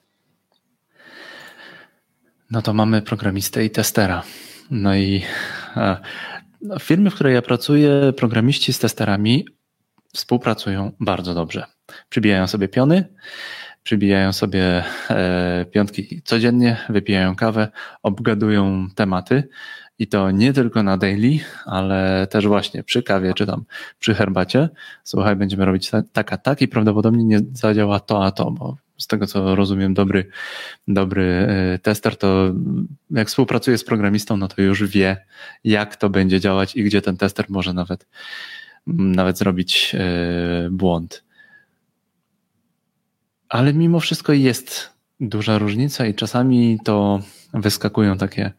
No 2.51 2.63
to 2.63 2.75
mamy 2.75 3.03
programistę 3.03 3.65
i 3.65 3.71
testera. 3.71 4.23
No 4.71 4.95
i 4.95 5.25
w 6.61 6.83
firmie, 6.83 7.11
w 7.11 7.15
której 7.15 7.35
ja 7.35 7.43
pracuję, 7.43 8.13
programiści 8.17 8.73
z 8.73 8.79
testerami 8.79 9.47
współpracują 10.19 10.93
bardzo 11.01 11.35
dobrze. 11.35 11.65
Przybijają 12.09 12.47
sobie 12.47 12.69
piony, 12.69 13.05
przybijają 13.83 14.33
sobie 14.33 14.85
e, 15.11 15.67
piątki 15.71 16.23
codziennie, 16.23 16.77
wypijają 16.89 17.37
kawę, 17.37 17.69
obgadują 18.03 18.89
tematy 18.95 19.49
i 19.99 20.07
to 20.07 20.31
nie 20.31 20.53
tylko 20.53 20.83
na 20.83 20.97
daily, 20.97 21.39
ale 21.65 22.27
też 22.31 22.47
właśnie 22.47 22.83
przy 22.83 23.03
kawie 23.03 23.35
czy 23.35 23.47
tam 23.47 23.65
przy 23.99 24.15
herbacie. 24.15 24.69
Słuchaj, 25.05 25.37
będziemy 25.37 25.65
robić 25.65 25.91
tak, 26.13 26.33
a 26.33 26.37
tak 26.37 26.63
i 26.63 26.69
prawdopodobnie 26.69 27.25
nie 27.25 27.41
zadziała 27.53 28.01
to, 28.01 28.25
a 28.25 28.31
to, 28.31 28.51
bo 28.51 28.77
z 28.99 29.07
tego 29.07 29.27
co 29.27 29.55
rozumiem, 29.55 29.95
dobry, 29.95 30.31
dobry 30.89 31.25
e, 31.25 31.79
tester, 31.79 32.17
to 32.17 32.53
jak 33.11 33.29
współpracuje 33.29 33.79
z 33.79 33.85
programistą, 33.85 34.37
no 34.37 34.49
to 34.49 34.63
już 34.63 34.85
wie, 34.85 35.25
jak 35.65 35.97
to 35.97 36.11
będzie 36.11 36.41
działać 36.41 36.77
i 36.77 36.85
gdzie 36.85 37.03
ten 37.03 37.17
tester 37.17 37.47
może 37.49 37.73
nawet, 37.73 38.07
nawet 38.97 39.39
zrobić 39.39 39.95
e, 39.95 40.69
błąd. 40.71 41.25
Ale 43.49 43.73
mimo 43.73 44.01
wszystko 44.01 44.33
jest 44.33 44.93
duża 45.21 45.59
różnica 45.59 46.07
i 46.07 46.15
czasami 46.15 46.79
to 46.85 47.21
wyskakują 47.55 48.19
takie, 48.19 48.53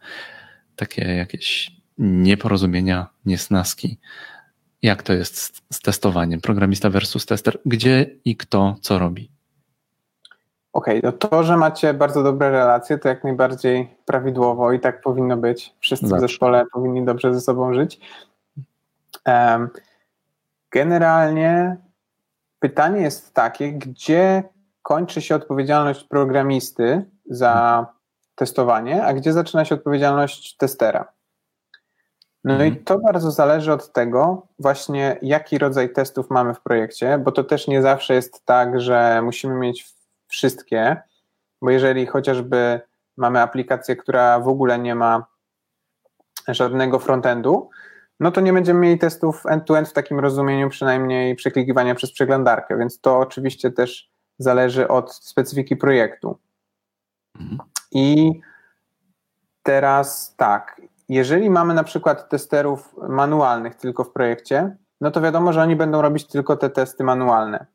takie 0.75 1.01
jakieś 1.15 1.71
nieporozumienia, 1.97 3.07
niesnaski. 3.25 3.97
Jak 4.81 5.03
to 5.03 5.13
jest 5.13 5.37
z, 5.37 5.61
z 5.73 5.79
testowaniem? 5.81 6.41
Programista 6.41 6.89
versus 6.89 7.25
tester. 7.25 7.59
Gdzie 7.65 8.05
i 8.25 8.37
kto 8.37 8.75
co 8.81 8.99
robi? 8.99 9.31
Okej, 10.73 10.99
okay, 10.99 11.11
no 11.11 11.17
to, 11.17 11.43
że 11.43 11.57
macie 11.57 11.93
bardzo 11.93 12.23
dobre 12.23 12.51
relacje, 12.51 12.97
to 12.97 13.09
jak 13.09 13.23
najbardziej 13.23 13.89
prawidłowo 14.05 14.73
i 14.73 14.79
tak 14.79 15.01
powinno 15.01 15.37
być. 15.37 15.73
Wszyscy 15.79 16.07
Zawsze. 16.07 16.25
w 16.25 16.29
zespole 16.29 16.65
powinni 16.73 17.05
dobrze 17.05 17.33
ze 17.33 17.41
sobą 17.41 17.73
żyć. 17.73 17.99
Generalnie 20.71 21.77
pytanie 22.59 23.01
jest 23.01 23.33
takie, 23.33 23.73
gdzie 23.73 24.43
kończy 24.81 25.21
się 25.21 25.35
odpowiedzialność 25.35 26.03
programisty 26.03 27.05
za 27.25 27.85
testowanie, 28.35 29.03
a 29.03 29.13
gdzie 29.13 29.33
zaczyna 29.33 29.65
się 29.65 29.75
odpowiedzialność 29.75 30.57
testera. 30.57 31.13
No 32.43 32.53
mhm. 32.53 32.73
i 32.73 32.77
to 32.77 32.99
bardzo 32.99 33.31
zależy 33.31 33.73
od 33.73 33.93
tego, 33.93 34.47
właśnie 34.59 35.17
jaki 35.21 35.57
rodzaj 35.57 35.93
testów 35.93 36.29
mamy 36.29 36.53
w 36.53 36.61
projekcie, 36.61 37.17
bo 37.17 37.31
to 37.31 37.43
też 37.43 37.67
nie 37.67 37.81
zawsze 37.81 38.13
jest 38.13 38.45
tak, 38.45 38.81
że 38.81 39.21
musimy 39.21 39.55
mieć 39.55 39.93
wszystkie, 40.27 41.01
bo 41.61 41.69
jeżeli 41.69 42.05
chociażby 42.05 42.81
mamy 43.17 43.41
aplikację, 43.41 43.95
która 43.95 44.39
w 44.39 44.47
ogóle 44.47 44.79
nie 44.79 44.95
ma 44.95 45.25
żadnego 46.47 46.99
frontendu, 46.99 47.69
no 48.19 48.31
to 48.31 48.41
nie 48.41 48.53
będziemy 48.53 48.79
mieli 48.79 48.99
testów 48.99 49.45
end-to-end 49.45 49.87
-end 49.87 49.91
w 49.91 49.93
takim 49.93 50.19
rozumieniu, 50.19 50.69
przynajmniej 50.69 51.35
przeklikiwania 51.35 51.95
przez 51.95 52.11
przeglądarkę, 52.11 52.77
więc 52.77 53.01
to 53.01 53.19
oczywiście 53.19 53.71
też 53.71 54.11
zależy 54.37 54.87
od 54.87 55.13
specyfiki 55.13 55.75
projektu. 55.75 56.39
Mhm. 57.39 57.59
I 57.91 58.31
teraz 59.63 60.35
tak, 60.37 60.81
jeżeli 61.09 61.49
mamy 61.49 61.73
na 61.73 61.83
przykład 61.83 62.29
testerów 62.29 62.95
manualnych 63.09 63.75
tylko 63.75 64.03
w 64.03 64.11
projekcie, 64.11 64.77
no 65.01 65.11
to 65.11 65.21
wiadomo, 65.21 65.53
że 65.53 65.61
oni 65.61 65.75
będą 65.75 66.01
robić 66.01 66.27
tylko 66.27 66.57
te 66.57 66.69
testy 66.69 67.03
manualne. 67.03 67.65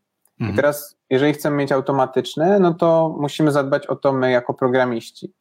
Mhm. 0.41 0.53
I 0.53 0.57
teraz, 0.57 0.97
jeżeli 1.11 1.33
chcemy 1.33 1.57
mieć 1.57 1.73
automatyczne, 1.73 2.59
no 2.59 2.75
to 2.75 3.17
musimy 3.21 3.53
zadbać 3.53 3.87
o 3.87 3.97
to 3.97 4.13
my 4.13 4.31
jako 4.31 4.55
programiści. 4.55 5.33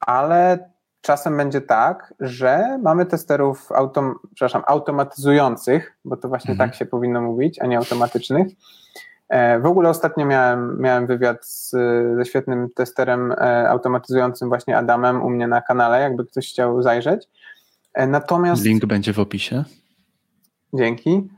Ale 0.00 0.71
czasem 1.02 1.36
będzie 1.36 1.60
tak, 1.60 2.14
że 2.20 2.78
mamy 2.82 3.06
testerów 3.06 3.72
autom, 3.72 4.14
przepraszam, 4.34 4.62
automatyzujących, 4.66 5.96
bo 6.04 6.16
to 6.16 6.28
właśnie 6.28 6.52
mhm. 6.52 6.70
tak 6.70 6.78
się 6.78 6.86
powinno 6.86 7.20
mówić, 7.20 7.58
a 7.60 7.66
nie 7.66 7.78
automatycznych, 7.78 8.48
E, 9.32 9.60
w 9.60 9.66
ogóle 9.66 9.88
ostatnio 9.88 10.26
miałem, 10.26 10.80
miałem 10.80 11.06
wywiad 11.06 11.46
z, 11.46 11.70
ze 12.16 12.24
świetnym 12.24 12.68
testerem 12.74 13.32
e, 13.32 13.68
automatyzującym 13.70 14.48
właśnie 14.48 14.78
Adamem 14.78 15.22
u 15.22 15.30
mnie 15.30 15.48
na 15.48 15.62
kanale, 15.62 16.00
jakby 16.00 16.26
ktoś 16.26 16.48
chciał 16.48 16.82
zajrzeć. 16.82 17.28
E, 17.94 18.06
natomiast. 18.06 18.64
Link 18.64 18.86
będzie 18.86 19.12
w 19.12 19.18
opisie. 19.18 19.64
Dzięki. 20.74 21.28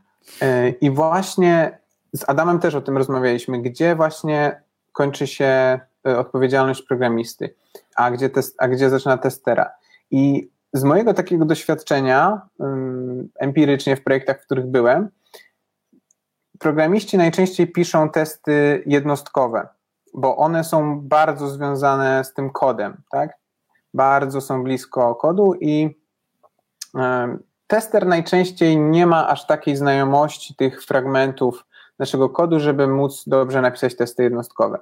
I 0.81 0.91
właśnie 0.91 1.79
z 2.13 2.29
Adamem 2.29 2.59
też 2.59 2.75
o 2.75 2.81
tym 2.81 2.97
rozmawialiśmy, 2.97 3.63
gdzie 3.63 3.97
właśnie 3.97 4.63
kończy 4.93 5.27
się 5.27 5.81
odpowiedzialność 6.05 6.83
programisty, 6.83 7.55
a 7.97 8.11
gdzie, 8.11 8.31
test, 8.31 8.57
a 8.59 8.69
gdzie 8.69 8.91
zaczyna 8.91 9.19
testera. 9.19 9.71
I 10.11 10.51
z 10.73 10.85
mojego 10.85 11.15
takiego 11.15 11.45
doświadczenia, 11.45 12.49
empirycznie 13.39 13.97
w 13.97 14.05
projektach, 14.05 14.43
w 14.43 14.45
których 14.45 14.67
byłem, 14.67 15.09
programiści 16.59 17.19
najczęściej 17.19 17.73
piszą 17.73 18.11
testy 18.11 18.83
jednostkowe, 18.87 19.69
bo 20.15 20.37
one 20.37 20.65
są 20.65 21.01
bardzo 21.01 21.49
związane 21.49 22.25
z 22.25 22.35
tym 22.35 22.51
kodem, 22.51 23.03
tak? 23.11 23.39
Bardzo 23.95 24.41
są 24.41 24.63
blisko 24.63 25.15
kodu 25.15 25.55
i 25.61 26.01
tester 27.67 28.07
najczęściej 28.07 28.79
nie 28.79 29.07
ma 29.07 29.29
aż 29.29 29.47
takiej 29.47 29.77
znajomości 29.77 30.55
tych 30.55 30.85
fragmentów 30.85 31.67
naszego 31.99 32.29
kodu, 32.29 32.61
żeby 32.61 32.89
móc 32.89 33.25
dobrze 33.27 33.61
napisać 33.61 33.97
testy 33.97 34.23
jednostkowe. 34.23 34.79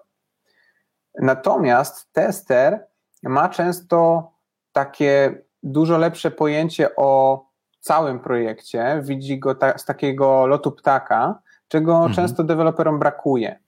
Natomiast 1.18 2.12
tester 2.12 2.86
ma 3.22 3.48
często 3.48 4.30
takie 4.72 5.42
dużo 5.62 5.98
lepsze 5.98 6.30
pojęcie 6.30 6.96
o 6.96 7.44
całym 7.80 8.20
projekcie, 8.20 9.00
widzi 9.04 9.38
go 9.38 9.54
ta, 9.54 9.78
z 9.78 9.84
takiego 9.84 10.46
lotu 10.46 10.72
ptaka 10.72 11.42
czego 11.72 11.96
mhm. 11.96 12.14
często 12.14 12.44
deweloperom 12.44 12.98
brakuje. 12.98 13.58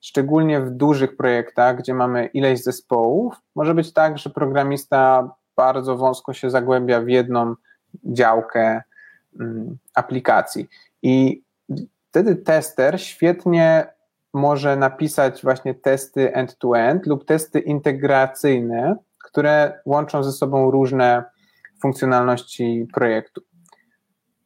Szczególnie 0.00 0.60
w 0.60 0.70
dużych 0.70 1.16
projektach, 1.16 1.78
gdzie 1.78 1.94
mamy 1.94 2.26
ileś 2.26 2.62
zespołów, 2.62 3.34
może 3.54 3.74
być 3.74 3.92
tak, 3.92 4.18
że 4.18 4.30
programista 4.30 5.30
bardzo 5.56 5.96
wąsko 5.96 6.32
się 6.32 6.50
zagłębia 6.50 7.00
w 7.00 7.08
jedną 7.08 7.54
działkę 8.04 8.82
mm, 9.40 9.78
aplikacji. 9.94 10.68
I 11.02 11.42
wtedy 12.10 12.36
tester 12.36 13.00
świetnie 13.00 13.86
może 14.34 14.76
napisać 14.76 15.42
właśnie 15.42 15.74
testy 15.74 16.34
end-to-end 16.34 17.06
lub 17.06 17.24
testy 17.24 17.60
integracyjne, 17.60 18.96
które 19.24 19.80
łączą 19.84 20.22
ze 20.22 20.32
sobą 20.32 20.70
różne 20.70 21.24
funkcjonalności 21.82 22.86
projektu. 22.94 23.40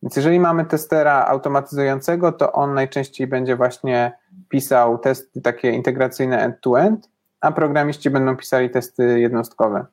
Więc 0.03 0.17
jeżeli 0.17 0.41
mamy 0.41 0.65
testera 0.65 1.27
automatyzującego, 1.27 2.33
to 2.33 2.53
on 2.53 2.75
najczęściej 2.75 3.27
będzie 3.27 3.57
właśnie 3.57 4.13
pisał 4.49 4.99
testy 4.99 5.41
takie 5.41 5.71
integracyjne 5.71 6.39
end-to-end, 6.39 7.11
a 7.41 7.53
programiści 7.53 8.11
będą 8.11 8.37
pisali 8.37 8.71
testy 8.71 9.21
jednostkowe. 9.21 9.87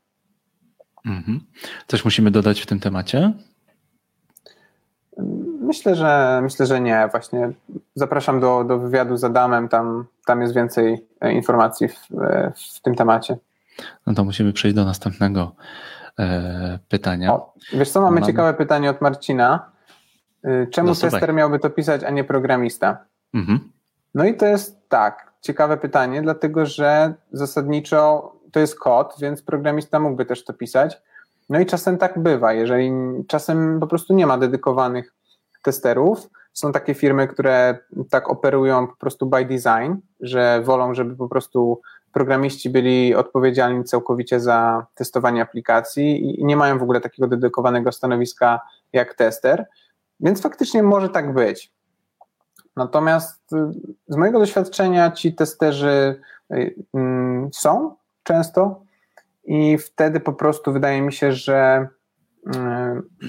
Mhm. 1.05 1.39
Coś 1.87 2.05
musimy 2.05 2.31
dodać 2.31 2.61
w 2.61 2.65
tym 2.65 2.79
temacie? 2.79 3.33
Myślę, 5.71 5.95
że 5.95 6.39
myślę, 6.43 6.65
że 6.65 6.81
nie. 6.81 7.07
Właśnie 7.11 7.51
zapraszam 7.95 8.39
do, 8.39 8.63
do 8.63 8.79
wywiadu 8.79 9.17
z 9.17 9.23
Adamem, 9.23 9.69
tam, 9.69 10.05
tam 10.25 10.41
jest 10.41 10.53
więcej 10.53 11.07
e, 11.21 11.33
informacji 11.33 11.87
w, 11.87 12.21
e, 12.21 12.51
w 12.75 12.81
tym 12.81 12.95
temacie. 12.95 13.37
No 14.07 14.13
to 14.13 14.23
musimy 14.23 14.53
przejść 14.53 14.75
do 14.75 14.85
następnego 14.85 15.55
e, 16.19 16.79
pytania. 16.89 17.33
O, 17.33 17.53
wiesz 17.73 17.89
co, 17.89 18.01
mamy, 18.01 18.15
mamy 18.15 18.27
ciekawe 18.27 18.53
pytanie 18.53 18.89
od 18.89 19.01
Marcina. 19.01 19.71
Y, 20.45 20.67
czemu 20.71 20.89
no, 20.89 20.95
tester 20.95 21.33
miałby 21.33 21.59
to 21.59 21.69
pisać, 21.69 22.03
a 22.03 22.09
nie 22.09 22.23
programista? 22.23 22.97
Mhm. 23.33 23.59
No 24.15 24.25
i 24.25 24.37
to 24.37 24.45
jest 24.45 24.89
tak, 24.89 25.33
ciekawe 25.41 25.77
pytanie, 25.77 26.21
dlatego 26.21 26.65
że 26.65 27.13
zasadniczo 27.31 28.33
to 28.51 28.59
jest 28.59 28.79
kod, 28.79 29.15
więc 29.21 29.41
programista 29.41 29.99
mógłby 29.99 30.25
też 30.25 30.45
to 30.45 30.53
pisać. 30.53 31.01
No 31.49 31.59
i 31.59 31.65
czasem 31.65 31.97
tak 31.97 32.19
bywa, 32.19 32.53
jeżeli 32.53 32.91
czasem 33.27 33.79
po 33.79 33.87
prostu 33.87 34.13
nie 34.13 34.27
ma 34.27 34.37
dedykowanych 34.37 35.20
testerów. 35.61 36.29
Są 36.53 36.71
takie 36.71 36.93
firmy, 36.93 37.27
które 37.27 37.77
tak 38.09 38.29
operują 38.29 38.87
po 38.87 38.95
prostu 38.95 39.25
by 39.25 39.45
design, 39.45 39.93
że 40.19 40.61
wolą, 40.61 40.93
żeby 40.93 41.15
po 41.15 41.27
prostu 41.27 41.81
programiści 42.13 42.69
byli 42.69 43.15
odpowiedzialni 43.15 43.83
całkowicie 43.83 44.39
za 44.39 44.85
testowanie 44.95 45.41
aplikacji 45.41 46.39
i 46.41 46.45
nie 46.45 46.55
mają 46.55 46.79
w 46.79 46.83
ogóle 46.83 47.01
takiego 47.01 47.27
dedykowanego 47.27 47.91
stanowiska 47.91 48.61
jak 48.93 49.13
tester. 49.13 49.65
Więc 50.19 50.41
faktycznie 50.41 50.83
może 50.83 51.09
tak 51.09 51.33
być. 51.33 51.71
Natomiast 52.75 53.53
y, 53.53 53.57
z 54.07 54.15
mojego 54.15 54.39
doświadczenia 54.39 55.11
ci 55.11 55.35
testerzy 55.35 56.21
y, 56.53 56.75
mm, 56.93 57.49
są 57.53 57.95
często 58.23 58.81
i 59.43 59.77
wtedy 59.77 60.19
po 60.19 60.33
prostu 60.33 60.73
wydaje 60.73 61.01
mi 61.01 61.13
się, 61.13 61.33
że 61.33 61.87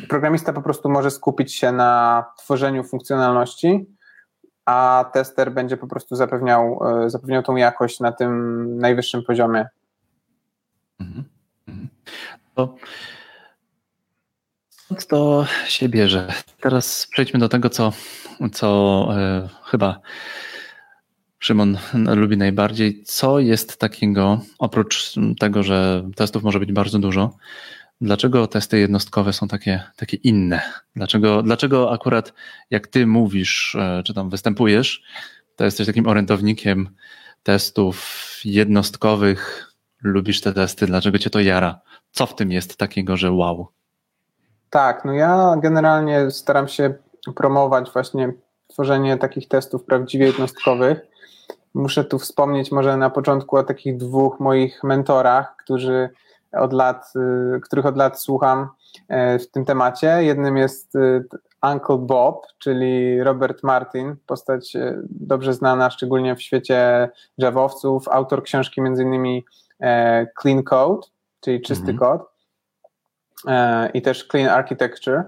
programista 0.09 0.53
po 0.53 0.63
prostu 0.63 0.89
może 0.89 1.11
skupić 1.11 1.55
się 1.55 1.73
na 1.73 2.25
tworzeniu 2.39 2.85
funkcjonalności, 2.85 3.87
a 4.65 5.11
tester 5.13 5.53
będzie 5.53 5.77
po 5.77 5.87
prostu 5.87 6.17
zapewniał, 6.17 6.81
zapewniał 7.07 7.43
tą 7.43 7.57
jakość 7.57 8.01
na 8.01 8.13
tym 8.13 8.79
najwyższym 8.79 9.23
poziomie. 9.23 9.67
Mhm. 11.01 11.25
mhm. 11.69 11.89
To 12.55 12.75
to 15.09 15.47
się 15.67 15.89
bierze? 15.89 16.33
Teraz 16.61 17.07
przejdźmy 17.07 17.41
do 17.41 17.49
tego, 17.49 17.71
co, 17.71 17.93
co 18.53 19.09
e, 19.17 19.49
chyba 19.65 20.01
Szymon 21.39 21.79
lubi 21.95 22.37
najbardziej. 22.37 23.03
Co 23.05 23.39
jest 23.39 23.77
takiego, 23.77 24.41
oprócz 24.59 25.15
tego, 25.39 25.63
że 25.63 26.11
testów 26.17 26.43
może 26.43 26.59
być 26.61 26.73
bardzo 26.73 26.99
dużo, 26.99 27.37
dlaczego 28.03 28.47
testy 28.47 28.79
jednostkowe 28.79 29.33
są 29.33 29.49
takie, 29.49 29.83
takie 29.97 30.17
inne? 30.17 30.61
Dlaczego, 30.97 31.43
dlaczego 31.43 31.93
akurat 31.93 32.33
jak 32.71 32.87
ty 32.87 33.07
mówisz, 33.07 33.75
e, 33.75 34.03
czy 34.03 34.15
tam 34.15 34.31
występujesz, 34.31 35.03
to 35.57 35.65
jesteś 35.65 35.87
takim 35.87 36.07
orędownikiem 36.07 36.89
testów 37.43 38.27
jednostkowych. 38.45 39.73
Lubisz 40.03 40.41
te 40.41 40.53
testy, 40.53 40.87
dlaczego 40.87 41.19
cię 41.19 41.31
to 41.31 41.41
jara? 41.41 41.81
Co 42.11 42.27
w 42.27 42.35
tym 42.35 42.53
jest 42.53 42.77
takiego, 42.77 43.17
że 43.17 43.33
wow? 43.33 43.69
Tak, 44.71 45.05
no 45.05 45.13
ja 45.13 45.57
generalnie 45.63 46.31
staram 46.31 46.69
się 46.69 46.95
promować 47.37 47.91
właśnie 47.91 48.33
tworzenie 48.69 49.17
takich 49.17 49.49
testów 49.49 49.85
prawdziwie 49.85 50.27
jednostkowych. 50.27 51.01
Muszę 51.75 52.05
tu 52.05 52.19
wspomnieć 52.19 52.73
może 52.73 52.97
na 52.97 53.11
początku 53.11 53.57
o 53.57 53.63
takich 53.63 53.97
dwóch 53.97 54.41
moich 54.41 54.85
mentorach, 54.85 55.57
którzy 55.65 56.11
od 56.53 56.73
lat, 56.73 57.13
y, 57.57 57.61
których 57.61 57.87
od 57.87 57.97
lat 57.97 58.21
słucham 58.21 58.69
e, 59.09 59.39
w 59.39 59.51
tym 59.51 59.65
temacie. 59.65 60.25
Jednym 60.25 60.57
jest 60.57 60.95
y, 60.95 61.25
Uncle 61.63 61.99
Bob, 61.99 62.47
czyli 62.59 63.23
Robert 63.23 63.63
Martin, 63.63 64.17
postać 64.27 64.77
e, 64.77 64.99
dobrze 65.11 65.55
znana 65.55 65.91
szczególnie 65.91 66.37
w 66.37 66.43
świecie 66.43 67.09
drzewowców, 67.39 68.09
autor 68.09 68.43
książki 68.43 68.81
między 68.81 69.03
innymi 69.03 69.45
e, 69.81 70.27
Clean 70.41 70.63
Code, 70.63 71.07
czyli 71.41 71.63
czysty 71.63 71.91
mhm. 71.91 71.99
kod 71.99 72.33
i 73.95 74.03
też 74.03 74.29
Clean 74.29 74.49
Architecture. 74.49 75.23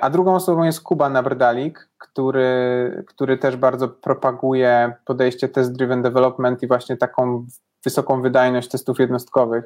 A 0.00 0.10
drugą 0.10 0.34
osobą 0.34 0.62
jest 0.64 0.82
Kuba 0.82 1.08
Nabrdalik, 1.08 1.88
który, 1.98 3.04
który 3.06 3.38
też 3.38 3.56
bardzo 3.56 3.88
propaguje 3.88 4.92
podejście 5.04 5.48
test-driven 5.48 6.02
development 6.02 6.62
i 6.62 6.66
właśnie 6.66 6.96
taką 6.96 7.46
wysoką 7.84 8.22
wydajność 8.22 8.68
testów 8.68 8.98
jednostkowych. 8.98 9.64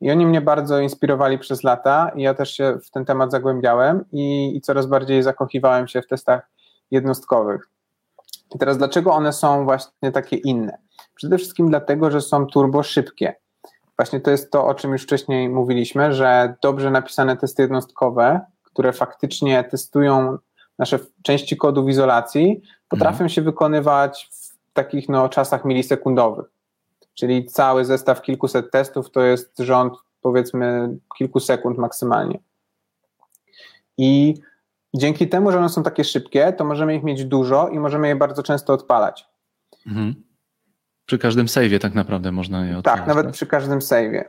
I 0.00 0.10
oni 0.10 0.26
mnie 0.26 0.40
bardzo 0.40 0.80
inspirowali 0.80 1.38
przez 1.38 1.62
lata 1.62 2.10
i 2.16 2.22
ja 2.22 2.34
też 2.34 2.52
się 2.52 2.78
w 2.84 2.90
ten 2.90 3.04
temat 3.04 3.30
zagłębiałem 3.30 4.04
i, 4.12 4.56
i 4.56 4.60
coraz 4.60 4.86
bardziej 4.86 5.22
zakochiwałem 5.22 5.88
się 5.88 6.02
w 6.02 6.06
testach 6.06 6.50
jednostkowych. 6.90 7.68
I 8.54 8.58
teraz 8.58 8.78
dlaczego 8.78 9.12
one 9.12 9.32
są 9.32 9.64
właśnie 9.64 10.12
takie 10.12 10.36
inne? 10.36 10.78
Przede 11.14 11.38
wszystkim 11.38 11.68
dlatego, 11.68 12.10
że 12.10 12.20
są 12.20 12.46
turbo 12.46 12.82
szybkie. 12.82 13.34
Właśnie 13.98 14.20
to 14.20 14.30
jest 14.30 14.50
to, 14.50 14.66
o 14.66 14.74
czym 14.74 14.92
już 14.92 15.02
wcześniej 15.02 15.48
mówiliśmy, 15.48 16.12
że 16.12 16.54
dobrze 16.62 16.90
napisane 16.90 17.36
testy 17.36 17.62
jednostkowe, 17.62 18.40
które 18.62 18.92
faktycznie 18.92 19.64
testują 19.64 20.38
nasze 20.78 20.98
części 21.22 21.56
kodu 21.56 21.84
w 21.84 21.88
izolacji, 21.88 22.62
potrafią 22.88 23.12
mhm. 23.12 23.28
się 23.28 23.42
wykonywać 23.42 24.28
w 24.32 24.72
takich 24.72 25.08
no, 25.08 25.28
czasach 25.28 25.64
milisekundowych 25.64 26.57
czyli 27.18 27.46
cały 27.46 27.84
zestaw 27.84 28.22
kilkuset 28.22 28.70
testów 28.70 29.10
to 29.10 29.20
jest 29.20 29.58
rząd 29.58 29.94
powiedzmy 30.20 30.96
kilku 31.18 31.40
sekund 31.40 31.78
maksymalnie. 31.78 32.38
I 33.96 34.34
dzięki 34.94 35.28
temu, 35.28 35.52
że 35.52 35.58
one 35.58 35.68
są 35.68 35.82
takie 35.82 36.04
szybkie, 36.04 36.52
to 36.52 36.64
możemy 36.64 36.96
ich 36.96 37.02
mieć 37.02 37.24
dużo 37.24 37.68
i 37.68 37.78
możemy 37.78 38.08
je 38.08 38.16
bardzo 38.16 38.42
często 38.42 38.72
odpalać. 38.72 39.26
Mhm. 39.86 40.14
Przy 41.06 41.18
każdym 41.18 41.46
save'ie 41.46 41.78
tak 41.78 41.94
naprawdę 41.94 42.32
można 42.32 42.66
je 42.66 42.78
odpalać. 42.78 42.98
Tak, 42.98 43.08
nawet 43.08 43.26
tak? 43.26 43.34
przy 43.34 43.46
każdym 43.46 43.78
save'ie. 43.78 44.24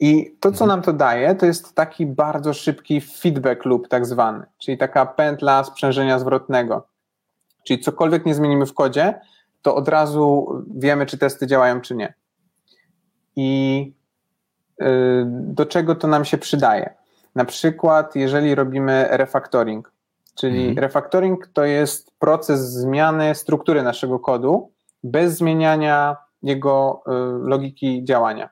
I 0.00 0.36
to, 0.40 0.52
co 0.52 0.64
mhm. 0.64 0.68
nam 0.68 0.82
to 0.82 0.92
daje, 0.92 1.34
to 1.34 1.46
jest 1.46 1.74
taki 1.74 2.06
bardzo 2.06 2.54
szybki 2.54 3.00
feedback 3.00 3.64
loop, 3.64 3.88
tak 3.88 4.06
zwany, 4.06 4.46
czyli 4.58 4.78
taka 4.78 5.06
pętla 5.06 5.64
sprzężenia 5.64 6.18
zwrotnego. 6.18 6.88
Czyli 7.66 7.80
cokolwiek 7.80 8.26
nie 8.26 8.34
zmienimy 8.34 8.66
w 8.66 8.74
kodzie, 8.74 9.20
to 9.62 9.74
od 9.74 9.88
razu 9.88 10.48
wiemy, 10.76 11.06
czy 11.06 11.18
testy 11.18 11.46
działają, 11.46 11.80
czy 11.80 11.94
nie 11.94 12.14
i 13.36 13.92
y, 14.82 14.84
do 15.28 15.66
czego 15.66 15.94
to 15.94 16.08
nam 16.08 16.24
się 16.24 16.38
przydaje. 16.38 16.94
Na 17.34 17.44
przykład, 17.44 18.16
jeżeli 18.16 18.54
robimy 18.54 19.06
refactoring, 19.10 19.92
czyli 20.34 20.68
mhm. 20.68 20.78
refactoring 20.78 21.46
to 21.52 21.64
jest 21.64 22.10
proces 22.18 22.60
zmiany 22.72 23.34
struktury 23.34 23.82
naszego 23.82 24.18
kodu 24.18 24.72
bez 25.02 25.36
zmieniania 25.36 26.16
jego 26.42 27.02
y, 27.06 27.10
logiki 27.48 28.04
działania. 28.04 28.48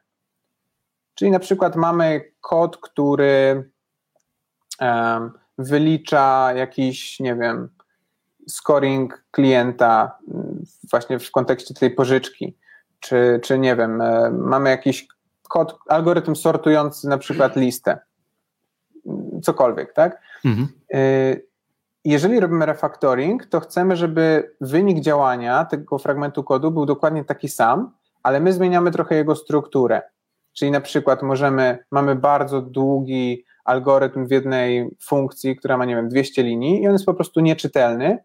Czyli 1.14 1.30
na 1.30 1.38
przykład 1.38 1.76
mamy 1.76 2.32
kod, 2.40 2.76
który 2.76 3.70
wylicza 5.58 6.52
jakiś, 6.56 7.20
nie 7.20 7.34
wiem, 7.34 7.68
scoring 8.48 9.24
klienta 9.30 10.18
y, 10.28 10.32
właśnie 10.90 11.18
w 11.18 11.30
kontekście 11.30 11.74
tej 11.74 11.90
pożyczki 11.90 12.56
czy, 13.02 13.40
czy 13.42 13.58
nie 13.58 13.76
wiem, 13.76 14.00
e, 14.00 14.30
mamy 14.30 14.70
jakiś 14.70 15.08
kod, 15.48 15.78
algorytm 15.88 16.34
sortujący 16.34 17.08
na 17.08 17.18
przykład 17.18 17.56
listę, 17.56 17.98
cokolwiek, 19.42 19.92
tak? 19.92 20.20
Mhm. 20.44 20.68
E, 20.94 21.36
jeżeli 22.04 22.40
robimy 22.40 22.66
refactoring, 22.66 23.46
to 23.46 23.60
chcemy, 23.60 23.96
żeby 23.96 24.54
wynik 24.60 25.00
działania 25.00 25.64
tego 25.64 25.98
fragmentu 25.98 26.44
kodu 26.44 26.70
był 26.70 26.86
dokładnie 26.86 27.24
taki 27.24 27.48
sam, 27.48 27.90
ale 28.22 28.40
my 28.40 28.52
zmieniamy 28.52 28.90
trochę 28.90 29.14
jego 29.14 29.36
strukturę. 29.36 30.02
Czyli 30.52 30.70
na 30.70 30.80
przykład 30.80 31.22
możemy, 31.22 31.78
mamy 31.90 32.14
bardzo 32.14 32.62
długi 32.62 33.44
algorytm 33.64 34.26
w 34.26 34.30
jednej 34.30 34.96
funkcji, 35.00 35.56
która 35.56 35.76
ma, 35.76 35.84
nie 35.84 35.96
wiem, 35.96 36.08
200 36.08 36.42
linii 36.42 36.82
i 36.82 36.86
on 36.86 36.92
jest 36.92 37.06
po 37.06 37.14
prostu 37.14 37.40
nieczytelny 37.40 38.18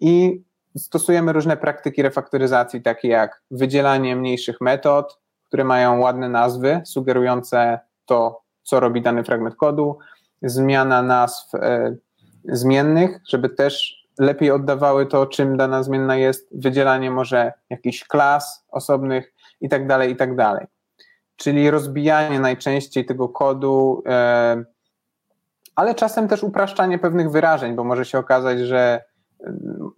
i 0.00 0.42
stosujemy 0.78 1.32
różne 1.32 1.56
praktyki 1.56 2.02
refaktoryzacji, 2.02 2.82
takie 2.82 3.08
jak 3.08 3.42
wydzielanie 3.50 4.16
mniejszych 4.16 4.60
metod, 4.60 5.18
które 5.44 5.64
mają 5.64 6.00
ładne 6.00 6.28
nazwy, 6.28 6.82
sugerujące 6.84 7.78
to, 8.06 8.42
co 8.62 8.80
robi 8.80 9.02
dany 9.02 9.24
fragment 9.24 9.56
kodu, 9.56 9.98
zmiana 10.42 11.02
nazw 11.02 11.54
e, 11.54 11.96
zmiennych, 12.44 13.20
żeby 13.28 13.48
też 13.48 14.06
lepiej 14.18 14.50
oddawały 14.50 15.06
to, 15.06 15.26
czym 15.26 15.56
dana 15.56 15.82
zmienna 15.82 16.16
jest, 16.16 16.48
wydzielanie 16.52 17.10
może 17.10 17.52
jakichś 17.70 18.04
klas 18.04 18.64
osobnych 18.70 19.32
i 19.60 19.68
tak 19.68 19.86
dalej, 19.86 20.12
i 20.12 20.16
tak 20.16 20.36
dalej. 20.36 20.66
Czyli 21.36 21.70
rozbijanie 21.70 22.40
najczęściej 22.40 23.04
tego 23.04 23.28
kodu, 23.28 24.02
e, 24.06 24.64
ale 25.74 25.94
czasem 25.94 26.28
też 26.28 26.42
upraszczanie 26.42 26.98
pewnych 26.98 27.30
wyrażeń, 27.30 27.74
bo 27.74 27.84
może 27.84 28.04
się 28.04 28.18
okazać, 28.18 28.58
że 28.58 29.04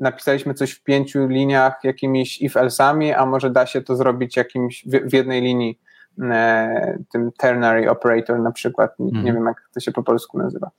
napisaliśmy 0.00 0.54
coś 0.54 0.72
w 0.72 0.82
pięciu 0.82 1.26
liniach 1.26 1.84
jakimiś 1.84 2.42
if-else'ami, 2.42 3.14
a 3.16 3.26
może 3.26 3.50
da 3.50 3.66
się 3.66 3.82
to 3.82 3.96
zrobić 3.96 4.36
jakimś 4.36 4.84
w, 4.86 5.10
w 5.10 5.12
jednej 5.12 5.42
linii 5.42 5.80
e, 6.22 6.98
tym 7.12 7.32
ternary 7.38 7.90
operator 7.90 8.40
na 8.40 8.52
przykład, 8.52 8.98
nie, 8.98 9.18
mhm. 9.18 9.34
wiem 9.34 9.46
jak 9.46 9.68
to 9.74 9.80
się 9.80 9.92
po 9.92 10.02
polsku 10.02 10.38
nazywa. 10.38 10.70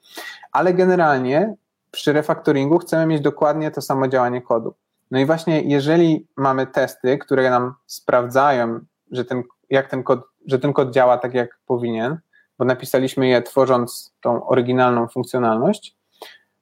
Ale 0.51 0.73
generalnie 0.73 1.55
przy 1.91 2.13
refaktoringu 2.13 2.77
chcemy 2.77 3.05
mieć 3.05 3.21
dokładnie 3.21 3.71
to 3.71 3.81
samo 3.81 4.07
działanie 4.07 4.41
kodu. 4.41 4.73
No 5.11 5.19
i 5.19 5.25
właśnie 5.25 5.61
jeżeli 5.61 6.27
mamy 6.37 6.67
testy, 6.67 7.17
które 7.17 7.49
nam 7.49 7.73
sprawdzają, 7.85 8.79
że 9.11 9.25
ten, 9.25 9.43
jak 9.69 9.89
ten 9.89 10.03
kod, 10.03 10.19
że 10.45 10.59
ten 10.59 10.73
kod 10.73 10.91
działa 10.91 11.17
tak 11.17 11.33
jak 11.33 11.59
powinien, 11.65 12.17
bo 12.57 12.65
napisaliśmy 12.65 13.27
je 13.27 13.41
tworząc 13.41 14.13
tą 14.21 14.47
oryginalną 14.47 15.07
funkcjonalność, 15.07 15.97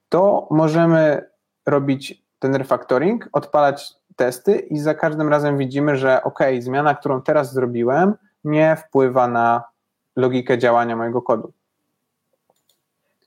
to 0.10 0.48
możemy 0.52 1.30
robić 1.68 2.24
ten 2.40 2.56
refactoring, 2.56 3.30
odpalać 3.34 3.94
testy 4.16 4.60
i 4.60 4.80
za 4.80 4.94
każdym 4.94 5.30
razem 5.30 5.58
widzimy, 5.58 5.98
że 5.98 6.24
ok, 6.24 6.40
zmiana, 6.60 6.96
którą 6.96 7.22
teraz 7.22 7.54
zrobiłem, 7.54 8.14
nie 8.44 8.76
wpływa 8.76 9.28
na 9.28 9.64
logikę 10.16 10.58
działania 10.58 10.96
mojego 10.96 11.22
kodu. 11.22 11.52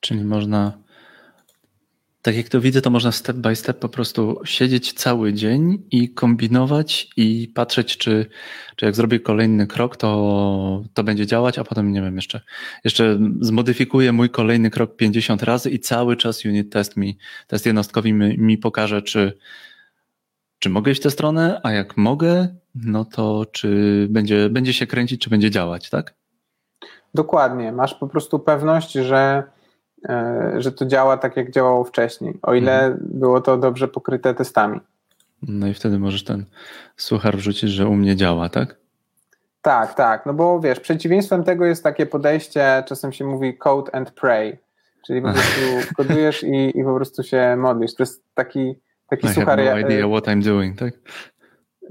Czyli 0.00 0.24
można 0.24 0.72
tak 2.22 2.36
jak 2.36 2.48
to 2.48 2.60
widzę, 2.60 2.82
to 2.82 2.90
można 2.90 3.12
step 3.12 3.36
by 3.36 3.56
step 3.56 3.78
po 3.78 3.88
prostu 3.88 4.40
siedzieć 4.44 4.92
cały 4.92 5.32
dzień 5.32 5.82
i 5.90 6.14
kombinować 6.14 7.10
i 7.16 7.52
patrzeć, 7.54 7.96
czy, 7.98 8.26
czy 8.76 8.86
jak 8.86 8.94
zrobię 8.94 9.20
kolejny 9.20 9.66
krok, 9.66 9.96
to, 9.96 10.84
to 10.94 11.04
będzie 11.04 11.26
działać, 11.26 11.58
a 11.58 11.64
potem 11.64 11.92
nie 11.92 12.02
wiem, 12.02 12.16
jeszcze, 12.16 12.40
jeszcze 12.84 13.18
zmodyfikuję 13.40 14.12
mój 14.12 14.30
kolejny 14.30 14.70
krok 14.70 14.96
50 14.96 15.42
razy 15.42 15.70
i 15.70 15.78
cały 15.78 16.16
czas 16.16 16.44
unit 16.44 16.72
test 16.72 16.96
mi, 16.96 17.18
test 17.46 17.66
jednostkowy 17.66 18.12
mi, 18.12 18.38
mi 18.38 18.58
pokaże, 18.58 19.02
czy, 19.02 19.38
czy 20.58 20.70
mogę 20.70 20.92
iść 20.92 21.00
w 21.00 21.04
tę 21.04 21.10
stronę, 21.10 21.60
a 21.62 21.72
jak 21.72 21.96
mogę, 21.96 22.48
no 22.74 23.04
to 23.04 23.46
czy 23.52 24.06
będzie, 24.10 24.48
będzie 24.48 24.72
się 24.72 24.86
kręcić, 24.86 25.22
czy 25.22 25.30
będzie 25.30 25.50
działać, 25.50 25.90
tak? 25.90 26.14
Dokładnie. 27.14 27.72
Masz 27.72 27.94
po 27.94 28.08
prostu 28.08 28.38
pewność, 28.38 28.92
że 28.92 29.42
że 30.58 30.72
to 30.72 30.86
działa 30.86 31.16
tak, 31.16 31.36
jak 31.36 31.50
działało 31.50 31.84
wcześniej, 31.84 32.38
o 32.42 32.54
ile 32.54 32.84
mhm. 32.84 32.98
było 33.02 33.40
to 33.40 33.56
dobrze 33.56 33.88
pokryte 33.88 34.34
testami. 34.34 34.80
No 35.42 35.66
i 35.66 35.74
wtedy 35.74 35.98
możesz 35.98 36.24
ten 36.24 36.44
suchar 36.96 37.36
wrzucić, 37.36 37.70
że 37.70 37.88
u 37.88 37.94
mnie 37.94 38.16
działa, 38.16 38.48
tak? 38.48 38.76
Tak, 39.62 39.94
tak, 39.94 40.26
no 40.26 40.34
bo 40.34 40.60
wiesz, 40.60 40.80
przeciwieństwem 40.80 41.44
tego 41.44 41.64
jest 41.64 41.84
takie 41.84 42.06
podejście, 42.06 42.82
czasem 42.86 43.12
się 43.12 43.24
mówi 43.24 43.58
code 43.58 43.94
and 43.94 44.10
pray, 44.10 44.58
czyli 45.06 45.22
po 45.22 45.32
prostu 45.32 45.94
kodujesz 45.96 46.42
i, 46.42 46.78
i 46.78 46.84
po 46.84 46.94
prostu 46.94 47.22
się 47.22 47.56
modlisz. 47.56 47.94
To 47.94 48.02
jest 48.02 48.24
taki, 48.34 48.74
taki 49.08 49.26
I 49.26 49.30
suchar... 49.30 49.58
Have 49.58 49.80
no 49.80 49.88
idea 49.88 50.08
what 50.08 50.24
I'm 50.24 50.44
doing, 50.44 50.78
tak? 50.78 50.94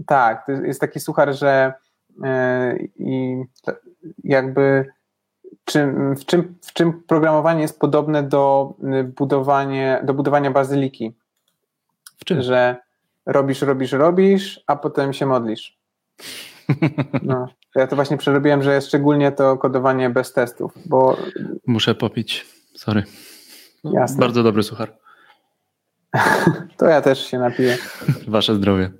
Tak, 0.07 0.45
to 0.45 0.51
jest 0.51 0.81
taki 0.81 0.99
suchar, 0.99 1.33
że 1.35 1.73
yy, 2.23 2.89
i 2.95 3.43
jakby 4.23 4.85
czym, 5.71 6.15
w, 6.15 6.25
czym, 6.25 6.55
w 6.61 6.73
czym 6.73 7.03
programowanie 7.03 7.61
jest 7.61 7.79
podobne 7.79 8.23
do, 8.23 8.73
y, 8.99 9.03
budowanie, 9.03 10.01
do 10.03 10.13
budowania 10.13 10.51
bazyliki. 10.51 11.15
W 12.17 12.25
czym? 12.25 12.41
Że 12.41 12.77
robisz, 13.25 13.61
robisz, 13.61 13.91
robisz, 13.91 14.59
a 14.67 14.75
potem 14.75 15.13
się 15.13 15.25
modlisz. 15.25 15.79
No, 17.23 17.47
ja 17.75 17.87
to 17.87 17.95
właśnie 17.95 18.17
przerobiłem, 18.17 18.63
że 18.63 18.81
szczególnie 18.81 19.31
to 19.31 19.57
kodowanie 19.57 20.09
bez 20.09 20.33
testów, 20.33 20.73
bo... 20.85 21.17
Muszę 21.67 21.95
popić, 21.95 22.45
sorry. 22.75 23.03
Jasne. 23.83 24.19
Bardzo 24.19 24.43
dobry 24.43 24.63
suchar. 24.63 24.97
to 26.77 26.85
ja 26.85 27.01
też 27.01 27.25
się 27.25 27.39
napiję. 27.39 27.77
Wasze 28.27 28.55
zdrowie. 28.55 28.91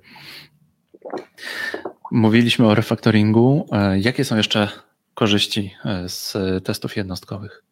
Mówiliśmy 2.10 2.66
o 2.66 2.74
refaktoringu. 2.74 3.66
E, 3.72 3.98
jakie 3.98 4.24
są 4.24 4.36
jeszcze 4.36 4.68
korzyści 5.14 5.74
e, 5.84 6.08
z 6.08 6.36
testów 6.64 6.96
jednostkowych? 6.96 7.64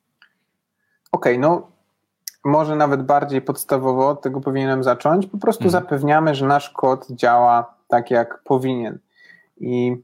Okej, 1.12 1.32
okay, 1.32 1.39
no 1.39 1.70
może 2.45 2.76
nawet 2.76 3.03
bardziej 3.03 3.43
podstawowo 3.43 4.09
od 4.09 4.22
tego 4.22 4.41
powinienem 4.41 4.84
zacząć. 4.84 5.26
Po 5.26 5.39
prostu 5.39 5.64
mhm. 5.64 5.82
zapewniamy, 5.82 6.34
że 6.34 6.47
nasz 6.47 6.70
kod 6.70 7.07
działa 7.11 7.74
tak, 7.89 8.11
jak 8.11 8.43
powinien. 8.43 8.99
I 9.57 9.97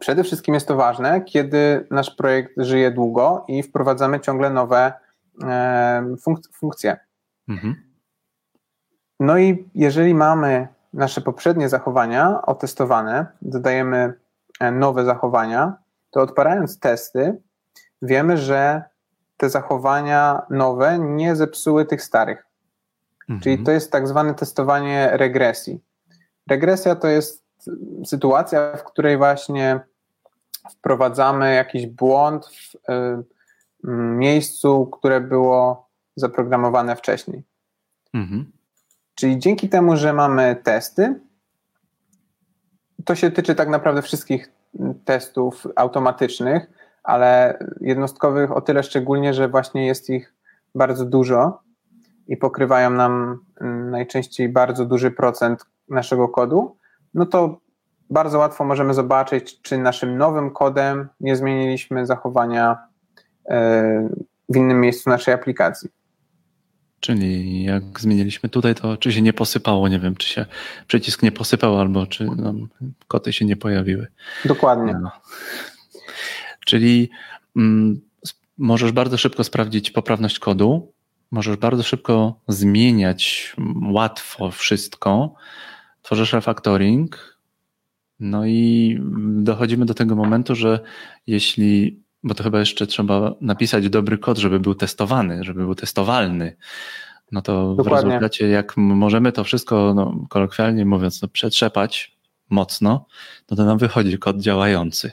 przede 0.00 0.24
wszystkim 0.24 0.54
jest 0.54 0.68
to 0.68 0.76
ważne, 0.76 1.20
kiedy 1.20 1.86
nasz 1.90 2.10
projekt 2.10 2.52
żyje 2.56 2.90
długo 2.90 3.44
i 3.48 3.62
wprowadzamy 3.62 4.20
ciągle 4.20 4.50
nowe 4.50 4.92
e, 5.42 6.16
funk 6.20 6.40
funkcje. 6.52 6.96
Mhm. 7.48 7.74
No 9.20 9.38
i 9.38 9.70
jeżeli 9.74 10.14
mamy 10.14 10.68
nasze 10.92 11.20
poprzednie 11.20 11.68
zachowania 11.68 12.42
otestowane, 12.42 13.26
dodajemy 13.42 14.14
e, 14.60 14.70
nowe 14.70 15.04
zachowania, 15.04 15.81
to 16.12 16.20
odpalając 16.20 16.78
testy, 16.78 17.42
wiemy, 18.02 18.36
że 18.36 18.82
te 19.36 19.50
zachowania 19.50 20.42
nowe 20.50 20.98
nie 20.98 21.36
zepsuły 21.36 21.86
tych 21.86 22.02
starych. 22.02 22.46
Mhm. 23.20 23.40
Czyli 23.40 23.64
to 23.64 23.70
jest 23.70 23.92
tak 23.92 24.08
zwane 24.08 24.34
testowanie 24.34 25.10
regresji. 25.12 25.80
Regresja 26.46 26.96
to 26.96 27.08
jest 27.08 27.44
sytuacja, 28.04 28.76
w 28.76 28.84
której 28.84 29.16
właśnie 29.16 29.80
wprowadzamy 30.70 31.54
jakiś 31.54 31.86
błąd 31.86 32.46
w 32.46 32.74
y, 32.74 33.24
miejscu, 34.16 34.86
które 34.86 35.20
było 35.20 35.88
zaprogramowane 36.16 36.96
wcześniej. 36.96 37.42
Mhm. 38.14 38.52
Czyli 39.14 39.38
dzięki 39.38 39.68
temu, 39.68 39.96
że 39.96 40.12
mamy 40.12 40.56
testy, 40.64 41.20
to 43.04 43.14
się 43.14 43.30
tyczy 43.30 43.54
tak 43.54 43.68
naprawdę 43.68 44.02
wszystkich 44.02 44.52
testów 45.04 45.66
automatycznych, 45.76 46.70
ale 47.02 47.58
jednostkowych 47.80 48.52
o 48.52 48.60
tyle 48.60 48.82
szczególnie, 48.82 49.34
że 49.34 49.48
właśnie 49.48 49.86
jest 49.86 50.10
ich 50.10 50.34
bardzo 50.74 51.04
dużo 51.04 51.60
i 52.28 52.36
pokrywają 52.36 52.90
nam 52.90 53.38
mm, 53.60 53.90
najczęściej 53.90 54.48
bardzo 54.48 54.84
duży 54.84 55.10
procent 55.10 55.66
naszego 55.88 56.28
kodu, 56.28 56.76
no 57.14 57.26
to 57.26 57.60
bardzo 58.10 58.38
łatwo 58.38 58.64
możemy 58.64 58.94
zobaczyć, 58.94 59.62
czy 59.62 59.78
naszym 59.78 60.18
nowym 60.18 60.50
kodem 60.50 61.08
nie 61.20 61.36
zmieniliśmy 61.36 62.06
zachowania 62.06 62.78
e, 63.48 64.08
w 64.48 64.56
innym 64.56 64.80
miejscu 64.80 65.10
naszej 65.10 65.34
aplikacji. 65.34 65.90
Czyli 67.02 67.64
jak 67.64 68.00
zmieniliśmy 68.00 68.48
tutaj, 68.48 68.74
to 68.74 68.96
czy 68.96 69.12
się 69.12 69.22
nie 69.22 69.32
posypało, 69.32 69.88
nie 69.88 69.98
wiem, 69.98 70.16
czy 70.16 70.28
się 70.28 70.46
przycisk 70.86 71.22
nie 71.22 71.32
posypał, 71.32 71.80
albo 71.80 72.06
czy 72.06 72.24
nam 72.24 72.68
koty 73.08 73.32
się 73.32 73.44
nie 73.44 73.56
pojawiły. 73.56 74.06
Dokładnie. 74.44 74.94
No. 75.02 75.10
Czyli 76.66 77.10
mm, 77.56 78.00
możesz 78.58 78.92
bardzo 78.92 79.18
szybko 79.18 79.44
sprawdzić 79.44 79.90
poprawność 79.90 80.38
kodu, 80.38 80.92
możesz 81.30 81.56
bardzo 81.56 81.82
szybko 81.82 82.40
zmieniać 82.48 83.52
łatwo 83.90 84.50
wszystko, 84.50 85.34
tworzysz 86.02 86.32
refactoring, 86.32 87.38
no 88.20 88.46
i 88.46 88.98
dochodzimy 89.22 89.86
do 89.86 89.94
tego 89.94 90.16
momentu, 90.16 90.54
że 90.54 90.80
jeśli, 91.26 92.00
bo 92.24 92.34
to 92.34 92.44
chyba 92.44 92.58
jeszcze 92.58 92.86
trzeba 92.86 93.34
napisać 93.40 93.88
dobry 93.88 94.18
kod, 94.18 94.38
żeby 94.38 94.60
był 94.60 94.74
testowany, 94.74 95.44
żeby 95.44 95.60
był 95.64 95.74
testowalny, 95.74 96.56
no 97.32 97.42
to 97.42 97.74
Dokładnie. 97.74 98.00
w 98.00 98.04
rezultacie 98.04 98.48
jak 98.48 98.76
możemy 98.76 99.32
to 99.32 99.44
wszystko, 99.44 99.94
no, 99.94 100.14
kolokwialnie 100.28 100.84
mówiąc, 100.84 101.22
no, 101.22 101.28
przetrzepać 101.28 102.16
mocno, 102.50 103.06
no 103.50 103.56
to 103.56 103.64
nam 103.64 103.78
wychodzi 103.78 104.18
kod 104.18 104.36
działający. 104.36 105.12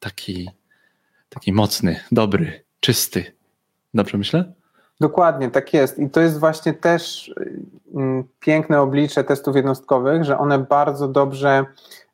Taki 0.00 0.48
Taki 1.34 1.52
mocny, 1.52 2.00
dobry, 2.12 2.64
czysty. 2.80 3.24
Dobrze 3.94 4.18
myślę? 4.18 4.52
Dokładnie, 5.00 5.50
tak 5.50 5.74
jest. 5.74 5.98
I 5.98 6.10
to 6.10 6.20
jest 6.20 6.38
właśnie 6.38 6.74
też 6.74 7.34
mm, 7.94 8.24
piękne 8.40 8.80
oblicze 8.80 9.24
testów 9.24 9.56
jednostkowych, 9.56 10.24
że 10.24 10.38
one 10.38 10.58
bardzo 10.58 11.08
dobrze 11.08 11.64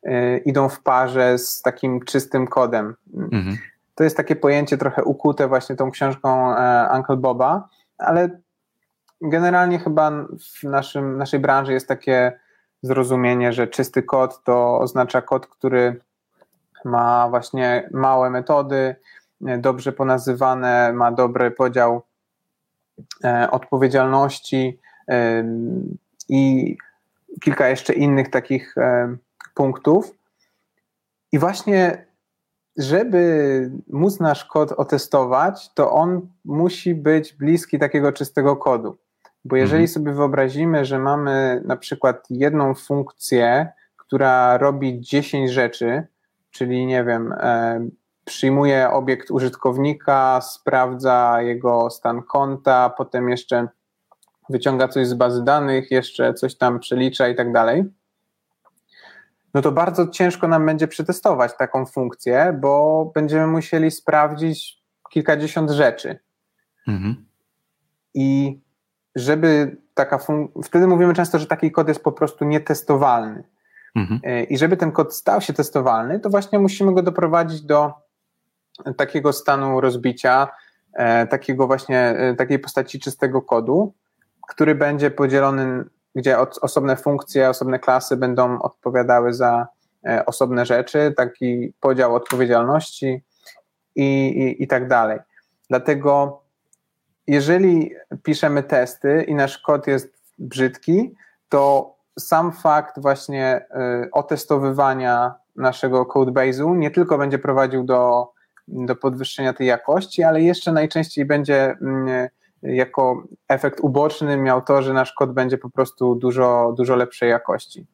y, 0.05 0.41
idą 0.45 0.69
w 0.69 0.81
parze 0.81 1.37
z 1.37 1.61
takim 1.61 2.05
czystym 2.05 2.47
kodem. 2.47 2.95
Mhm. 3.13 3.57
To 3.99 4.03
jest 4.03 4.17
takie 4.17 4.35
pojęcie 4.35 4.77
trochę 4.77 5.03
ukute 5.03 5.47
właśnie 5.47 5.75
tą 5.75 5.91
książką 5.91 6.55
e, 6.55 6.89
Uncle 6.95 7.17
Boba, 7.17 7.69
ale 7.97 8.39
generalnie 9.21 9.79
chyba 9.79 10.11
w 10.61 10.63
naszym, 10.63 11.17
naszej 11.17 11.39
branży 11.39 11.73
jest 11.73 11.87
takie 11.87 12.39
zrozumienie, 12.81 13.53
że 13.53 13.67
czysty 13.67 14.03
kod 14.03 14.43
to 14.43 14.79
oznacza 14.79 15.21
kod, 15.21 15.47
który 15.47 16.01
ma 16.85 17.29
właśnie 17.29 17.89
małe 17.93 18.29
metody, 18.29 18.95
e, 19.47 19.57
dobrze 19.57 19.91
ponazywane, 19.91 20.93
ma 20.93 21.11
dobry 21.11 21.51
podział 21.51 22.01
e, 23.23 23.51
odpowiedzialności 23.51 24.79
i 26.29 26.75
kilka 27.41 27.67
jeszcze 27.67 27.93
innych 27.93 28.29
takich 28.29 28.75
punktów. 29.53 30.15
I 31.31 31.39
właśnie, 31.39 32.08
żeby 32.79 33.71
móc 33.87 34.19
nasz 34.19 34.45
kod 34.45 34.71
otestować, 34.71 35.73
to 35.73 35.91
on 35.91 36.27
musi 36.45 36.95
być 36.95 37.33
bliski 37.33 37.79
takiego 37.79 38.11
czystego 38.11 38.55
kodu. 38.55 38.97
Bo 39.45 39.55
jeżeli 39.55 39.83
mhm. 39.83 39.93
sobie 39.93 40.13
wyobrazimy, 40.13 40.85
że 40.85 40.99
mamy 40.99 41.61
na 41.65 41.77
przykład 41.77 42.27
jedną 42.29 42.73
funkcję, 42.73 43.71
która 43.97 44.57
robi 44.57 45.01
10 45.01 45.51
rzeczy, 45.51 46.07
czyli 46.51 46.85
nie 46.85 47.03
wiem, 47.03 47.33
e, 47.37 47.87
przyjmuje 48.25 48.89
obiekt 48.89 49.31
użytkownika, 49.31 50.41
sprawdza 50.41 51.41
jego 51.41 51.89
stan 51.89 52.21
konta, 52.23 52.93
potem 52.97 53.29
jeszcze 53.29 53.67
wyciąga 54.49 54.87
coś 54.87 55.07
z 55.07 55.13
bazy 55.13 55.43
danych, 55.43 55.91
jeszcze 55.91 56.33
coś 56.33 56.57
tam 56.57 56.79
przelicza 56.79 57.27
i 57.27 57.35
tak 57.35 57.53
dalej, 57.53 57.83
no 59.53 59.61
to 59.61 59.71
bardzo 59.71 60.07
ciężko 60.07 60.47
nam 60.47 60.65
będzie 60.65 60.87
przetestować 60.87 61.57
taką 61.57 61.85
funkcję, 61.85 62.57
bo 62.61 63.05
będziemy 63.15 63.47
musieli 63.47 63.91
sprawdzić 63.91 64.79
kilkadziesiąt 65.09 65.71
rzeczy. 65.71 66.19
Mhm. 66.87 67.25
I 68.13 68.59
żeby 69.15 69.77
taka 69.93 70.17
funkcja, 70.17 70.61
wtedy 70.63 70.87
mówimy 70.87 71.13
często, 71.13 71.39
że 71.39 71.45
taki 71.45 71.71
kod 71.71 71.87
jest 71.87 72.03
po 72.03 72.11
prostu 72.11 72.45
nietestowalny. 72.45 73.43
Mhm. 73.95 74.19
E, 74.23 74.43
I 74.43 74.57
żeby 74.57 74.77
ten 74.77 74.91
kod 74.91 75.15
stał 75.15 75.41
się 75.41 75.53
testowalny, 75.53 76.19
to 76.19 76.29
właśnie 76.29 76.59
musimy 76.59 76.93
go 76.93 77.01
doprowadzić 77.01 77.61
do 77.61 77.93
takiego 78.97 79.33
stanu 79.33 79.81
rozbicia, 79.81 80.47
e, 80.93 81.27
takiego 81.27 81.67
właśnie, 81.67 81.99
e, 81.99 82.35
takiej 82.35 82.59
postaci 82.59 82.99
czystego 82.99 83.41
kodu, 83.41 83.93
który 84.47 84.75
będzie 84.75 85.11
podzielony, 85.11 85.83
gdzie 86.15 86.39
osobne 86.39 86.95
funkcje, 86.95 87.49
osobne 87.49 87.79
klasy 87.79 88.17
będą 88.17 88.61
odpowiadały 88.61 89.33
za 89.33 89.67
osobne 90.25 90.65
rzeczy, 90.65 91.13
taki 91.17 91.73
podział 91.79 92.15
odpowiedzialności 92.15 93.23
i, 93.95 94.27
i, 94.27 94.63
i 94.63 94.67
tak 94.67 94.87
dalej. 94.87 95.19
Dlatego, 95.69 96.41
jeżeli 97.27 97.91
piszemy 98.23 98.63
testy 98.63 99.23
i 99.27 99.35
nasz 99.35 99.57
kod 99.57 99.87
jest 99.87 100.13
brzydki, 100.39 101.15
to 101.49 101.95
sam 102.19 102.51
fakt 102.51 103.01
właśnie 103.01 103.65
y, 104.05 104.11
otestowywania 104.11 105.33
naszego 105.55 106.05
codebase'u 106.05 106.77
nie 106.77 106.91
tylko 106.91 107.17
będzie 107.17 107.39
prowadził 107.39 107.83
do, 107.83 108.31
do 108.67 108.95
podwyższenia 108.95 109.53
tej 109.53 109.67
jakości, 109.67 110.23
ale 110.23 110.41
jeszcze 110.41 110.71
najczęściej 110.71 111.25
będzie 111.25 111.75
mm, 111.81 112.29
jako 112.63 113.23
efekt 113.47 113.79
uboczny 113.79 114.37
miał 114.37 114.61
to, 114.61 114.81
że 114.81 114.93
nasz 114.93 115.13
kod 115.13 115.33
będzie 115.33 115.57
po 115.57 115.69
prostu 115.69 116.15
dużo, 116.15 116.73
dużo 116.77 116.95
lepszej 116.95 117.29
jakości. 117.29 117.85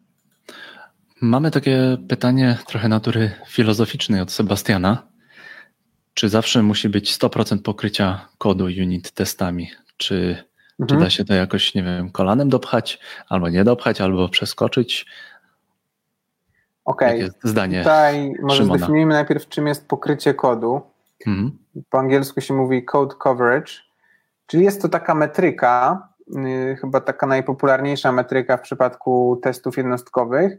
Mamy 1.21 1.51
takie 1.51 1.97
pytanie 2.09 2.57
trochę 2.67 2.87
natury 2.87 3.31
filozoficznej 3.47 4.21
od 4.21 4.31
Sebastiana. 4.31 5.07
Czy 6.13 6.29
zawsze 6.29 6.63
musi 6.63 6.89
być 6.89 7.17
100% 7.17 7.61
pokrycia 7.61 8.27
kodu 8.37 8.65
unit 8.65 9.11
testami? 9.11 9.67
Czy 9.97 10.43
Mhm. 10.79 10.87
Czy 10.87 11.05
da 11.05 11.09
się 11.09 11.25
to 11.25 11.33
jakoś, 11.33 11.75
nie 11.75 11.83
wiem, 11.83 12.11
kolanem 12.11 12.49
dopchać, 12.49 12.99
albo 13.29 13.49
nie 13.49 13.63
dopchać, 13.63 14.01
albo 14.01 14.29
przeskoczyć? 14.29 15.05
Okej, 16.85 17.23
okay. 17.23 17.39
zdanie 17.43 17.79
tutaj 17.79 18.33
może 18.41 18.57
Szymona. 18.57 18.77
zdefiniujmy 18.77 19.13
najpierw, 19.13 19.47
czym 19.47 19.67
jest 19.67 19.87
pokrycie 19.87 20.33
kodu. 20.33 20.81
Mhm. 21.27 21.57
Po 21.89 21.99
angielsku 21.99 22.41
się 22.41 22.53
mówi 22.53 22.85
code 22.85 23.15
coverage, 23.23 23.71
czyli 24.47 24.63
jest 24.63 24.81
to 24.81 24.89
taka 24.89 25.15
metryka, 25.15 26.07
yy, 26.27 26.75
chyba 26.75 27.01
taka 27.01 27.27
najpopularniejsza 27.27 28.11
metryka 28.11 28.57
w 28.57 28.61
przypadku 28.61 29.39
testów 29.43 29.77
jednostkowych, 29.77 30.57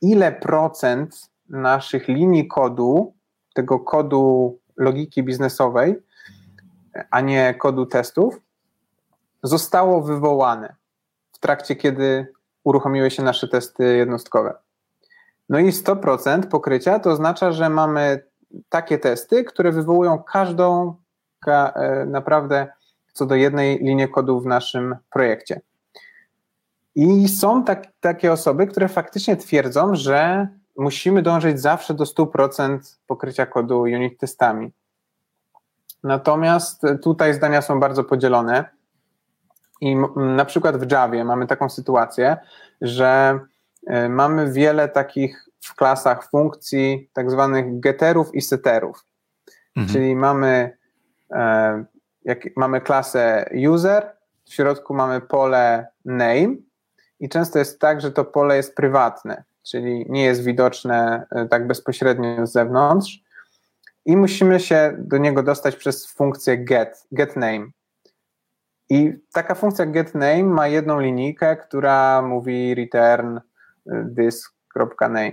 ile 0.00 0.32
procent 0.32 1.30
naszych 1.48 2.08
linii 2.08 2.48
kodu, 2.48 3.14
tego 3.54 3.80
kodu 3.80 4.58
logiki 4.76 5.22
biznesowej, 5.22 6.02
a 7.10 7.20
nie 7.20 7.54
kodu 7.54 7.86
testów, 7.86 8.40
zostało 9.42 10.02
wywołane 10.02 10.74
w 11.32 11.38
trakcie, 11.38 11.76
kiedy 11.76 12.32
uruchomiły 12.64 13.10
się 13.10 13.22
nasze 13.22 13.48
testy 13.48 13.96
jednostkowe. 13.96 14.54
No 15.48 15.58
i 15.58 15.70
100% 15.70 16.46
pokrycia 16.46 16.98
to 16.98 17.10
oznacza, 17.10 17.52
że 17.52 17.70
mamy 17.70 18.22
takie 18.68 18.98
testy, 18.98 19.44
które 19.44 19.72
wywołują 19.72 20.22
każdą 20.22 20.94
e, 21.46 22.06
naprawdę 22.06 22.68
co 23.18 23.26
do 23.26 23.34
jednej 23.34 23.78
linii 23.78 24.08
kodu 24.08 24.40
w 24.40 24.46
naszym 24.46 24.96
projekcie. 25.10 25.60
I 26.94 27.28
są 27.28 27.64
tak, 27.64 27.86
takie 28.00 28.32
osoby, 28.32 28.66
które 28.66 28.88
faktycznie 28.88 29.36
twierdzą, 29.36 29.94
że 29.94 30.48
musimy 30.76 31.22
dążyć 31.22 31.60
zawsze 31.60 31.94
do 31.94 32.04
100% 32.04 32.78
pokrycia 33.06 33.46
kodu 33.46 33.80
unit 33.80 34.18
testami. 34.18 34.72
Natomiast 36.04 36.82
tutaj 37.02 37.34
zdania 37.34 37.62
są 37.62 37.80
bardzo 37.80 38.04
podzielone. 38.04 38.64
I 39.80 39.96
na 40.16 40.44
przykład 40.44 40.76
w 40.76 40.92
Javie 40.92 41.24
mamy 41.24 41.46
taką 41.46 41.68
sytuację, 41.68 42.36
że 42.80 43.40
e, 43.86 44.08
mamy 44.08 44.52
wiele 44.52 44.88
takich 44.88 45.48
w 45.60 45.74
klasach 45.74 46.30
funkcji, 46.30 47.10
tak 47.12 47.30
zwanych 47.30 47.80
getterów 47.80 48.34
i 48.34 48.40
setterów. 48.40 49.04
Mhm. 49.76 49.92
Czyli 49.92 50.16
mamy, 50.16 50.76
e, 51.30 51.84
jak, 52.28 52.56
mamy 52.56 52.80
klasę 52.80 53.50
user, 53.68 54.12
w 54.44 54.54
środku 54.54 54.94
mamy 54.94 55.20
pole 55.20 55.86
name 56.04 56.56
i 57.20 57.28
często 57.28 57.58
jest 57.58 57.80
tak, 57.80 58.00
że 58.00 58.12
to 58.12 58.24
pole 58.24 58.56
jest 58.56 58.74
prywatne, 58.74 59.44
czyli 59.62 60.06
nie 60.08 60.24
jest 60.24 60.44
widoczne 60.44 61.26
e, 61.30 61.46
tak 61.46 61.66
bezpośrednio 61.66 62.46
z 62.46 62.52
zewnątrz 62.52 63.22
i 64.06 64.16
musimy 64.16 64.60
się 64.60 64.94
do 64.98 65.18
niego 65.18 65.42
dostać 65.42 65.76
przez 65.76 66.06
funkcję 66.06 66.58
get, 66.58 67.06
get 67.12 67.36
name. 67.36 67.66
I 68.90 69.12
taka 69.32 69.54
funkcja 69.54 69.86
getName 69.86 70.44
ma 70.44 70.68
jedną 70.68 71.00
linijkę, 71.00 71.56
która 71.56 72.22
mówi 72.22 72.74
return 72.74 73.38
y, 73.38 73.40
this.name. 74.16 75.32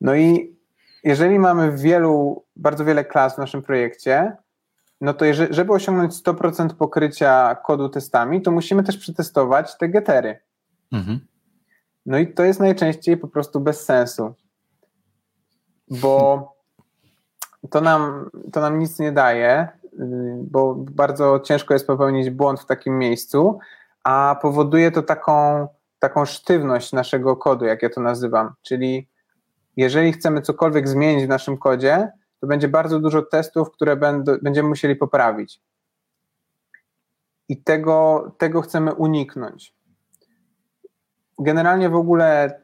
No 0.00 0.14
i 0.14 0.56
jeżeli 1.04 1.38
mamy 1.38 1.72
wielu, 1.72 2.44
bardzo 2.56 2.84
wiele 2.84 3.04
klas 3.04 3.34
w 3.34 3.38
naszym 3.38 3.62
projekcie, 3.62 4.36
no 5.00 5.14
to 5.14 5.24
jeżeli, 5.24 5.54
żeby 5.54 5.72
osiągnąć 5.72 6.12
100% 6.14 6.74
pokrycia 6.74 7.54
kodu 7.54 7.88
testami, 7.88 8.42
to 8.42 8.50
musimy 8.50 8.82
też 8.82 8.96
przetestować 8.96 9.78
te 9.78 9.88
getery. 9.88 10.38
Mhm. 10.92 11.20
No 12.06 12.18
i 12.18 12.34
to 12.34 12.44
jest 12.44 12.60
najczęściej 12.60 13.16
po 13.16 13.28
prostu 13.28 13.60
bez 13.60 13.84
sensu, 13.84 14.34
bo 15.88 16.48
to 17.70 17.80
nam, 17.80 18.30
to 18.52 18.60
nam 18.60 18.78
nic 18.78 18.98
nie 18.98 19.12
daje, 19.12 19.68
Y, 20.00 20.36
bo 20.50 20.74
bardzo 20.74 21.40
ciężko 21.40 21.74
jest 21.74 21.86
popełnić 21.86 22.30
błąd 22.30 22.60
w 22.60 22.66
takim 22.66 22.98
miejscu, 22.98 23.58
a 24.04 24.38
powoduje 24.42 24.90
to 24.90 25.02
taką, 25.02 25.68
taką 25.98 26.24
sztywność 26.24 26.92
naszego 26.92 27.36
kodu, 27.36 27.64
jak 27.64 27.82
ja 27.82 27.90
to 27.90 28.00
nazywam. 28.00 28.52
Czyli 28.62 29.08
jeżeli 29.76 30.12
chcemy 30.12 30.42
cokolwiek 30.42 30.88
zmienić 30.88 31.24
w 31.24 31.28
naszym 31.28 31.58
kodzie, 31.58 32.12
to 32.44 32.48
będzie 32.48 32.68
bardzo 32.68 33.00
dużo 33.00 33.22
testów, 33.22 33.70
które 33.70 33.96
będziemy 34.42 34.68
musieli 34.68 34.96
poprawić. 34.96 35.60
I 37.48 37.62
tego, 37.62 38.30
tego 38.38 38.62
chcemy 38.62 38.94
uniknąć. 38.94 39.74
Generalnie 41.38 41.88
w 41.88 41.94
ogóle 41.94 42.60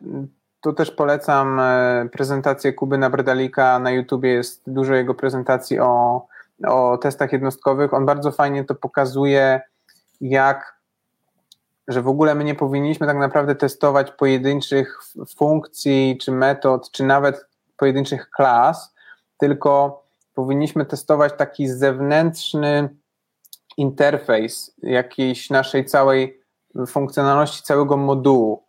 to 0.61 0.73
też 0.73 0.91
polecam 0.91 1.61
e, 1.61 2.09
prezentację 2.13 2.73
Kuby 2.73 2.99
Nabredalika 2.99 3.79
na 3.79 3.91
YouTubie. 3.91 4.31
Jest 4.31 4.63
dużo 4.67 4.95
jego 4.95 5.15
prezentacji 5.15 5.79
o 5.79 6.27
o 6.67 6.99
testach 6.99 7.33
jednostkowych, 7.33 7.95
on 7.95 8.07
bardzo 8.07 8.33
fajnie 8.33 8.65
to 8.65 8.75
pokazuje, 8.75 9.61
jak 10.21 10.81
że 11.89 12.03
w 12.03 12.09
ogóle 12.09 12.35
my 12.35 12.45
nie 12.45 12.55
powinniśmy 12.55 13.07
tak 13.07 13.17
naprawdę 13.17 13.55
testować 13.55 14.11
pojedynczych 14.11 14.99
funkcji, 15.37 16.19
czy 16.21 16.33
metod, 16.33 16.91
czy 16.91 17.05
nawet 17.05 17.47
pojedynczych 17.77 18.31
klas, 18.31 18.90
tylko 19.41 20.03
powinniśmy 20.35 20.87
testować 20.87 21.33
taki 21.39 21.69
zewnętrzny 21.69 22.89
interfejs 23.77 24.75
jakiejś 24.83 25.51
naszej 25.51 25.85
całej 25.85 26.41
funkcjonalności, 26.87 27.63
całego 27.63 27.97
modułu. 27.97 28.63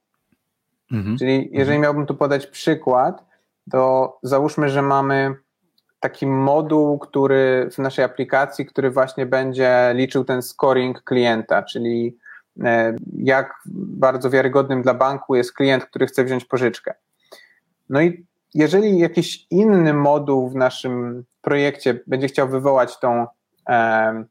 Mhm. 0.91 1.17
Czyli 1.17 1.33
jeżeli 1.35 1.77
mhm. 1.77 1.81
miałbym 1.81 2.05
tu 2.05 2.15
podać 2.15 2.47
przykład, 2.47 3.25
to 3.71 4.17
załóżmy, 4.23 4.69
że 4.69 4.81
mamy 4.81 5.35
taki 5.99 6.27
moduł, 6.27 6.99
który 6.99 7.69
w 7.71 7.77
naszej 7.77 8.05
aplikacji, 8.05 8.65
który 8.65 8.91
właśnie 8.91 9.25
będzie 9.25 9.91
liczył 9.95 10.23
ten 10.23 10.41
scoring 10.41 11.03
klienta, 11.03 11.63
czyli 11.63 12.17
e, 12.63 12.95
jak 13.17 13.53
bardzo 13.75 14.29
wiarygodnym 14.29 14.81
dla 14.81 14.93
banku 14.93 15.35
jest 15.35 15.53
klient, 15.53 15.85
który 15.85 16.07
chce 16.07 16.23
wziąć 16.23 16.45
pożyczkę. 16.45 16.93
No 17.89 18.01
i 18.01 18.25
jeżeli 18.53 18.99
jakiś 18.99 19.47
inny 19.49 19.93
moduł 19.93 20.49
w 20.49 20.55
naszym 20.55 21.23
projekcie 21.41 21.99
będzie 22.07 22.27
chciał 22.27 22.47
wywołać 22.47 22.99
tą 22.99 23.27
e, 23.69 24.23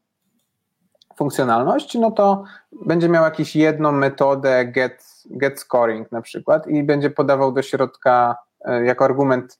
funkcjonalność, 1.15 1.95
no 1.95 2.11
to 2.11 2.43
będzie 2.85 3.09
miał 3.09 3.23
jakąś 3.23 3.55
jedną 3.55 3.91
metodę 3.91 4.65
get, 4.65 5.23
get 5.25 5.59
scoring 5.59 6.11
na 6.11 6.21
przykład 6.21 6.67
i 6.67 6.83
będzie 6.83 7.09
podawał 7.09 7.51
do 7.51 7.61
środka 7.61 8.35
e, 8.65 8.85
jako 8.85 9.05
argument 9.05 9.59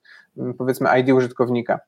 powiedzmy 0.58 1.00
ID 1.00 1.10
użytkownika. 1.10 1.80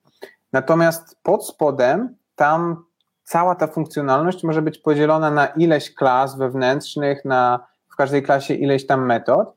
Natomiast 0.53 1.17
pod 1.23 1.47
spodem 1.47 2.15
tam 2.35 2.85
cała 3.23 3.55
ta 3.55 3.67
funkcjonalność 3.67 4.43
może 4.43 4.61
być 4.61 4.77
podzielona 4.77 5.31
na 5.31 5.45
ileś 5.45 5.93
klas 5.93 6.37
wewnętrznych, 6.37 7.25
na 7.25 7.59
w 7.93 7.95
każdej 7.95 8.23
klasie 8.23 8.53
ileś 8.53 8.87
tam 8.87 9.05
metod. 9.05 9.53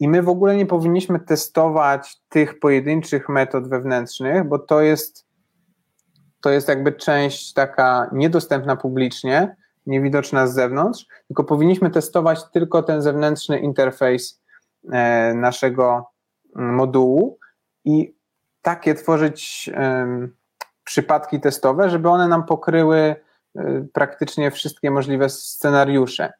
I 0.00 0.08
my 0.08 0.22
w 0.22 0.28
ogóle 0.28 0.56
nie 0.56 0.66
powinniśmy 0.66 1.20
testować 1.20 2.20
tych 2.28 2.58
pojedynczych 2.58 3.28
metod 3.28 3.68
wewnętrznych, 3.68 4.48
bo 4.48 4.58
to 4.58 4.80
jest, 4.80 5.26
to 6.40 6.50
jest 6.50 6.68
jakby 6.68 6.92
część 6.92 7.52
taka 7.52 8.10
niedostępna 8.12 8.76
publicznie, 8.76 9.56
niewidoczna 9.86 10.46
z 10.46 10.54
zewnątrz, 10.54 11.06
tylko 11.28 11.44
powinniśmy 11.44 11.90
testować 11.90 12.40
tylko 12.52 12.82
ten 12.82 13.02
zewnętrzny 13.02 13.58
interfejs 13.58 14.42
e, 14.92 15.34
naszego 15.34 16.10
mm, 16.56 16.74
modułu 16.74 17.38
i 17.84 18.14
takie 18.62 18.94
tworzyć 18.94 19.70
przypadki 20.84 21.40
testowe, 21.40 21.90
żeby 21.90 22.08
one 22.08 22.28
nam 22.28 22.46
pokryły 22.46 23.16
y, 23.56 23.88
praktycznie 23.92 24.50
wszystkie 24.50 24.90
możliwe 24.90 25.28
scenariusze. 25.28 26.32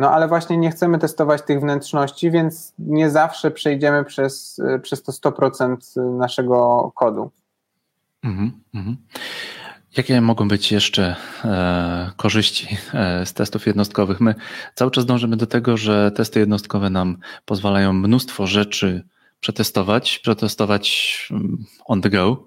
No 0.00 0.10
ale 0.10 0.28
właśnie 0.28 0.56
nie 0.56 0.70
chcemy 0.70 0.98
testować 0.98 1.42
tych 1.42 1.60
wnętrzności, 1.60 2.30
więc 2.30 2.74
nie 2.78 3.10
zawsze 3.10 3.50
przejdziemy 3.50 4.04
przez, 4.04 4.58
y, 4.58 4.78
przez 4.78 5.02
to 5.02 5.12
100% 5.12 6.16
naszego 6.18 6.92
kodu. 6.94 7.30
Mhm, 8.22 8.52
mhm. 8.74 8.96
Jakie 9.96 10.20
mogą 10.20 10.48
być 10.48 10.72
jeszcze 10.72 11.16
e, 11.44 12.10
korzyści 12.16 12.76
e, 12.94 13.26
z 13.26 13.32
testów 13.32 13.66
jednostkowych? 13.66 14.20
My 14.20 14.34
cały 14.74 14.90
czas 14.90 15.06
dążymy 15.06 15.36
do 15.36 15.46
tego, 15.46 15.76
że 15.76 16.10
testy 16.10 16.40
jednostkowe 16.40 16.90
nam 16.90 17.16
pozwalają 17.44 17.92
mnóstwo 17.92 18.46
rzeczy 18.46 19.04
przetestować, 19.40 20.18
przetestować 20.18 21.28
mm, 21.30 21.64
on 21.84 22.00
the 22.00 22.10
go, 22.10 22.46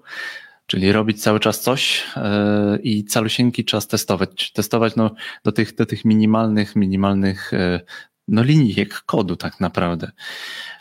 czyli 0.66 0.92
robić 0.92 1.22
cały 1.22 1.40
czas 1.40 1.60
coś 1.60 2.04
e, 2.16 2.78
i 2.82 3.04
calusieńki 3.04 3.64
czas 3.64 3.88
testować. 3.88 4.52
Testować 4.52 4.96
no, 4.96 5.14
do, 5.44 5.52
tych, 5.52 5.74
do 5.74 5.86
tych 5.86 6.04
minimalnych, 6.04 6.76
minimalnych 6.76 7.54
e, 7.54 7.80
no, 8.28 8.42
linijek 8.42 9.02
kodu 9.06 9.36
tak 9.36 9.60
naprawdę. 9.60 10.12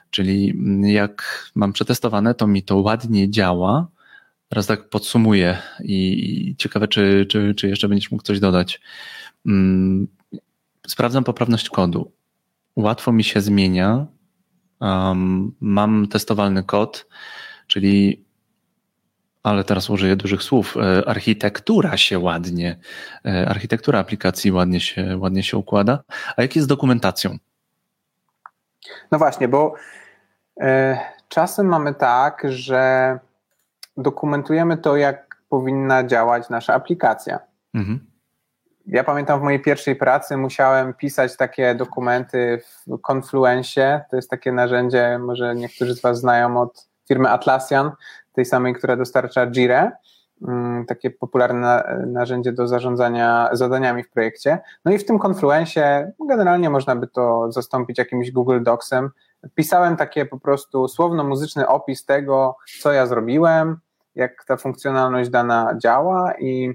Czyli 0.10 0.52
mm, 0.52 0.84
jak 0.84 1.50
mam 1.56 1.74
przetestowane, 1.74 2.36
to 2.36 2.48
mi 2.48 2.64
to 2.64 2.78
ładnie 2.78 3.30
działa. 3.30 3.88
Teraz 4.50 4.68
tak 4.68 4.90
podsumuję 4.90 5.58
i 5.84 6.56
ciekawe, 6.58 6.88
czy, 6.88 7.26
czy, 7.30 7.54
czy 7.56 7.68
jeszcze 7.68 7.90
będziesz 7.90 8.12
mógł 8.12 8.24
coś 8.24 8.40
dodać. 8.40 8.82
Mm, 9.46 10.08
sprawdzam 10.88 11.24
poprawność 11.24 11.70
kodu. 11.70 12.12
Łatwo 12.76 13.12
mi 13.12 13.24
się 13.24 13.42
zmienia, 13.42 14.06
mam 15.60 16.08
testowalny 16.08 16.64
kod, 16.64 17.08
czyli, 17.68 18.26
ale 19.44 19.64
teraz 19.64 19.90
użyję 19.90 20.16
dużych 20.16 20.44
słów, 20.44 20.78
e, 20.78 21.10
architektura 21.10 21.98
się 21.98 22.20
ładnie, 22.20 22.80
e, 23.26 23.50
architektura 23.50 24.00
aplikacji 24.00 24.52
ładnie 24.52 24.80
się, 24.80 25.18
ładnie 25.18 25.44
się 25.44 25.58
układa. 25.58 26.04
A 26.38 26.42
jak 26.42 26.56
jest 26.56 26.66
z 26.66 26.68
dokumentacją? 26.68 27.38
No 29.12 29.18
właśnie, 29.18 29.48
bo 29.48 29.74
e, 30.62 31.00
czasem 31.28 31.68
mamy 31.68 31.94
tak, 31.94 32.44
że 32.46 33.20
dokumentujemy 33.98 34.78
to, 34.78 34.98
jak 34.98 35.38
powinna 35.50 36.04
działać 36.04 36.50
nasza 36.50 36.74
aplikacja. 36.74 37.40
Mhm. 37.74 38.00
ja 38.86 39.04
pamiętam 39.04 39.40
w 39.40 39.44
mojej 39.44 39.62
pierwszej 39.62 39.96
pracy 39.96 40.38
musiałem 40.38 40.94
pisać 40.94 41.38
takie 41.38 41.76
dokumenty 41.76 42.62
w 42.62 43.12
Confluencie. 43.12 44.06
To 44.10 44.16
jest 44.16 44.30
takie 44.30 44.52
narzędzie, 44.52 45.20
może 45.20 45.56
niektórzy 45.56 45.96
z 45.96 46.02
Was 46.02 46.20
znają 46.20 46.62
od 46.62 46.88
firmy 47.08 47.30
Atlassian, 47.30 47.92
tej 48.34 48.46
samej, 48.46 48.74
która 48.74 48.96
dostarcza 48.96 49.48
Jira. 49.48 49.92
Mm, 50.48 50.86
takie 50.86 51.12
popularne 51.12 52.00
narzędzie 52.08 52.52
do 52.52 52.68
zarządzania 52.68 53.50
zadaniami 53.52 54.04
w 54.04 54.10
projekcie. 54.10 54.60
No 54.86 54.92
i 54.92 54.98
w 54.98 55.06
tym 55.06 55.20
Confluencie 55.20 56.12
generalnie 56.28 56.70
można 56.70 56.96
by 56.96 57.08
to 57.08 57.52
zastąpić 57.52 57.98
jakimś 57.98 58.32
Google 58.32 58.64
Docsem. 58.64 59.10
Pisałem 59.56 59.98
takie 59.98 60.26
po 60.26 60.40
prostu 60.40 60.88
słowno-muzyczny 60.88 61.68
opis 61.68 62.06
tego, 62.06 62.58
co 62.82 62.92
ja 62.92 63.06
zrobiłem, 63.06 63.78
jak 64.16 64.46
ta 64.46 64.58
funkcjonalność 64.58 65.30
dana 65.30 65.74
działa 65.84 66.34
i 66.40 66.74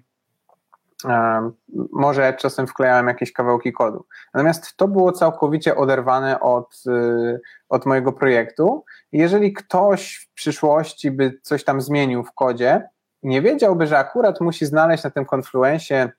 może 1.93 2.35
czasem 2.35 2.67
wklejałem 2.67 3.09
jakieś 3.09 3.33
kawałki 3.33 3.73
kodu. 3.73 4.07
Natomiast 4.35 4.77
to 4.77 4.89
było 4.89 5.13
całkowicie 5.13 5.77
oderwane 5.77 6.41
od, 6.41 6.83
y, 6.87 7.41
od 7.69 7.87
mojego 7.87 8.13
projektu. 8.13 8.85
Jeżeli 9.13 9.53
ktoś 9.53 10.15
w 10.15 10.35
przyszłości 10.35 11.11
by 11.11 11.41
coś 11.43 11.65
tam 11.65 11.81
zmienił 11.81 12.25
w 12.25 12.33
kodzie, 12.33 12.89
nie 13.23 13.43
wiedziałby, 13.43 13.87
że 13.87 13.99
akurat 13.99 14.41
musi 14.41 14.67
znaleźć 14.67 15.05
na 15.05 15.11
tym 15.11 15.27
Confluencie 15.35 16.13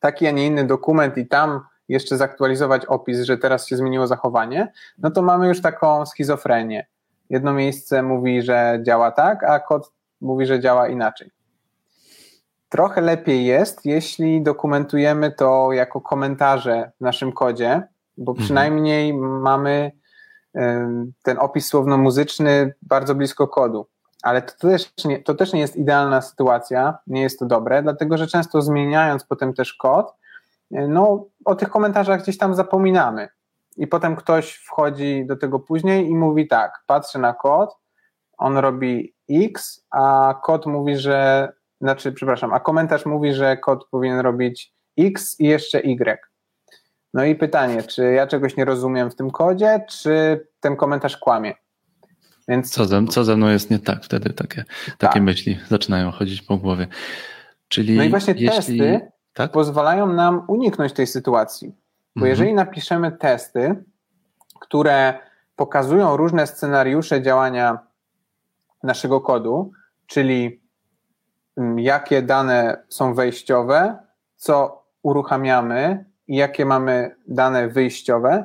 taki, 0.00 0.26
a 0.26 0.30
nie 0.30 0.46
inny 0.46 0.64
dokument 0.64 1.18
i 1.18 1.26
tam 1.26 1.60
jeszcze 1.88 2.16
zaktualizować 2.16 2.86
opis, 2.86 3.20
że 3.20 3.38
teraz 3.38 3.66
się 3.66 3.76
zmieniło 3.76 4.06
zachowanie, 4.06 4.72
no 4.98 5.10
to 5.10 5.22
mamy 5.22 5.48
już 5.48 5.62
taką 5.62 6.06
schizofrenię. 6.06 6.86
Jedno 7.30 7.52
miejsce 7.52 8.02
mówi, 8.02 8.42
że 8.42 8.78
działa 8.82 9.10
tak, 9.10 9.44
a 9.44 9.60
kod 9.60 9.92
mówi, 10.20 10.46
że 10.46 10.60
działa 10.60 10.88
inaczej. 10.88 11.30
Trochę 12.74 13.00
lepiej 13.00 13.44
jest, 13.44 13.86
jeśli 13.86 14.42
dokumentujemy 14.42 15.32
to 15.32 15.72
jako 15.72 16.00
komentarze 16.00 16.92
w 16.96 17.00
naszym 17.00 17.32
kodzie, 17.32 17.82
bo 18.16 18.32
mhm. 18.32 18.44
przynajmniej 18.44 19.10
mhm. 19.10 19.40
mamy 19.40 19.92
ten 21.22 21.38
opis 21.38 21.66
słowno-muzyczny 21.66 22.74
bardzo 22.82 23.14
blisko 23.14 23.48
kodu. 23.48 23.86
Ale 24.22 24.42
to 24.42 24.68
też, 24.68 24.92
nie, 25.04 25.22
to 25.22 25.34
też 25.34 25.52
nie 25.52 25.60
jest 25.60 25.76
idealna 25.76 26.22
sytuacja, 26.22 26.98
nie 27.06 27.22
jest 27.22 27.38
to 27.38 27.46
dobre, 27.46 27.82
dlatego 27.82 28.18
że 28.18 28.26
często 28.26 28.62
zmieniając 28.62 29.24
potem 29.24 29.54
też 29.54 29.74
kod, 29.74 30.14
no 30.70 31.24
o 31.44 31.54
tych 31.54 31.70
komentarzach 31.70 32.22
gdzieś 32.22 32.38
tam 32.38 32.54
zapominamy. 32.54 33.28
I 33.76 33.86
potem 33.86 34.16
ktoś 34.16 34.54
wchodzi 34.54 35.26
do 35.26 35.36
tego 35.36 35.60
później 35.60 36.08
i 36.08 36.14
mówi 36.14 36.48
tak, 36.48 36.82
patrzę 36.86 37.18
na 37.18 37.34
kod, 37.34 37.76
on 38.38 38.56
robi 38.56 39.14
X, 39.30 39.86
a 39.90 40.34
kod 40.42 40.66
mówi, 40.66 40.96
że 40.96 41.48
znaczy, 41.84 42.12
przepraszam, 42.12 42.52
a 42.52 42.60
komentarz 42.60 43.06
mówi, 43.06 43.34
że 43.34 43.56
kod 43.56 43.88
powinien 43.88 44.20
robić 44.20 44.72
X 44.98 45.40
i 45.40 45.44
jeszcze 45.44 45.80
Y. 45.80 46.18
No 47.14 47.24
i 47.24 47.34
pytanie, 47.34 47.82
czy 47.82 48.12
ja 48.12 48.26
czegoś 48.26 48.56
nie 48.56 48.64
rozumiem 48.64 49.10
w 49.10 49.16
tym 49.16 49.30
kodzie, 49.30 49.84
czy 49.90 50.46
ten 50.60 50.76
komentarz 50.76 51.16
kłamie? 51.16 51.54
Więc... 52.48 52.70
Co, 52.70 52.84
ze, 52.84 53.06
co 53.06 53.24
ze 53.24 53.36
mną 53.36 53.48
jest 53.48 53.70
nie 53.70 53.78
tak? 53.78 54.04
Wtedy 54.04 54.32
takie, 54.32 54.64
takie 54.98 55.14
tak. 55.14 55.22
myśli 55.22 55.58
zaczynają 55.68 56.10
chodzić 56.10 56.42
po 56.42 56.56
głowie. 56.56 56.86
Czyli 57.68 57.96
no 57.96 58.02
i 58.02 58.10
właśnie 58.10 58.34
jeśli... 58.36 58.48
testy 58.56 59.00
tak? 59.32 59.52
pozwalają 59.52 60.12
nam 60.12 60.44
uniknąć 60.48 60.92
tej 60.92 61.06
sytuacji. 61.06 61.68
Bo 62.16 62.20
mhm. 62.20 62.30
jeżeli 62.30 62.54
napiszemy 62.54 63.12
testy, 63.12 63.84
które 64.60 65.18
pokazują 65.56 66.16
różne 66.16 66.46
scenariusze 66.46 67.22
działania 67.22 67.78
naszego 68.82 69.20
kodu, 69.20 69.72
czyli 70.06 70.63
jakie 71.76 72.22
dane 72.22 72.84
są 72.88 73.14
wejściowe, 73.14 73.98
co 74.36 74.84
uruchamiamy 75.02 76.04
i 76.26 76.36
jakie 76.36 76.66
mamy 76.66 77.16
dane 77.28 77.68
wyjściowe, 77.68 78.44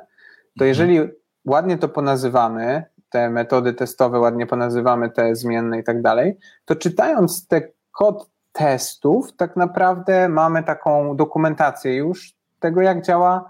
to 0.59 0.65
mhm. 0.65 0.69
jeżeli 0.69 1.09
ładnie 1.45 1.77
to 1.77 1.89
ponazywamy, 1.89 2.83
te 3.09 3.29
metody 3.29 3.73
testowe 3.73 4.19
ładnie 4.19 4.47
ponazywamy, 4.47 5.09
te 5.09 5.35
zmienne 5.35 5.79
i 5.79 5.83
tak 5.83 6.01
dalej, 6.01 6.37
to 6.65 6.75
czytając 6.75 7.47
te 7.47 7.61
kod 7.91 8.29
testów, 8.51 9.35
tak 9.35 9.55
naprawdę 9.55 10.29
mamy 10.29 10.63
taką 10.63 11.15
dokumentację 11.15 11.95
już 11.95 12.33
tego, 12.59 12.81
jak 12.81 13.01
działa 13.01 13.49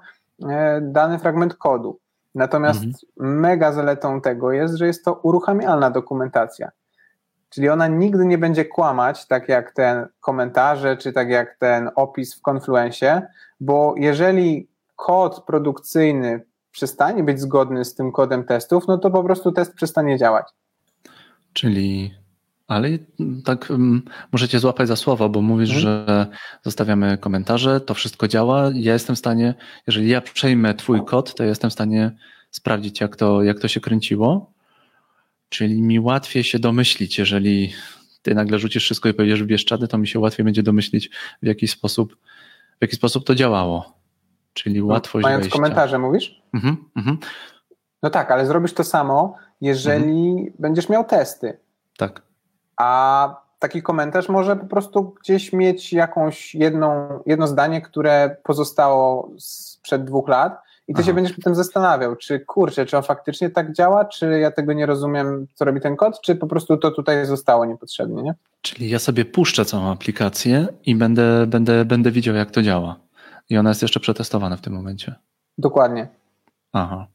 e, 0.49 0.81
dany 0.81 1.19
fragment 1.19 1.55
kodu. 1.55 1.99
Natomiast 2.35 2.83
mhm. 2.83 3.39
mega 3.39 3.71
zaletą 3.71 4.21
tego 4.21 4.51
jest, 4.51 4.75
że 4.75 4.87
jest 4.87 5.05
to 5.05 5.13
uruchamialna 5.13 5.91
dokumentacja. 5.91 6.71
Czyli 7.49 7.69
ona 7.69 7.87
nigdy 7.87 8.25
nie 8.25 8.37
będzie 8.37 8.65
kłamać, 8.65 9.27
tak 9.27 9.49
jak 9.49 9.71
ten 9.71 10.07
komentarze, 10.19 10.97
czy 10.97 11.13
tak 11.13 11.29
jak 11.29 11.57
ten 11.59 11.89
opis 11.95 12.35
w 12.35 12.41
Confluencie, 12.49 13.27
bo 13.59 13.93
jeżeli 13.97 14.67
kod 14.95 15.43
produkcyjny 15.43 16.41
przestanie 16.71 17.23
być 17.23 17.39
zgodny 17.39 17.85
z 17.85 17.95
tym 17.95 18.11
kodem 18.11 18.43
testów, 18.43 18.87
no 18.87 18.97
to 18.97 19.11
po 19.11 19.23
prostu 19.23 19.51
test 19.51 19.73
przestanie 19.73 20.17
działać. 20.17 20.45
Czyli, 21.53 22.13
ale 22.67 22.89
tak 23.45 23.69
um, 23.69 24.01
możecie 24.31 24.59
złapać 24.59 24.87
za 24.87 24.95
słowo, 24.95 25.29
bo 25.29 25.41
mówisz, 25.41 25.69
hmm. 25.69 25.81
że 25.83 26.27
zostawiamy 26.63 27.17
komentarze, 27.17 27.81
to 27.81 27.93
wszystko 27.93 28.27
działa. 28.27 28.69
Ja 28.73 28.93
jestem 28.93 29.15
w 29.15 29.19
stanie, 29.19 29.53
jeżeli 29.87 30.09
ja 30.09 30.21
przejmę 30.21 30.73
Twój 30.73 31.05
kod, 31.05 31.35
to 31.35 31.43
jestem 31.43 31.69
w 31.69 31.73
stanie 31.73 32.11
sprawdzić, 32.51 33.01
jak 33.01 33.15
to, 33.15 33.43
jak 33.43 33.59
to 33.59 33.67
się 33.67 33.79
kręciło 33.79 34.51
Czyli 35.49 35.81
mi 35.81 35.99
łatwiej 35.99 36.43
się 36.43 36.59
domyślić, 36.59 37.17
jeżeli 37.17 37.73
ty 38.21 38.35
nagle 38.35 38.59
rzucisz 38.59 38.83
wszystko 38.83 39.09
i 39.09 39.13
powiesz 39.13 39.43
w 39.43 39.45
Bieszczady, 39.45 39.87
to 39.87 39.97
mi 39.97 40.07
się 40.07 40.19
łatwiej 40.19 40.43
będzie 40.43 40.63
domyślić, 40.63 41.09
w 41.43 41.45
jaki 41.45 41.67
sposób, 41.67 42.15
w 42.79 42.81
jaki 42.81 42.95
sposób 42.95 43.25
to 43.25 43.35
działało. 43.35 43.93
Czyli 44.53 44.79
no, 44.79 44.85
łatwość 44.85 45.23
Mając 45.23 45.41
wejścia. 45.41 45.55
komentarze 45.55 45.99
mówisz? 45.99 46.41
Mhm, 46.53 46.77
mhm. 46.95 47.17
No 48.03 48.09
tak, 48.09 48.31
ale 48.31 48.45
zrobisz 48.45 48.73
to 48.73 48.83
samo, 48.83 49.35
jeżeli 49.61 50.29
mhm. 50.29 50.53
będziesz 50.59 50.89
miał 50.89 51.03
testy. 51.03 51.57
Tak. 51.97 52.21
A 52.77 53.41
taki 53.59 53.81
komentarz 53.81 54.29
może 54.29 54.55
po 54.55 54.65
prostu 54.65 55.15
gdzieś 55.21 55.53
mieć 55.53 55.93
jakąś 55.93 56.55
jedną, 56.55 57.19
jedno 57.25 57.47
zdanie, 57.47 57.81
które 57.81 58.37
pozostało 58.43 59.31
sprzed 59.37 60.05
dwóch 60.05 60.27
lat 60.27 60.61
i 60.89 60.93
ty 60.93 60.99
Aha. 60.99 61.07
się 61.07 61.13
będziesz 61.13 61.35
potem 61.35 61.55
zastanawiał, 61.55 62.15
czy 62.15 62.39
kurczę, 62.39 62.85
czy 62.85 62.97
on 62.97 63.03
faktycznie 63.03 63.49
tak 63.49 63.73
działa, 63.73 64.05
czy 64.05 64.39
ja 64.39 64.51
tego 64.51 64.73
nie 64.73 64.85
rozumiem, 64.85 65.47
co 65.53 65.65
robi 65.65 65.81
ten 65.81 65.95
kod, 65.95 66.21
czy 66.21 66.35
po 66.35 66.47
prostu 66.47 66.77
to 66.77 66.91
tutaj 66.91 67.25
zostało 67.25 67.65
niepotrzebnie, 67.65 68.23
nie? 68.23 68.35
Czyli 68.61 68.89
ja 68.89 68.99
sobie 68.99 69.25
puszczę 69.25 69.65
całą 69.65 69.91
aplikację 69.91 70.67
i 70.85 70.95
będę, 70.95 71.47
będę, 71.47 71.85
będę 71.85 72.11
widział, 72.11 72.35
jak 72.35 72.51
to 72.51 72.61
działa. 72.61 72.99
I 73.49 73.57
ona 73.57 73.69
jest 73.69 73.81
jeszcze 73.81 73.99
przetestowana 73.99 74.57
w 74.57 74.61
tym 74.61 74.73
momencie. 74.73 75.15
Dokładnie. 75.57 76.07
Aha. 76.73 77.07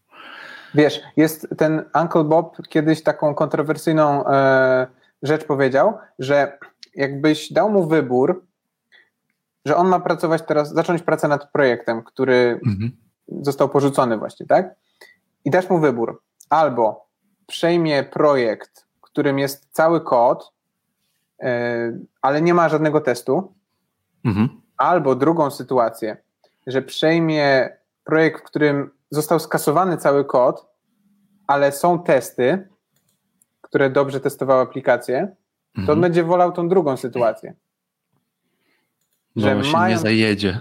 Wiesz, 0.75 1.01
jest 1.17 1.49
ten 1.59 1.85
Uncle 2.01 2.25
Bob 2.25 2.69
kiedyś 2.69 3.03
taką 3.03 3.35
kontrowersyjną 3.35 4.27
e, 4.27 4.87
rzecz 5.23 5.45
powiedział, 5.45 5.99
że 6.19 6.59
jakbyś 6.95 7.53
dał 7.53 7.71
mu 7.71 7.87
wybór, 7.87 8.45
że 9.65 9.77
on 9.77 9.89
ma 9.89 10.01
pracować 10.01 10.43
teraz, 10.43 10.73
zacząć 10.73 11.03
pracę 11.03 11.29
nad 11.29 11.53
projektem, 11.53 12.03
który 12.03 12.61
mhm 12.67 13.04
został 13.29 13.69
porzucony 13.69 14.19
właśnie, 14.19 14.47
tak? 14.47 14.75
I 15.45 15.51
dasz 15.51 15.71
mu 15.71 15.81
wybór. 15.81 16.23
Albo 16.51 17.07
przejmie 17.47 18.03
projekt, 18.03 18.85
którym 19.15 19.39
jest 19.39 19.69
cały 19.71 20.01
kod, 20.01 20.53
yy, 21.41 21.49
ale 22.23 22.43
nie 22.43 22.55
ma 22.55 22.69
żadnego 22.69 23.01
testu, 23.01 23.55
mhm. 24.25 24.49
albo 24.77 25.15
drugą 25.15 25.51
sytuację, 25.51 26.17
że 26.67 26.83
przejmie 26.83 27.77
projekt, 28.05 28.41
w 28.41 28.45
którym 28.45 28.91
został 29.11 29.41
skasowany 29.41 29.97
cały 29.97 30.25
kod, 30.25 30.67
ale 31.47 31.73
są 31.73 32.03
testy, 32.03 32.69
które 33.61 33.91
dobrze 33.91 34.21
testowały 34.21 34.63
aplikację, 34.63 35.37
to 35.75 35.81
mhm. 35.81 35.99
on 35.99 36.03
będzie 36.03 36.25
wolał 36.25 36.53
tą 36.53 36.69
drugą 36.69 36.97
sytuację. 36.97 37.55
Bo 39.37 39.43
że 39.43 39.65
się 39.65 39.89
nie 39.89 39.99
zajedzie. 39.99 40.61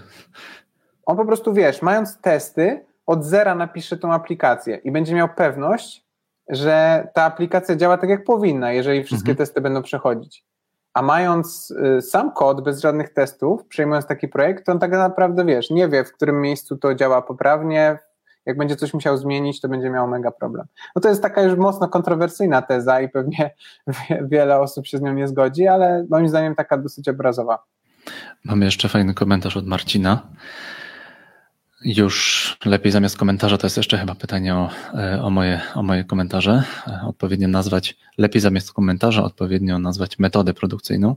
On 1.06 1.18
po 1.18 1.26
prostu, 1.26 1.54
wiesz, 1.54 1.82
mając 1.82 2.22
testy, 2.22 2.86
od 3.06 3.26
zera 3.26 3.56
napisze 3.56 3.97
tą 3.97 4.14
aplikację 4.14 4.76
i 4.76 4.91
będzie 4.91 5.16
miał 5.16 5.30
pewność, 5.30 6.06
że 6.49 7.08
ta 7.14 7.24
aplikacja 7.24 7.76
działa 7.76 7.97
tak, 7.97 8.10
jak 8.10 8.24
powinna, 8.24 8.72
jeżeli 8.72 9.04
wszystkie 9.04 9.32
mhm. 9.32 9.38
testy 9.38 9.62
będą 9.62 9.82
przechodzić. 9.82 10.45
A 10.93 11.01
mając 11.01 11.74
y, 11.97 12.01
sam 12.01 12.32
kod 12.32 12.64
bez 12.64 12.82
żadnych 12.82 13.14
testów, 13.14 13.66
przejmując 13.66 14.06
taki 14.06 14.28
projekt, 14.28 14.66
to 14.66 14.72
on 14.72 14.80
tak 14.80 14.91
naprawdę, 14.91 15.45
wiesz, 15.45 15.70
nie 15.70 15.88
wie, 15.89 16.04
w 16.04 16.14
którym 16.14 16.41
miejscu 16.41 16.78
to 16.78 16.95
działa 16.95 17.22
poprawnie, 17.22 17.97
jak 18.45 18.58
będzie 18.58 18.76
coś 18.76 18.93
musiał 18.93 19.18
zmienić, 19.18 19.62
to 19.62 19.70
będzie 19.70 19.89
miał 19.89 20.08
mega 20.08 20.32
problem. 20.32 20.66
No 20.95 21.01
to 21.01 21.10
jest 21.10 21.22
taka 21.22 21.41
już 21.41 21.58
mocno 21.58 21.89
kontrowersyjna 21.89 22.62
teza 22.62 23.01
i 23.01 23.10
pewnie 23.10 23.54
wiele 24.32 24.60
osób 24.60 24.88
się 24.88 24.97
z 24.97 25.01
nią 25.01 25.14
nie 25.14 25.28
zgodzi, 25.28 25.68
ale 25.68 26.06
moim 26.10 26.30
zdaniem 26.30 26.56
taka 26.56 26.78
dosyć 26.78 27.10
obrazowa. 27.10 27.64
Mamy 28.45 28.66
jeszcze 28.66 28.89
fajny 28.89 29.14
komentarz 29.14 29.58
od 29.58 29.68
Marcina. 29.68 30.22
Już 31.84 32.57
lepiej 32.65 32.91
zamiast 32.91 33.17
komentarza 33.17 33.57
to 33.57 33.65
jest 33.65 33.77
jeszcze 33.77 33.97
chyba 33.97 34.15
pytanie 34.15 34.55
o, 34.55 34.69
e, 34.93 35.21
o, 35.21 35.29
moje, 35.29 35.61
o 35.75 35.84
moje 35.84 36.03
komentarze. 36.03 36.63
E, 36.88 37.01
odpowiednio 37.07 37.47
nazwać, 37.47 37.97
lepiej 38.17 38.41
zamiast 38.41 38.73
komentarza 38.73 39.23
odpowiednio 39.23 39.79
nazwać 39.79 40.19
metodę 40.19 40.53
produkcyjną, 40.53 41.15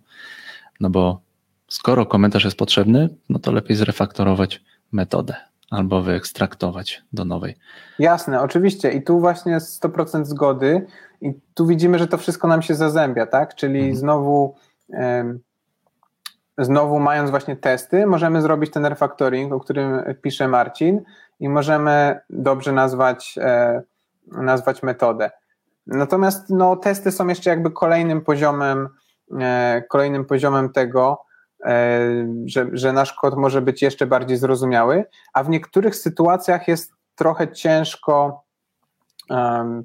no 0.81 0.91
bo 0.91 1.21
skoro 1.69 2.07
komentarz 2.07 2.45
jest 2.45 2.57
potrzebny, 2.57 3.09
no 3.29 3.39
to 3.39 3.53
lepiej 3.53 3.77
zrefaktorować 3.77 4.63
metodę 4.93 5.35
albo 5.71 6.03
wyekstraktować 6.03 7.03
do 7.13 7.25
nowej. 7.25 7.55
Jasne, 7.99 8.41
oczywiście. 8.41 8.93
I 8.93 9.03
tu 9.03 9.21
właśnie 9.21 9.59
100% 9.59 10.25
zgody. 10.25 10.87
I 11.21 11.33
tu 11.55 11.67
widzimy, 11.67 11.99
że 11.99 12.07
to 12.07 12.19
wszystko 12.19 12.49
nam 12.49 12.63
się 12.63 12.75
zazębia, 12.75 13.27
tak? 13.27 13.55
Czyli 13.55 13.79
mhm. 13.79 13.97
znowu, 13.97 14.55
znowu 16.59 16.99
mając 17.01 17.31
właśnie 17.31 17.57
testy, 17.57 18.07
możemy 18.07 18.43
zrobić 18.43 18.73
ten 18.73 18.87
refactoring, 18.87 19.53
o 19.53 19.61
którym 19.61 20.15
pisze 20.23 20.49
Marcin 20.49 21.03
i 21.41 21.49
możemy 21.49 22.21
dobrze 22.31 22.73
nazwać, 22.73 23.39
e, 23.39 23.83
nazwać 24.27 24.83
metodę. 24.83 25.31
Natomiast 25.87 26.51
no, 26.51 26.77
testy 26.77 27.13
są 27.13 27.29
jeszcze 27.29 27.51
jakby 27.51 27.71
kolejnym 27.71 28.21
poziomem, 28.21 28.89
e, 29.41 29.83
kolejnym 29.89 30.25
poziomem 30.25 30.73
tego, 30.73 31.23
e, 31.65 32.01
że, 32.45 32.67
że 32.73 32.93
nasz 32.93 33.13
kod 33.13 33.37
może 33.37 33.63
być 33.63 33.83
jeszcze 33.83 34.07
bardziej 34.07 34.37
zrozumiały, 34.37 35.05
a 35.33 35.45
w 35.45 35.49
niektórych 35.49 35.97
sytuacjach 35.97 36.69
jest 36.69 36.93
trochę 37.15 37.53
ciężko 37.53 38.47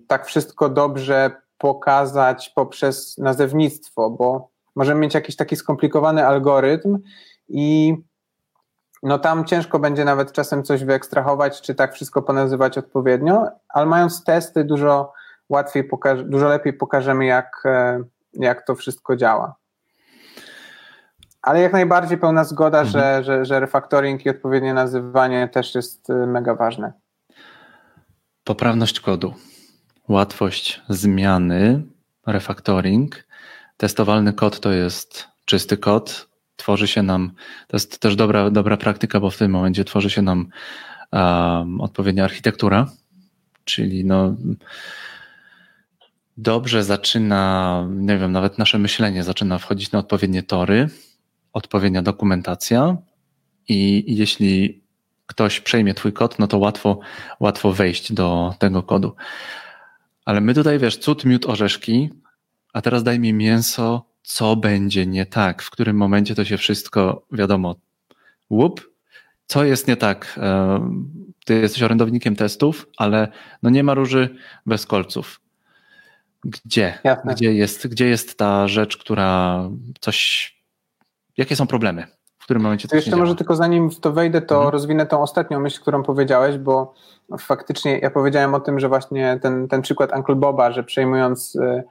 tak 0.08 0.26
wszystko 0.26 0.70
dobrze 0.70 1.32
pokazać 1.58 2.50
poprzez 2.56 3.18
nazewnictwo, 3.18 4.10
bo 4.10 4.51
możemy 4.76 5.02
mieć 5.02 5.14
jakiś 5.14 5.36
taki 5.36 5.56
skomplikowany 5.56 6.28
algorytm 6.28 6.98
i 7.50 7.96
no 9.04 9.20
tam 9.20 9.46
ciężko 9.46 9.80
będzie 9.80 10.06
nawet 10.06 10.32
czasem 10.32 10.64
coś 10.64 10.84
wyekstrahować, 10.84 11.62
czy 11.62 11.76
tak 11.76 11.94
wszystko 11.94 12.22
ponazywać 12.22 12.78
odpowiednio, 12.78 13.48
ale 13.70 13.86
mając 13.86 14.24
testy 14.24 14.64
dużo 14.64 15.14
łatwiej, 15.50 15.90
dużo 16.26 16.48
lepiej 16.48 16.74
pokażemy, 16.74 17.26
jak, 17.26 17.64
e, 17.66 18.04
jak 18.34 18.66
to 18.66 18.76
wszystko 18.76 19.16
działa. 19.16 19.56
Ale 21.42 21.62
jak 21.62 21.74
najbardziej 21.74 22.18
pełna 22.18 22.44
zgoda, 22.44 22.82
mhm. 22.82 22.92
że, 22.92 23.24
że, 23.24 23.46
że 23.46 23.60
refactoring 23.60 24.26
i 24.26 24.30
odpowiednie 24.30 24.74
nazywanie 24.74 25.48
też 25.48 25.76
jest 25.76 26.10
e, 26.10 26.14
mega 26.14 26.56
ważne. 26.56 26.94
Poprawność 28.44 29.00
kodu, 29.00 29.34
łatwość 30.10 30.82
zmiany, 30.90 31.84
refactoring. 32.28 33.24
Testowalny 33.82 34.34
kod 34.34 34.60
to 34.60 34.72
jest 34.72 35.28
czysty 35.46 35.78
kod. 35.78 36.28
Tworzy 36.56 36.88
się 36.88 37.04
nam, 37.04 37.32
to 37.68 37.76
jest 37.76 38.00
też 38.00 38.16
dobra, 38.16 38.50
dobra 38.50 38.78
praktyka, 38.78 39.20
bo 39.20 39.30
w 39.30 39.38
tym 39.38 39.52
momencie 39.52 39.86
tworzy 39.86 40.10
się 40.10 40.22
nam 40.22 40.50
um, 41.12 41.82
odpowiednia 41.82 42.24
architektura, 42.24 42.92
czyli 43.66 44.06
no, 44.06 44.36
dobrze 46.38 46.84
zaczyna, 46.84 47.88
nie 47.90 48.18
wiem, 48.18 48.32
nawet 48.32 48.58
nasze 48.58 48.80
myślenie 48.80 49.24
zaczyna 49.24 49.58
wchodzić 49.58 49.92
na 49.92 50.00
odpowiednie 50.00 50.44
tory, 50.44 50.90
odpowiednia 51.54 52.02
dokumentacja 52.02 52.98
i 53.68 54.04
jeśli 54.08 54.82
ktoś 55.26 55.60
przejmie 55.60 55.94
twój 55.94 56.14
kod, 56.14 56.40
no 56.40 56.48
to 56.48 56.58
łatwo, 56.58 57.00
łatwo 57.40 57.72
wejść 57.72 58.14
do 58.14 58.56
tego 58.60 58.84
kodu. 58.84 59.16
Ale 60.26 60.42
my 60.42 60.54
tutaj, 60.54 60.80
wiesz, 60.80 60.98
cud, 60.98 61.26
miód, 61.26 61.46
orzeszki, 61.46 62.10
a 62.74 62.82
teraz 62.82 63.04
daj 63.04 63.20
mi 63.20 63.34
mięso, 63.34 64.06
co 64.24 64.56
będzie 64.56 65.06
nie 65.06 65.26
tak, 65.26 65.62
w 65.62 65.70
którym 65.70 65.98
momencie 65.98 66.36
to 66.36 66.46
się 66.46 66.58
wszystko, 66.58 67.26
wiadomo, 67.32 67.76
łup, 68.50 68.92
co 69.48 69.64
jest 69.64 69.88
nie 69.88 69.98
tak. 69.98 70.40
E, 70.42 70.80
ty 71.46 71.54
jesteś 71.54 71.84
orędownikiem 71.84 72.36
testów, 72.36 72.88
ale 72.98 73.28
no 73.64 73.70
nie 73.70 73.84
ma 73.84 73.94
róży 73.94 74.36
bez 74.66 74.86
kolców. 74.86 75.42
Gdzie? 76.44 77.00
Gdzie 77.26 77.54
jest, 77.54 77.88
gdzie 77.88 78.08
jest 78.08 78.38
ta 78.38 78.68
rzecz, 78.68 78.98
która 78.98 79.64
coś. 80.00 80.52
Jakie 81.38 81.56
są 81.56 81.68
problemy? 81.68 82.08
W 82.38 82.44
którym 82.44 82.64
momencie 82.64 82.88
to 82.88 82.96
Jeszcze 82.96 83.16
może 83.16 83.36
tylko 83.36 83.56
zanim 83.56 83.90
w 83.90 84.00
to 84.00 84.12
wejdę, 84.14 84.42
to 84.42 84.56
mhm. 84.56 84.72
rozwinę 84.72 85.06
tą 85.06 85.22
ostatnią 85.22 85.60
myśl, 85.60 85.82
którą 85.82 86.04
powiedziałeś, 86.04 86.58
bo 86.58 86.94
faktycznie 87.40 88.00
ja 88.00 88.10
powiedziałem 88.10 88.54
o 88.54 88.60
tym, 88.60 88.80
że 88.80 88.90
właśnie 88.90 89.40
ten, 89.42 89.68
ten 89.68 89.82
przykład 89.82 90.12
Uncle 90.16 90.36
Boba, 90.36 90.72
że 90.72 90.84
przejmując 90.84 91.56
y, 91.56 91.60
y, 91.60 91.84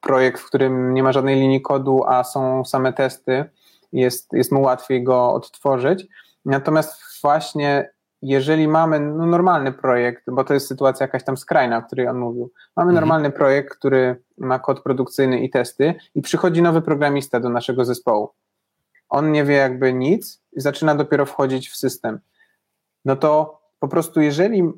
projekt, 0.00 0.40
w 0.40 0.46
którym 0.46 0.94
nie 0.94 1.02
ma 1.02 1.12
żadnej 1.12 1.40
linii 1.40 1.62
kodu, 1.62 2.04
a 2.06 2.24
są 2.24 2.64
same 2.64 2.92
testy, 2.92 3.44
jest, 3.92 4.32
jest 4.32 4.52
mu 4.52 4.62
łatwiej 4.62 5.02
go 5.02 5.32
odtworzyć. 5.32 6.06
Natomiast 6.44 7.02
właśnie 7.22 7.92
jeżeli 8.22 8.68
mamy 8.68 9.00
no, 9.00 9.26
normalny 9.26 9.72
projekt, 9.72 10.22
bo 10.26 10.44
to 10.44 10.54
jest 10.54 10.68
sytuacja 10.68 11.04
jakaś 11.04 11.24
tam 11.24 11.36
skrajna, 11.36 11.76
o 11.76 11.82
której 11.82 12.08
on 12.08 12.18
mówił, 12.18 12.52
mamy 12.76 12.90
mhm. 12.90 12.94
normalny 12.94 13.30
projekt, 13.30 13.74
który 13.74 14.22
ma 14.38 14.58
kod 14.58 14.82
produkcyjny 14.82 15.40
i 15.40 15.50
testy 15.50 15.94
i 16.14 16.22
przychodzi 16.22 16.62
nowy 16.62 16.82
programista 16.82 17.40
do 17.40 17.48
naszego 17.48 17.84
zespołu. 17.84 18.30
On 19.08 19.32
nie 19.32 19.44
wie 19.44 19.54
jakby 19.54 19.92
nic 19.92 20.42
i 20.52 20.60
zaczyna 20.60 20.94
dopiero 20.94 21.26
wchodzić 21.26 21.68
w 21.68 21.76
system. 21.76 22.20
No 23.04 23.16
to 23.16 23.60
po 23.78 23.88
prostu 23.88 24.20
jeżeli 24.20 24.72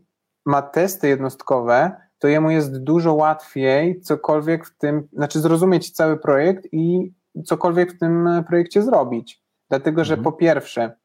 ma 0.47 0.63
testy 0.63 1.09
jednostkowe, 1.09 1.97
to 2.25 2.29
jemu 2.29 2.51
jest 2.51 2.83
dużo 2.83 3.15
łatwiej 3.15 4.01
cokolwiek 4.01 4.67
w 4.67 4.79
tym, 4.79 5.09
znaczy 5.13 5.41
zrozumieć 5.41 5.91
cały 5.91 6.17
projekt 6.17 6.67
i 6.73 7.13
cokolwiek 7.45 7.93
w 7.93 7.99
tym 7.99 8.29
projekcie 8.49 8.83
zrobić. 8.83 9.43
Dlatego, 9.69 10.05
że 10.05 10.15
mhm. 10.15 10.25
po 10.25 10.33
pierwsze, 10.33 10.97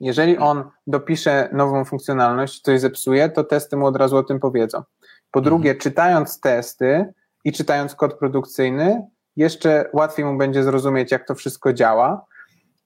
jeżeli 0.00 0.38
on 0.38 0.64
dopisze 0.86 1.48
nową 1.52 1.84
funkcjonalność, 1.84 2.60
coś 2.60 2.80
zepsuje, 2.80 3.28
to 3.28 3.44
testy 3.44 3.76
mu 3.76 3.86
od 3.86 3.96
razu 3.96 4.16
o 4.16 4.22
tym 4.22 4.40
powiedzą. 4.40 4.82
Po 5.30 5.38
mhm. 5.38 5.44
drugie, 5.44 5.74
czytając 5.74 6.40
testy 6.40 7.12
i 7.44 7.52
czytając 7.52 7.94
kod 7.94 8.18
produkcyjny, 8.18 9.06
jeszcze 9.36 9.90
łatwiej 9.92 10.24
mu 10.24 10.38
będzie 10.38 10.62
zrozumieć, 10.62 11.12
jak 11.12 11.26
to 11.26 11.34
wszystko 11.34 11.72
działa. 11.72 12.24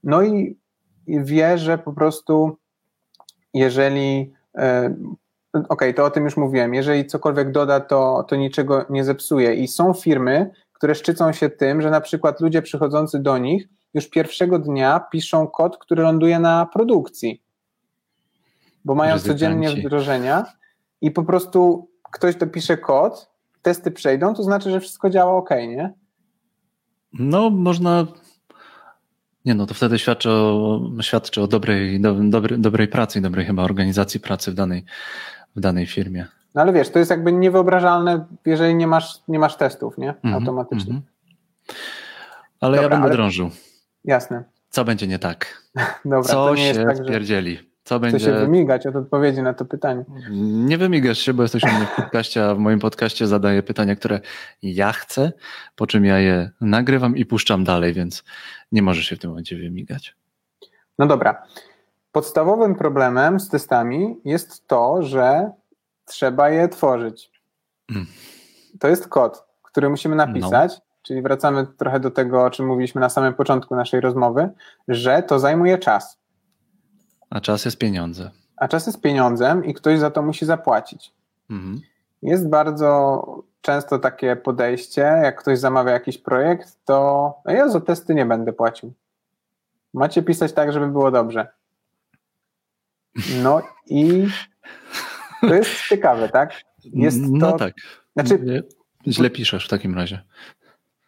No 0.02 0.22
i, 0.22 0.58
wie, 1.06 1.58
że 1.58 1.78
po 1.78 1.92
prostu 1.92 2.56
jeżeli. 3.54 4.34
Okej, 5.54 5.66
okay, 5.68 5.94
to 5.94 6.04
o 6.04 6.10
tym 6.10 6.24
już 6.24 6.36
mówiłem. 6.36 6.74
Jeżeli 6.74 7.06
cokolwiek 7.06 7.52
doda, 7.52 7.80
to, 7.80 8.24
to 8.28 8.36
niczego 8.36 8.84
nie 8.90 9.04
zepsuje. 9.04 9.54
I 9.54 9.68
są 9.68 9.92
firmy, 9.92 10.50
które 10.72 10.94
szczycą 10.94 11.32
się 11.32 11.50
tym, 11.50 11.82
że 11.82 11.90
na 11.90 12.00
przykład 12.00 12.40
ludzie 12.40 12.62
przychodzący 12.62 13.18
do 13.18 13.38
nich 13.38 13.68
już 13.94 14.10
pierwszego 14.10 14.58
dnia 14.58 15.00
piszą 15.12 15.46
kod, 15.46 15.78
który 15.78 16.02
ląduje 16.02 16.38
na 16.38 16.66
produkcji, 16.66 17.42
bo 18.84 18.94
mają 18.94 19.18
codziennie 19.18 19.70
wdrożenia 19.70 20.44
i 21.00 21.10
po 21.10 21.22
prostu 21.22 21.88
ktoś 22.12 22.36
dopisze 22.36 22.76
kod, 22.76 23.30
testy 23.62 23.90
przejdą, 23.90 24.34
to 24.34 24.42
znaczy, 24.42 24.70
że 24.70 24.80
wszystko 24.80 25.10
działa 25.10 25.32
ok, 25.32 25.50
nie? 25.50 25.94
No, 27.12 27.50
można. 27.50 28.06
Nie, 29.44 29.54
no 29.54 29.66
to 29.66 29.74
wtedy 29.74 29.98
świadczy 29.98 30.30
o, 30.30 30.80
świadczy 31.00 31.42
o 31.42 31.46
dobrej, 31.46 32.00
do, 32.00 32.14
dobrej, 32.14 32.60
dobrej 32.60 32.88
pracy 32.88 33.18
i 33.18 33.22
dobrej 33.22 33.46
chyba 33.46 33.62
organizacji 33.62 34.20
pracy 34.20 34.50
w 34.50 34.54
danej, 34.54 34.84
w 35.56 35.60
danej 35.60 35.86
firmie. 35.86 36.26
No 36.54 36.62
ale 36.62 36.72
wiesz, 36.72 36.90
to 36.90 36.98
jest 36.98 37.10
jakby 37.10 37.32
niewyobrażalne, 37.32 38.26
jeżeli 38.46 38.74
nie 38.74 38.86
masz, 38.86 39.22
nie 39.28 39.38
masz 39.38 39.56
testów, 39.56 39.98
nie? 39.98 40.08
Mhm, 40.08 40.34
Automatycznie. 40.34 40.90
Mm 40.90 41.02
-hmm. 41.02 41.74
Ale 42.60 42.76
Dobra, 42.76 42.82
ja 42.82 42.88
będę 42.88 43.04
ale... 43.04 43.14
drążył. 43.14 43.50
Jasne. 44.04 44.44
Co 44.68 44.84
będzie 44.84 45.06
nie 45.06 45.18
tak? 45.18 45.62
Dobra, 46.04 46.22
Co 46.22 46.56
się 46.56 46.84
tak, 46.84 47.06
pierdzieli? 47.06 47.74
Co 47.84 48.00
będzie... 48.00 48.18
Chcę 48.18 48.26
się 48.26 48.32
wymigać 48.38 48.86
od 48.86 48.96
odpowiedzi 48.96 49.42
na 49.42 49.54
to 49.54 49.64
pytanie. 49.64 50.04
Nie 50.40 50.78
wymigasz 50.78 51.18
się, 51.18 51.34
bo 51.34 51.42
jesteś 51.42 51.62
u 51.62 51.66
mnie 51.66 51.86
w 51.86 51.96
podcaście, 51.96 52.44
a 52.44 52.54
w 52.54 52.58
moim 52.58 52.78
podcaście 52.78 53.26
zadaję 53.26 53.62
pytania, 53.62 53.96
które 53.96 54.20
ja 54.62 54.92
chcę, 54.92 55.32
po 55.76 55.86
czym 55.86 56.04
ja 56.04 56.18
je 56.18 56.50
nagrywam 56.60 57.16
i 57.16 57.26
puszczam 57.26 57.64
dalej, 57.64 57.92
więc 57.92 58.24
nie 58.72 58.82
możesz 58.82 59.06
się 59.06 59.16
w 59.16 59.18
tym 59.18 59.30
momencie 59.30 59.56
wymigać. 59.56 60.16
No 60.98 61.06
dobra. 61.06 61.42
Podstawowym 62.14 62.74
problemem 62.74 63.40
z 63.40 63.48
testami 63.48 64.20
jest 64.24 64.68
to, 64.68 65.02
że 65.02 65.50
trzeba 66.04 66.50
je 66.50 66.68
tworzyć. 66.68 67.30
Mm. 67.90 68.06
To 68.80 68.88
jest 68.88 69.08
kod, 69.08 69.44
który 69.62 69.90
musimy 69.90 70.16
napisać, 70.16 70.72
no. 70.72 70.84
Czyli 71.02 71.22
wracamy 71.22 71.66
trochę 71.66 72.00
do 72.00 72.10
tego, 72.10 72.44
o 72.44 72.50
czym 72.50 72.66
mówiliśmy 72.66 73.00
na 73.00 73.08
samym 73.08 73.34
początku 73.34 73.76
naszej 73.76 74.00
rozmowy, 74.00 74.48
że 74.88 75.22
to 75.22 75.38
zajmuje 75.38 75.78
czas. 75.78 76.18
A 77.30 77.40
czas 77.40 77.64
jest 77.64 77.78
pieniądze. 77.78 78.30
A 78.56 78.68
czas 78.68 78.86
jest 78.86 79.00
pieniądzem 79.00 79.64
i 79.64 79.74
ktoś 79.74 79.98
za 79.98 80.10
to 80.10 80.22
musi 80.22 80.46
zapłacić. 80.46 81.12
Mhm. 81.50 81.80
Jest 82.22 82.48
bardzo 82.48 83.24
często 83.60 83.98
takie 83.98 84.36
podejście, 84.36 85.00
jak 85.00 85.40
ktoś 85.40 85.58
zamawia 85.58 85.92
jakiś 85.92 86.18
projekt, 86.18 86.78
to 86.84 86.94
no 87.44 87.52
ja 87.52 87.68
za 87.68 87.80
testy 87.80 88.14
nie 88.14 88.26
będę 88.26 88.52
płacił. 88.52 88.92
Macie 89.94 90.22
pisać 90.22 90.52
tak, 90.52 90.72
żeby 90.72 90.88
było 90.88 91.10
dobrze. 91.10 91.48
No 93.42 93.62
i 93.86 94.26
to 95.40 95.54
jest 95.54 95.88
ciekawe, 95.88 96.28
tak? 96.28 96.62
Jest 96.84 97.18
no 97.20 97.50
to, 97.50 97.58
tak. 97.58 97.74
Znaczy, 98.12 98.62
Źle 99.06 99.30
piszesz 99.30 99.66
w 99.66 99.70
takim 99.70 99.94
razie. 99.94 100.22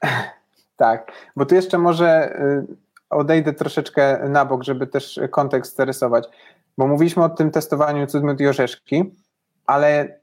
Tak, 0.78 1.12
bo 1.36 1.46
tu 1.46 1.54
jeszcze 1.54 1.78
może 1.78 2.40
y, 2.40 2.76
odejdę 3.10 3.52
troszeczkę 3.52 4.28
na 4.28 4.44
bok, 4.44 4.64
żeby 4.64 4.86
też 4.86 5.20
kontekst 5.30 5.76
zarysować, 5.76 6.28
bo 6.78 6.86
mówiliśmy 6.86 7.24
o 7.24 7.28
tym 7.28 7.50
testowaniu 7.50 8.06
cudmiot 8.06 8.40
i 8.40 8.46
orzeszki, 8.46 9.14
ale 9.66 10.20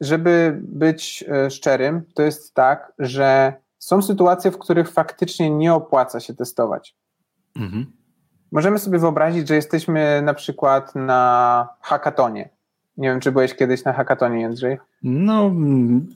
żeby 0.00 0.58
być 0.62 1.24
y, 1.46 1.50
szczerym, 1.50 2.02
to 2.14 2.22
jest 2.22 2.54
tak, 2.54 2.92
że 2.98 3.52
są 3.78 4.02
sytuacje, 4.02 4.50
w 4.50 4.58
których 4.58 4.90
faktycznie 4.90 5.50
nie 5.50 5.74
opłaca 5.74 6.20
się 6.20 6.34
testować. 6.34 6.94
Mhm. 7.56 7.92
Możemy 8.52 8.78
sobie 8.78 8.98
wyobrazić, 8.98 9.48
że 9.48 9.54
jesteśmy 9.54 10.22
na 10.22 10.34
przykład 10.34 10.94
na 10.94 11.68
hackatonie. 11.82 12.48
Nie 12.96 13.08
wiem, 13.08 13.20
czy 13.20 13.32
byłeś 13.32 13.54
kiedyś 13.54 13.84
na 13.84 13.92
hackatonie, 13.92 14.40
Jędrzej? 14.40 14.78
No, 15.02 15.46
mm, 15.46 16.06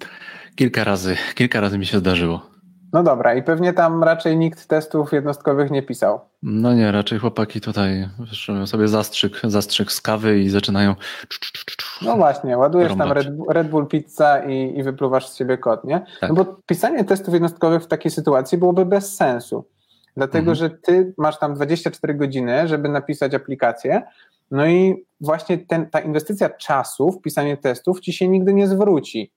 kilka 0.55 0.85
razy, 0.85 1.17
kilka 1.35 1.61
razy 1.61 1.79
mi 1.79 1.87
się 1.87 1.99
zdarzyło. 1.99 2.51
No 2.93 3.03
dobra, 3.03 3.35
i 3.35 3.43
pewnie 3.43 3.73
tam 3.73 4.05
raczej 4.05 4.37
nikt 4.37 4.67
testów 4.67 5.13
jednostkowych 5.13 5.71
nie 5.71 5.83
pisał. 5.83 6.21
No 6.43 6.75
nie, 6.75 6.93
raczej 6.93 7.19
chłopaki 7.19 7.61
tutaj 7.61 8.09
sobie 8.67 8.89
zastrzyk, 8.89 9.41
zastrzyk 9.45 9.93
z 9.93 10.01
kawy 10.01 10.39
i 10.39 10.49
zaczynają. 10.49 10.95
No 12.03 12.17
właśnie, 12.17 12.59
ładujesz 12.59 12.95
tam 12.97 13.13
Red, 13.13 13.29
Red, 13.49 13.69
Bull 13.69 13.87
Pizza 13.87 14.45
i, 14.45 14.79
i 14.79 14.83
wypluwasz 14.83 15.29
z 15.29 15.37
siebie 15.37 15.59
kod, 15.59 15.85
nie? 15.85 16.05
Tak. 16.21 16.31
No 16.31 16.35
bo 16.35 16.57
pisanie 16.67 17.05
testów 17.05 17.35
jednostkowych 17.35 17.83
w 17.83 17.87
takiej 17.87 18.11
sytuacji 18.11 18.59
byłoby 18.59 18.87
bez 18.87 19.17
sensu. 19.17 19.65
Dlatego, 20.17 20.51
mhm. 20.51 20.55
że 20.55 20.71
ty 20.71 21.15
masz 21.19 21.39
tam 21.39 21.55
24 21.55 22.15
godziny, 22.15 22.69
żeby 22.69 22.89
napisać 22.89 23.35
aplikację, 23.35 24.03
no 24.51 24.67
i 24.67 25.07
właśnie 25.21 25.59
ten, 25.59 25.91
ta 25.91 26.01
inwestycja 26.01 26.51
czasu 26.51 27.13
w 27.13 27.21
pisanie 27.21 27.57
testów 27.57 28.01
ci 28.01 28.13
się 28.13 28.29
nigdy 28.29 28.55
nie 28.55 28.69
zwróci 28.69 29.33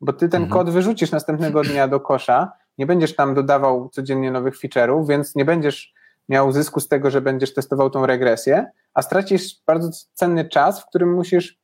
bo 0.00 0.12
ty 0.12 0.28
ten 0.28 0.42
mhm. 0.42 0.58
kod 0.58 0.74
wyrzucisz 0.74 1.10
następnego 1.10 1.62
dnia 1.72 1.88
do 1.88 2.00
kosza, 2.00 2.52
nie 2.78 2.86
będziesz 2.86 3.16
tam 3.16 3.34
dodawał 3.34 3.88
codziennie 3.88 4.30
nowych 4.30 4.60
feature'ów, 4.60 5.08
więc 5.08 5.34
nie 5.34 5.44
będziesz 5.44 5.94
miał 6.28 6.52
zysku 6.52 6.80
z 6.80 6.88
tego, 6.88 7.10
że 7.10 7.20
będziesz 7.20 7.54
testował 7.54 7.90
tą 7.90 8.06
regresję, 8.06 8.66
a 8.94 9.02
stracisz 9.02 9.62
bardzo 9.66 9.90
cenny 10.14 10.48
czas, 10.48 10.82
w 10.82 10.86
którym 10.86 11.14
musisz 11.14 11.58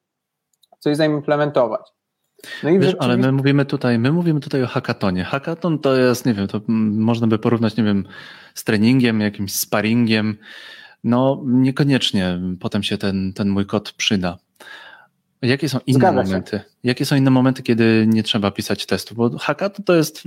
coś 0.79 0.97
zaimplementować. 0.97 1.93
No 2.63 2.71
Wiesz, 2.81 2.95
ale 2.99 3.17
my 3.17 3.33
mówimy 3.33 3.65
tutaj, 3.65 3.99
my 3.99 4.13
mówimy 4.13 4.41
tutaj 4.41 4.63
o 4.63 4.67
hackatonie. 4.67 5.25
Hackaton 5.25 5.79
to 5.79 5.97
jest, 5.97 6.27
nie 6.27 6.35
wiem, 6.35 6.47
to 6.47 6.61
można 6.69 7.27
by 7.27 7.39
porównać, 7.39 7.77
nie 7.77 7.85
wiem, 7.85 8.05
z 8.55 8.65
treningiem, 8.65 9.21
jakimś 9.21 9.53
sparingiem. 9.53 10.37
No, 11.05 11.43
niekoniecznie 11.47 12.41
potem 12.61 12.83
się 12.83 12.99
ten, 12.99 13.33
ten 13.33 13.49
mój 13.49 13.67
kod 13.67 13.93
przyda. 13.93 14.39
Jakie 15.43 15.69
są 15.69 15.79
inne 15.87 15.99
Zgadza 15.99 16.23
momenty? 16.23 16.57
Się. 16.57 16.65
Jakie 16.85 17.07
są 17.07 17.17
inne 17.17 17.31
momenty, 17.31 17.63
kiedy 17.63 18.07
nie 18.09 18.23
trzeba 18.23 18.51
pisać 18.51 18.87
testów? 18.87 19.17
Bo 19.17 19.39
hackathon 19.39 19.85
to 19.85 19.95
jest 19.95 20.23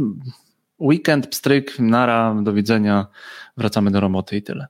weekend, 0.80 1.28
pstryk, 1.28 1.80
nara, 1.80 2.36
do 2.44 2.54
widzenia, 2.54 3.08
wracamy 3.58 3.92
do 3.92 4.00
roboty 4.00 4.38
i 4.38 4.42
tyle. 4.42 4.68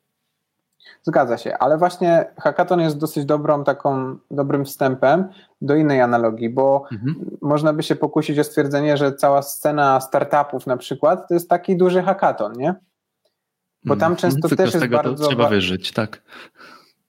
Zgadza 1.09 1.37
się, 1.37 1.57
ale 1.57 1.77
właśnie 1.77 2.25
hackathon 2.37 2.79
jest 2.79 2.97
dosyć 2.97 3.25
dobrą 3.25 3.63
taką, 3.63 4.17
dobrym 4.31 4.65
wstępem 4.65 5.29
do 5.61 5.75
innej 5.75 6.01
analogii, 6.01 6.49
bo 6.49 6.83
mhm. 6.91 7.37
można 7.41 7.73
by 7.73 7.83
się 7.83 7.95
pokusić 7.95 8.39
o 8.39 8.43
stwierdzenie, 8.43 8.97
że 8.97 9.13
cała 9.13 9.41
scena 9.41 10.01
startupów 10.01 10.67
na 10.67 10.77
przykład 10.77 11.27
to 11.27 11.33
jest 11.33 11.49
taki 11.49 11.77
duży 11.77 12.03
hackathon, 12.03 12.53
nie? 12.53 12.75
Bo 13.85 13.95
tam 13.95 14.11
mhm. 14.11 14.15
często 14.15 14.47
Tylko 14.47 14.63
też 14.63 14.69
z 14.69 14.79
tego 14.79 14.95
jest 14.95 15.07
bardzo... 15.07 15.27
trzeba 15.27 15.49
wyżyć, 15.49 15.93
tak. 15.93 16.21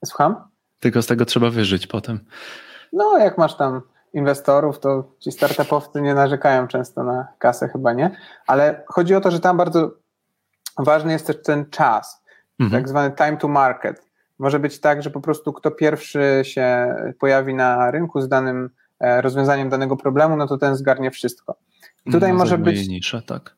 Słucham? 0.05 0.35
Tylko 0.79 1.01
z 1.01 1.07
tego 1.07 1.25
trzeba 1.25 1.49
wyżyć 1.49 1.87
potem. 1.87 2.19
No, 2.93 3.17
jak 3.17 3.37
masz 3.37 3.55
tam 3.55 3.81
inwestorów, 4.13 4.79
to 4.79 5.03
ci 5.19 5.31
startupowcy 5.31 6.01
nie 6.01 6.13
narzekają 6.13 6.67
często 6.67 7.03
na 7.03 7.27
kasę, 7.39 7.67
chyba 7.67 7.93
nie. 7.93 8.15
Ale 8.47 8.83
chodzi 8.87 9.15
o 9.15 9.21
to, 9.21 9.31
że 9.31 9.39
tam 9.39 9.57
bardzo 9.57 9.91
ważny 10.77 11.11
jest 11.11 11.27
też 11.27 11.41
ten 11.43 11.69
czas, 11.69 12.20
mhm. 12.61 12.81
tak 12.81 12.89
zwany 12.89 13.11
time 13.11 13.37
to 13.37 13.47
market. 13.47 14.05
Może 14.39 14.59
być 14.59 14.79
tak, 14.79 15.03
że 15.03 15.09
po 15.09 15.21
prostu 15.21 15.53
kto 15.53 15.71
pierwszy 15.71 16.41
się 16.43 16.95
pojawi 17.19 17.53
na 17.53 17.91
rynku 17.91 18.21
z 18.21 18.27
danym 18.27 18.69
e, 18.99 19.21
rozwiązaniem 19.21 19.69
danego 19.69 19.97
problemu, 19.97 20.37
no 20.37 20.47
to 20.47 20.57
ten 20.57 20.75
zgarnie 20.75 21.11
wszystko. 21.11 21.55
I 22.05 22.11
tutaj 22.11 22.31
no, 22.31 22.37
może 22.37 22.57
być. 22.57 22.87
Nisze, 22.87 23.21
tak. 23.21 23.55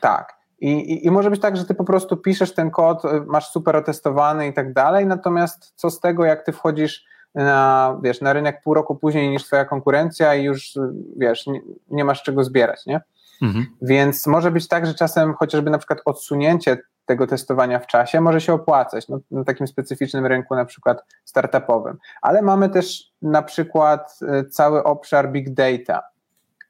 Tak. 0.00 0.36
I, 0.60 0.72
i, 0.72 1.06
I 1.06 1.10
może 1.10 1.30
być 1.30 1.40
tak, 1.40 1.56
że 1.56 1.64
ty 1.64 1.74
po 1.74 1.84
prostu 1.84 2.16
piszesz 2.16 2.54
ten 2.54 2.70
kod, 2.70 3.04
e, 3.04 3.20
masz 3.26 3.50
super 3.50 3.76
otestowany 3.76 4.48
i 4.48 4.52
tak 4.52 4.72
dalej, 4.72 5.06
natomiast 5.06 5.72
co 5.76 5.90
z 5.90 6.00
tego, 6.00 6.24
jak 6.24 6.42
ty 6.42 6.52
wchodzisz 6.52 7.04
na, 7.34 7.98
wiesz, 8.02 8.20
na 8.20 8.32
rynek 8.32 8.62
pół 8.62 8.74
roku 8.74 8.96
później 8.96 9.30
niż 9.30 9.44
twoja 9.44 9.64
konkurencja 9.64 10.34
i 10.34 10.44
już, 10.44 10.72
wiesz, 11.16 11.46
nie, 11.46 11.60
nie 11.90 12.04
masz 12.04 12.22
czego 12.22 12.44
zbierać, 12.44 12.86
nie? 12.86 13.00
Mhm. 13.42 13.66
Więc 13.82 14.26
może 14.26 14.50
być 14.50 14.68
tak, 14.68 14.86
że 14.86 14.94
czasem 14.94 15.34
chociażby 15.34 15.70
na 15.70 15.78
przykład 15.78 16.00
odsunięcie 16.04 16.78
tego 17.06 17.26
testowania 17.26 17.78
w 17.78 17.86
czasie 17.86 18.20
może 18.20 18.40
się 18.40 18.52
opłacać 18.52 19.08
no, 19.08 19.20
na 19.30 19.44
takim 19.44 19.66
specyficznym 19.66 20.26
rynku, 20.26 20.54
na 20.54 20.64
przykład 20.64 21.04
startupowym. 21.24 21.98
Ale 22.22 22.42
mamy 22.42 22.68
też 22.68 23.12
na 23.22 23.42
przykład 23.42 24.18
e, 24.28 24.44
cały 24.44 24.84
obszar 24.84 25.32
big 25.32 25.54
data, 25.54 26.02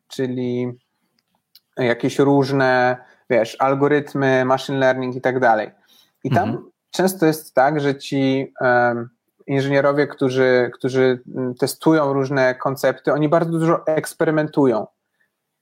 czyli 0.09 0.79
jakieś 1.77 2.19
różne, 2.19 2.97
wiesz, 3.31 3.57
algorytmy, 3.59 4.45
machine 4.45 4.79
learning 4.79 5.17
i 5.17 5.21
tak 5.21 5.41
dalej. 5.41 5.71
I 6.25 6.31
tam 6.31 6.49
mhm. 6.49 6.71
często 6.91 7.27
jest 7.27 7.55
tak, 7.55 7.81
że 7.81 7.95
ci 7.95 8.53
um, 8.61 9.09
inżynierowie, 9.47 10.07
którzy, 10.07 10.71
którzy 10.75 11.21
testują 11.61 12.13
różne 12.13 12.55
koncepty, 12.55 13.13
oni 13.13 13.29
bardzo 13.29 13.59
dużo 13.59 13.87
eksperymentują. 13.87 14.87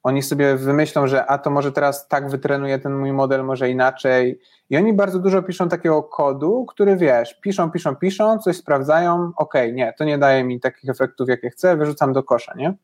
Oni 0.05 0.23
sobie 0.23 0.57
wymyślą, 0.57 1.07
że 1.07 1.27
a 1.27 1.39
to 1.39 1.51
może 1.51 1.73
teraz 1.73 2.09
tak 2.09 2.31
wytrenuje 2.31 2.79
ten 2.79 2.99
mój 2.99 3.13
model, 3.13 3.45
może 3.45 3.71
inaczej. 3.71 4.41
I 4.71 4.77
oni 4.77 4.93
bardzo 4.93 5.19
dużo 5.19 5.43
piszą 5.43 5.69
takiego 5.69 6.03
kodu, 6.03 6.67
który 6.67 6.97
wiesz, 6.97 7.41
piszą, 7.41 7.71
piszą, 7.71 7.97
piszą, 7.97 8.39
coś 8.39 8.57
sprawdzają, 8.57 9.33
ok, 9.37 9.55
nie, 9.73 9.95
to 9.99 10.05
nie 10.05 10.19
daje 10.19 10.45
mi 10.45 10.61
takich 10.61 10.91
efektów, 10.91 11.29
jakie 11.29 11.51
chcę, 11.51 11.77
wyrzucam 11.77 12.13
do 12.13 12.23
kosza, 12.23 12.55
nie? 12.57 12.75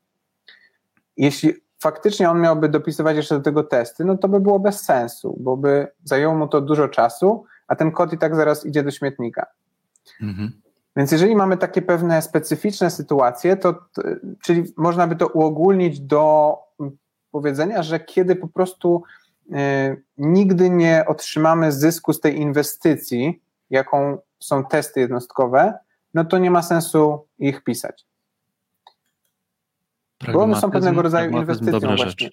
Jeśli 1.17 1.53
faktycznie 1.79 2.29
on 2.29 2.41
miałby 2.41 2.69
dopisywać 2.69 3.17
jeszcze 3.17 3.35
do 3.35 3.41
tego 3.41 3.63
testy, 3.63 4.05
no 4.05 4.17
to 4.17 4.27
by 4.27 4.39
było 4.39 4.59
bez 4.59 4.81
sensu, 4.81 5.37
bo 5.39 5.57
by 5.57 5.87
zajęło 6.03 6.35
mu 6.35 6.47
to 6.47 6.61
dużo 6.61 6.87
czasu, 6.87 7.45
a 7.67 7.75
ten 7.75 7.91
kod 7.91 8.13
i 8.13 8.17
tak 8.17 8.35
zaraz 8.35 8.65
idzie 8.65 8.83
do 8.83 8.91
śmietnika. 8.91 9.45
Mhm. 10.21 10.51
Więc 10.95 11.11
jeżeli 11.11 11.35
mamy 11.35 11.57
takie 11.57 11.81
pewne 11.81 12.21
specyficzne 12.21 12.91
sytuacje, 12.91 13.57
to, 13.57 13.75
czyli 14.43 14.63
można 14.77 15.07
by 15.07 15.15
to 15.15 15.27
uogólnić 15.27 15.99
do 15.99 16.57
powiedzenia, 17.31 17.83
że 17.83 17.99
kiedy 17.99 18.35
po 18.35 18.47
prostu 18.47 19.03
y, 19.51 20.03
nigdy 20.17 20.69
nie 20.69 21.05
otrzymamy 21.07 21.71
zysku 21.71 22.13
z 22.13 22.19
tej 22.19 22.39
inwestycji, 22.39 23.41
jaką 23.69 24.17
są 24.39 24.65
testy 24.65 24.99
jednostkowe, 24.99 25.73
no 26.13 26.25
to 26.25 26.37
nie 26.37 26.51
ma 26.51 26.61
sensu 26.61 27.27
ich 27.39 27.63
pisać. 27.63 28.05
Bo 30.33 30.43
one 30.43 30.61
są 30.61 30.71
pewnego 30.71 31.01
rodzaju 31.01 31.31
inwestycją 31.31 31.95
właśnie. 31.95 32.29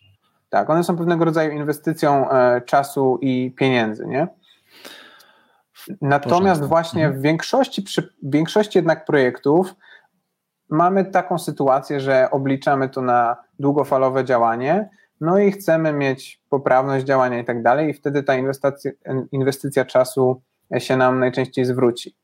Tak, 0.51 0.71
one 0.71 0.85
są 0.85 0.97
pewnego 0.97 1.25
rodzaju 1.25 1.53
inwestycją 1.53 2.31
e, 2.31 2.61
czasu 2.61 3.19
i 3.23 3.55
pieniędzy, 3.57 4.07
nie? 4.07 4.29
Natomiast 6.01 6.65
właśnie 6.65 7.05
mhm. 7.05 7.21
w 7.21 7.25
większości, 7.25 7.83
przy 7.83 8.15
większości 8.23 8.79
jednak 8.79 9.05
projektów 9.05 9.75
mamy 10.69 11.05
taką 11.05 11.39
sytuację, 11.39 12.01
że 12.01 12.31
obliczamy 12.31 12.89
to 12.89 13.03
na 13.03 13.37
długofalowe 13.59 14.25
działanie, 14.25 14.89
no 15.21 15.39
i 15.39 15.53
chcemy 15.53 15.93
mieć 15.93 16.43
poprawność 16.51 17.05
działania 17.05 17.39
i 17.39 17.45
tak 17.45 17.63
dalej, 17.63 17.91
i 17.91 17.95
wtedy 17.95 18.23
ta 18.23 18.35
inwestycja, 18.35 18.91
inwestycja 19.33 19.85
czasu 19.85 20.43
się 20.79 20.97
nam 20.97 21.19
najczęściej 21.19 21.65
zwróci. 21.65 22.17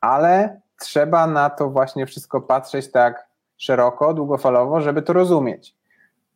Ale 0.00 0.60
trzeba 0.80 1.26
na 1.26 1.50
to 1.50 1.70
właśnie 1.70 2.06
wszystko 2.06 2.40
patrzeć 2.40 2.90
tak 2.92 3.26
szeroko, 3.56 4.14
długofalowo, 4.14 4.80
żeby 4.80 5.02
to 5.02 5.12
rozumieć. 5.12 5.76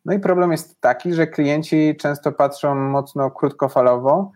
No 0.05 0.13
i 0.13 0.19
problem 0.19 0.51
jest 0.51 0.81
taki, 0.81 1.13
że 1.13 1.27
klienci 1.27 1.95
często 1.99 2.31
patrzą 2.31 2.75
mocno 2.75 3.31
krótkofalowo, 3.31 4.31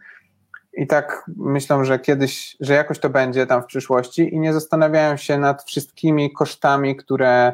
i 0.77 0.87
tak 0.87 1.23
myślą, 1.37 1.83
że 1.83 1.99
kiedyś, 1.99 2.57
że 2.59 2.73
jakoś 2.73 2.99
to 2.99 3.09
będzie 3.09 3.47
tam 3.47 3.63
w 3.63 3.65
przyszłości 3.65 4.33
i 4.33 4.39
nie 4.39 4.53
zastanawiają 4.53 5.17
się 5.17 5.37
nad 5.37 5.63
wszystkimi 5.63 6.33
kosztami, 6.33 6.95
które 6.95 7.53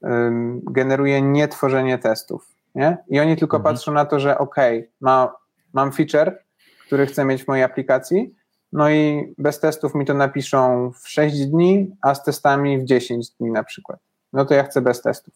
um, 0.00 0.60
generuje 0.64 1.22
nietworzenie 1.22 1.98
testów. 1.98 2.48
Nie? 2.74 2.96
I 3.08 3.20
oni 3.20 3.36
tylko 3.36 3.56
mhm. 3.56 3.74
patrzą 3.74 3.92
na 3.92 4.04
to, 4.04 4.20
że 4.20 4.38
ok, 4.38 4.56
ma, 5.00 5.32
mam 5.72 5.92
feature, 5.92 6.38
który 6.86 7.06
chcę 7.06 7.24
mieć 7.24 7.44
w 7.44 7.48
mojej 7.48 7.64
aplikacji, 7.64 8.34
no 8.72 8.90
i 8.90 9.34
bez 9.38 9.60
testów 9.60 9.94
mi 9.94 10.04
to 10.04 10.14
napiszą 10.14 10.90
w 10.90 11.08
6 11.08 11.46
dni, 11.46 11.96
a 12.02 12.14
z 12.14 12.24
testami 12.24 12.78
w 12.78 12.84
10 12.84 13.30
dni 13.30 13.50
na 13.50 13.64
przykład. 13.64 13.98
No 14.32 14.44
to 14.44 14.54
ja 14.54 14.64
chcę 14.64 14.82
bez 14.82 15.02
testów. 15.02 15.34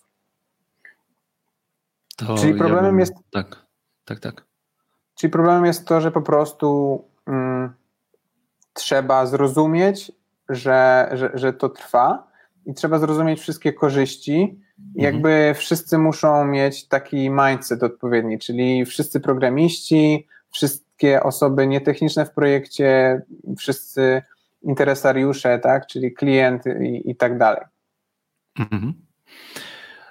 To 2.17 2.37
Czyli 2.37 2.55
problemem 2.55 2.85
ja 2.85 2.91
bym, 2.91 3.01
jest. 3.01 3.13
Tak, 3.31 3.57
tak, 4.05 4.21
tak. 4.21 4.45
Czyli 5.15 5.31
problemem 5.31 5.65
jest 5.65 5.87
to, 5.87 6.01
że 6.01 6.11
po 6.11 6.23
prostu 6.23 7.05
mm, 7.29 7.73
trzeba 8.73 9.27
zrozumieć, 9.27 10.13
że, 10.49 11.09
że, 11.13 11.31
że 11.35 11.53
to 11.53 11.69
trwa 11.69 12.29
i 12.67 12.75
trzeba 12.75 12.99
zrozumieć 12.99 13.41
wszystkie 13.41 13.73
korzyści. 13.73 14.41
Mhm. 14.43 14.95
Jakby 14.95 15.53
wszyscy 15.55 15.99
muszą 15.99 16.45
mieć 16.45 16.89
taki 16.89 17.31
mindset 17.31 17.83
odpowiedni, 17.83 18.39
czyli 18.39 18.85
wszyscy 18.85 19.21
programiści, 19.21 20.27
wszystkie 20.51 21.23
osoby 21.23 21.67
nietechniczne 21.67 22.27
w 22.27 22.31
projekcie, 22.31 23.23
wszyscy 23.59 24.23
interesariusze, 24.63 25.59
tak, 25.59 25.87
czyli 25.87 26.13
klient 26.13 26.63
i, 26.67 27.11
i 27.11 27.17
tak 27.17 27.39
dalej. 27.39 27.63
Mhm. 28.59 28.95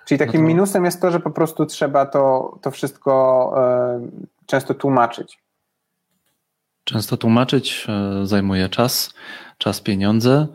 Czyli 0.06 0.20
takim 0.20 0.42
no 0.42 0.48
to... 0.48 0.48
minusem 0.48 0.86
jest 0.86 1.02
to, 1.02 1.12
że 1.12 1.20
po 1.20 1.32
prostu 1.32 1.66
trzeba 1.66 2.06
to, 2.06 2.58
to 2.62 2.72
wszystko 2.72 3.54
y, 4.06 4.46
często 4.46 4.74
tłumaczyć. 4.74 5.40
Często 6.88 7.18
tłumaczyć 7.18 7.88
e, 7.90 8.26
zajmuje 8.26 8.70
czas, 8.70 9.14
czas, 9.58 9.82
pieniądze. 9.82 10.48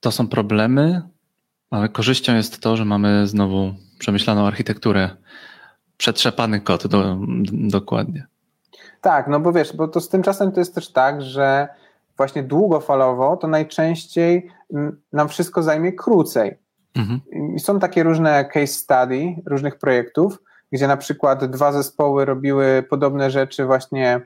To 0.00 0.10
są 0.10 0.28
problemy, 0.28 1.02
ale 1.70 1.88
korzyścią 1.88 2.34
jest 2.34 2.60
to, 2.60 2.76
że 2.76 2.84
mamy 2.84 3.26
znowu 3.26 3.74
przemyślaną 3.98 4.46
architekturę, 4.46 5.10
przetrzepany 5.96 6.60
kod 6.60 6.86
do, 6.86 7.18
dokładnie. 7.52 8.26
Tak, 9.00 9.28
no 9.28 9.40
bo 9.40 9.52
wiesz, 9.52 9.76
bo 9.76 9.88
to 9.88 10.00
z 10.00 10.08
tym 10.08 10.22
czasem 10.22 10.52
to 10.52 10.60
jest 10.60 10.74
też 10.74 10.92
tak, 10.92 11.22
że 11.22 11.68
właśnie 12.16 12.42
długofalowo 12.42 13.36
to 13.36 13.48
najczęściej 13.48 14.50
nam 15.12 15.28
wszystko 15.28 15.62
zajmie 15.62 15.92
krócej. 15.92 16.58
Mhm. 16.96 17.20
Są 17.58 17.78
takie 17.78 18.02
różne 18.02 18.44
case 18.44 18.66
study 18.66 19.34
różnych 19.46 19.78
projektów, 19.78 20.38
gdzie 20.72 20.88
na 20.88 20.96
przykład 20.96 21.44
dwa 21.44 21.72
zespoły 21.72 22.24
robiły 22.24 22.86
podobne 22.90 23.30
rzeczy 23.30 23.64
właśnie 23.64 24.20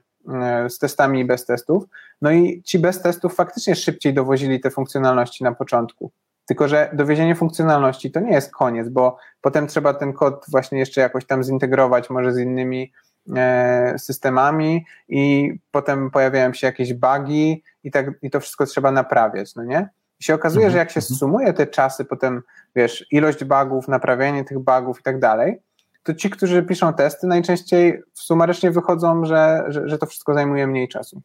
z 0.68 0.78
testami 0.78 1.20
i 1.20 1.24
bez 1.24 1.44
testów. 1.46 1.84
No 2.22 2.30
i 2.30 2.62
ci 2.62 2.78
bez 2.78 3.02
testów 3.02 3.34
faktycznie 3.34 3.74
szybciej 3.74 4.14
dowozili 4.14 4.60
te 4.60 4.70
funkcjonalności 4.70 5.44
na 5.44 5.54
początku. 5.54 6.12
Tylko, 6.46 6.68
że 6.68 6.90
dowiezienie 6.92 7.34
funkcjonalności 7.34 8.10
to 8.10 8.20
nie 8.20 8.32
jest 8.32 8.52
koniec, 8.52 8.88
bo 8.88 9.16
potem 9.40 9.66
trzeba 9.66 9.94
ten 9.94 10.12
kod 10.12 10.44
właśnie 10.48 10.78
jeszcze 10.78 11.00
jakoś 11.00 11.26
tam 11.26 11.42
zintegrować, 11.42 12.10
może 12.10 12.32
z 12.32 12.38
innymi 12.38 12.92
e, 13.36 13.94
systemami, 13.98 14.84
i 15.08 15.52
potem 15.70 16.10
pojawiają 16.10 16.52
się 16.52 16.66
jakieś 16.66 16.94
bugi, 16.94 17.62
i, 17.84 17.90
tak, 17.90 18.06
i 18.22 18.30
to 18.30 18.40
wszystko 18.40 18.66
trzeba 18.66 18.92
naprawiać, 18.92 19.54
no 19.54 19.64
nie? 19.64 19.88
I 20.20 20.24
się 20.24 20.34
okazuje, 20.34 20.66
mhm. 20.66 20.72
że 20.72 20.78
jak 20.78 20.90
się 20.90 21.00
mhm. 21.00 21.18
sumuje 21.18 21.52
te 21.52 21.66
czasy, 21.66 22.04
potem 22.04 22.42
wiesz, 22.76 23.06
ilość 23.10 23.44
bugów, 23.44 23.88
naprawianie 23.88 24.44
tych 24.44 24.58
bugów 24.58 25.00
i 25.00 25.02
tak 25.02 25.18
dalej, 25.18 25.60
to 26.08 26.14
ci, 26.14 26.30
którzy 26.30 26.62
piszą 26.62 26.92
testy, 26.92 27.26
najczęściej 27.26 28.02
sumarycznie 28.14 28.70
wychodzą, 28.70 29.24
że, 29.24 29.64
że, 29.68 29.88
że 29.88 29.98
to 29.98 30.06
wszystko 30.06 30.34
zajmuje 30.34 30.66
mniej 30.66 30.88
czasu. 30.88 31.22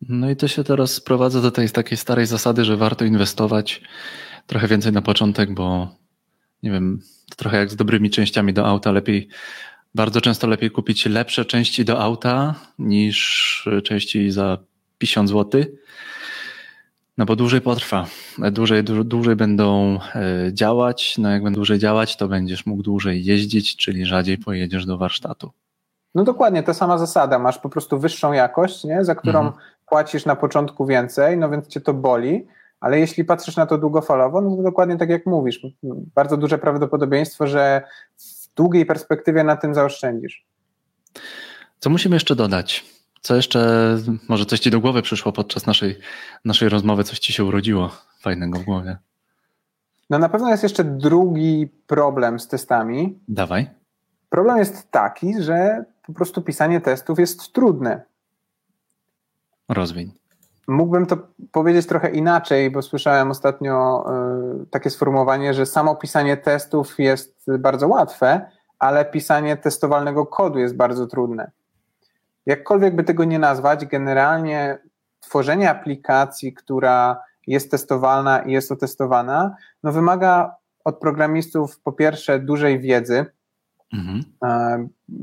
No 0.00 0.30
i 0.30 0.36
to 0.36 0.48
się 0.48 0.64
teraz 0.64 0.92
sprowadza 0.92 1.40
do 1.40 1.50
tej 1.50 1.70
takiej 1.70 1.98
starej 1.98 2.26
zasady, 2.26 2.64
że 2.64 2.76
warto 2.76 3.04
inwestować 3.04 3.82
trochę 4.46 4.68
więcej 4.68 4.92
na 4.92 5.02
początek, 5.02 5.54
bo 5.54 5.88
nie 6.62 6.70
wiem, 6.70 7.00
to 7.30 7.36
trochę 7.36 7.56
jak 7.56 7.70
z 7.70 7.76
dobrymi 7.76 8.10
częściami 8.10 8.52
do 8.52 8.66
auta, 8.66 8.92
lepiej, 8.92 9.28
bardzo 9.94 10.20
często 10.20 10.46
lepiej 10.46 10.70
kupić 10.70 11.06
lepsze 11.06 11.44
części 11.44 11.84
do 11.84 12.00
auta 12.00 12.54
niż 12.78 13.68
części 13.84 14.30
za 14.30 14.58
50 14.98 15.28
zł. 15.28 15.64
No 17.18 17.24
bo 17.24 17.36
dłużej 17.36 17.60
potrwa, 17.60 18.06
dłużej, 18.52 18.84
dłużej 18.84 19.36
będą 19.36 19.98
e, 20.14 20.52
działać, 20.52 21.18
no 21.18 21.30
jak 21.30 21.42
będą 21.42 21.54
dłużej 21.54 21.78
działać, 21.78 22.16
to 22.16 22.28
będziesz 22.28 22.66
mógł 22.66 22.82
dłużej 22.82 23.24
jeździć, 23.24 23.76
czyli 23.76 24.06
rzadziej 24.06 24.38
pojedziesz 24.38 24.86
do 24.86 24.98
warsztatu. 24.98 25.50
No 26.14 26.24
dokładnie, 26.24 26.62
ta 26.62 26.74
sama 26.74 26.98
zasada, 26.98 27.38
masz 27.38 27.58
po 27.58 27.68
prostu 27.68 27.98
wyższą 27.98 28.32
jakość, 28.32 28.84
nie? 28.84 29.04
za 29.04 29.14
którą 29.14 29.38
mhm. 29.38 29.64
płacisz 29.88 30.24
na 30.24 30.36
początku 30.36 30.86
więcej, 30.86 31.38
no 31.38 31.50
więc 31.50 31.68
cię 31.68 31.80
to 31.80 31.94
boli, 31.94 32.46
ale 32.80 33.00
jeśli 33.00 33.24
patrzysz 33.24 33.56
na 33.56 33.66
to 33.66 33.78
długofalowo, 33.78 34.40
no 34.40 34.56
to 34.56 34.62
dokładnie 34.62 34.96
tak 34.96 35.08
jak 35.08 35.26
mówisz, 35.26 35.60
bardzo 36.14 36.36
duże 36.36 36.58
prawdopodobieństwo, 36.58 37.46
że 37.46 37.82
w 38.16 38.54
długiej 38.54 38.86
perspektywie 38.86 39.44
na 39.44 39.56
tym 39.56 39.74
zaoszczędzisz. 39.74 40.46
Co 41.78 41.90
musimy 41.90 42.16
jeszcze 42.16 42.36
dodać? 42.36 42.97
Co 43.20 43.36
jeszcze, 43.36 43.96
może 44.28 44.46
coś 44.46 44.60
ci 44.60 44.70
do 44.70 44.80
głowy 44.80 45.02
przyszło 45.02 45.32
podczas 45.32 45.66
naszej, 45.66 45.98
naszej 46.44 46.68
rozmowy, 46.68 47.04
coś 47.04 47.18
ci 47.18 47.32
się 47.32 47.44
urodziło 47.44 47.90
fajnego 48.20 48.58
w 48.58 48.62
głowie? 48.64 48.96
No 50.10 50.18
na 50.18 50.28
pewno 50.28 50.50
jest 50.50 50.62
jeszcze 50.62 50.84
drugi 50.84 51.68
problem 51.86 52.40
z 52.40 52.48
testami. 52.48 53.18
Dawaj. 53.28 53.70
Problem 54.30 54.58
jest 54.58 54.90
taki, 54.90 55.42
że 55.42 55.84
po 56.06 56.12
prostu 56.12 56.42
pisanie 56.42 56.80
testów 56.80 57.18
jest 57.18 57.52
trudne. 57.52 58.02
Rozwiń. 59.68 60.12
Mógłbym 60.68 61.06
to 61.06 61.16
powiedzieć 61.52 61.86
trochę 61.86 62.10
inaczej, 62.10 62.70
bo 62.70 62.82
słyszałem 62.82 63.30
ostatnio 63.30 64.04
y, 64.62 64.66
takie 64.66 64.90
sformułowanie, 64.90 65.54
że 65.54 65.66
samo 65.66 65.96
pisanie 65.96 66.36
testów 66.36 66.98
jest 66.98 67.46
bardzo 67.58 67.88
łatwe, 67.88 68.50
ale 68.78 69.04
pisanie 69.04 69.56
testowalnego 69.56 70.26
kodu 70.26 70.58
jest 70.58 70.76
bardzo 70.76 71.06
trudne. 71.06 71.50
Jakkolwiek 72.48 72.96
by 72.96 73.04
tego 73.04 73.24
nie 73.24 73.38
nazwać, 73.38 73.86
generalnie 73.86 74.78
tworzenie 75.20 75.70
aplikacji, 75.70 76.52
która 76.52 77.20
jest 77.46 77.70
testowalna 77.70 78.38
i 78.38 78.52
jest 78.52 78.72
otestowana, 78.72 79.56
no 79.82 79.92
wymaga 79.92 80.56
od 80.84 80.98
programistów 80.98 81.80
po 81.80 81.92
pierwsze 81.92 82.38
dużej 82.38 82.80
wiedzy, 82.80 83.26
mhm. 83.92 84.24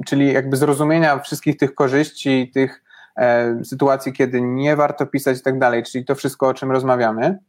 czyli 0.06 0.34
jakby 0.34 0.57
zrozumienia 0.57 1.19
wszystkich 1.19 1.57
tych 1.57 1.76
korzyści, 1.76 2.52
tych 2.53 2.84
e, 3.18 3.64
sytuacji, 3.64 4.14
kiedy 4.14 4.41
nie 4.41 4.76
warto 4.76 5.06
pisać 5.06 5.39
i 5.39 5.43
tak 5.43 5.60
dalej, 5.60 5.84
czyli 5.84 6.06
to 6.06 6.15
wszystko, 6.15 6.47
o 6.47 6.53
czym 6.53 6.72
rozmawiamy. 6.72 7.39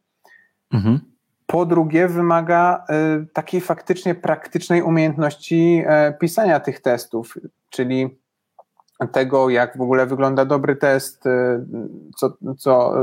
Mhm. 0.73 1.01
Po 1.47 1.67
drugie, 1.67 2.09
wymaga 2.09 2.85
e, 2.89 3.27
takiej 3.33 3.61
faktycznie 3.61 4.15
praktycznej 4.15 4.83
umiejętności 4.83 5.83
e, 5.87 6.13
pisania 6.21 6.61
tych 6.61 6.81
testów, 6.81 7.35
czyli 7.71 8.19
tego, 9.13 9.51
jak 9.51 9.79
w 9.79 9.81
ogóle 9.81 10.07
wygląda 10.07 10.45
dobry 10.45 10.77
test, 10.77 11.27
y, 11.27 11.31
co, 12.17 12.37
co 12.59 12.95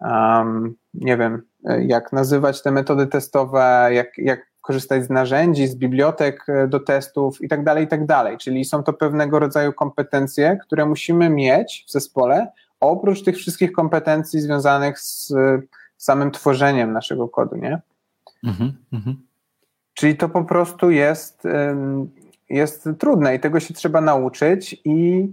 um, 0.00 0.74
nie 0.94 1.16
wiem, 1.16 1.42
jak 1.80 2.12
nazywać 2.12 2.62
te 2.62 2.70
metody 2.70 3.06
testowe, 3.06 3.88
jak, 3.92 4.18
jak 4.18 4.46
korzystać 4.60 5.04
z 5.04 5.10
narzędzi, 5.10 5.66
z 5.66 5.74
bibliotek 5.74 6.48
y, 6.48 6.68
do 6.68 6.80
testów 6.80 7.42
i 7.42 7.48
tak 7.48 7.64
dalej, 7.64 7.84
i 7.84 7.88
tak 7.88 8.06
dalej. 8.06 8.38
Czyli 8.38 8.64
są 8.64 8.82
to 8.82 8.92
pewnego 8.92 9.38
rodzaju 9.38 9.72
kompetencje, 9.72 10.58
które 10.66 10.86
musimy 10.86 11.30
mieć 11.30 11.84
w 11.88 11.92
zespole, 11.92 12.52
oprócz 12.80 13.22
tych 13.22 13.36
wszystkich 13.36 13.72
kompetencji 13.72 14.40
związanych 14.40 14.98
z 15.00 15.32
samym 15.96 16.30
tworzeniem 16.30 16.92
naszego 16.92 17.28
kodu, 17.28 17.56
nie? 17.56 17.80
Mhm, 18.44 18.72
mhm. 18.92 19.16
Czyli 19.94 20.16
to 20.16 20.28
po 20.28 20.44
prostu 20.44 20.90
jest 20.90 21.42
jest 22.50 22.88
trudne 22.98 23.34
i 23.34 23.40
tego 23.40 23.60
się 23.60 23.74
trzeba 23.74 24.00
nauczyć 24.00 24.80
i 24.84 25.28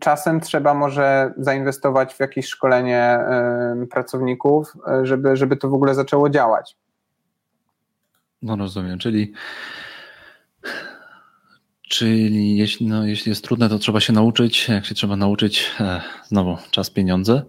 czasem 0.00 0.40
trzeba 0.40 0.74
może 0.74 1.34
zainwestować 1.36 2.14
w 2.14 2.20
jakieś 2.20 2.46
szkolenie 2.46 3.18
pracowników, 3.90 4.72
żeby, 5.02 5.36
żeby 5.36 5.56
to 5.56 5.68
w 5.68 5.74
ogóle 5.74 5.94
zaczęło 5.94 6.30
działać. 6.30 6.76
No 8.42 8.56
rozumiem, 8.56 8.98
czyli 8.98 9.32
Czyli 11.88 12.56
jeśli, 12.56 12.86
no, 12.86 13.06
jeśli 13.06 13.30
jest 13.30 13.44
trudne, 13.44 13.68
to 13.68 13.78
trzeba 13.78 14.00
się 14.00 14.12
nauczyć. 14.12 14.68
Jak 14.68 14.86
się 14.86 14.94
trzeba 14.94 15.16
nauczyć, 15.16 15.70
e, 15.80 16.00
znowu 16.24 16.56
czas, 16.70 16.90
pieniądze. 16.90 17.42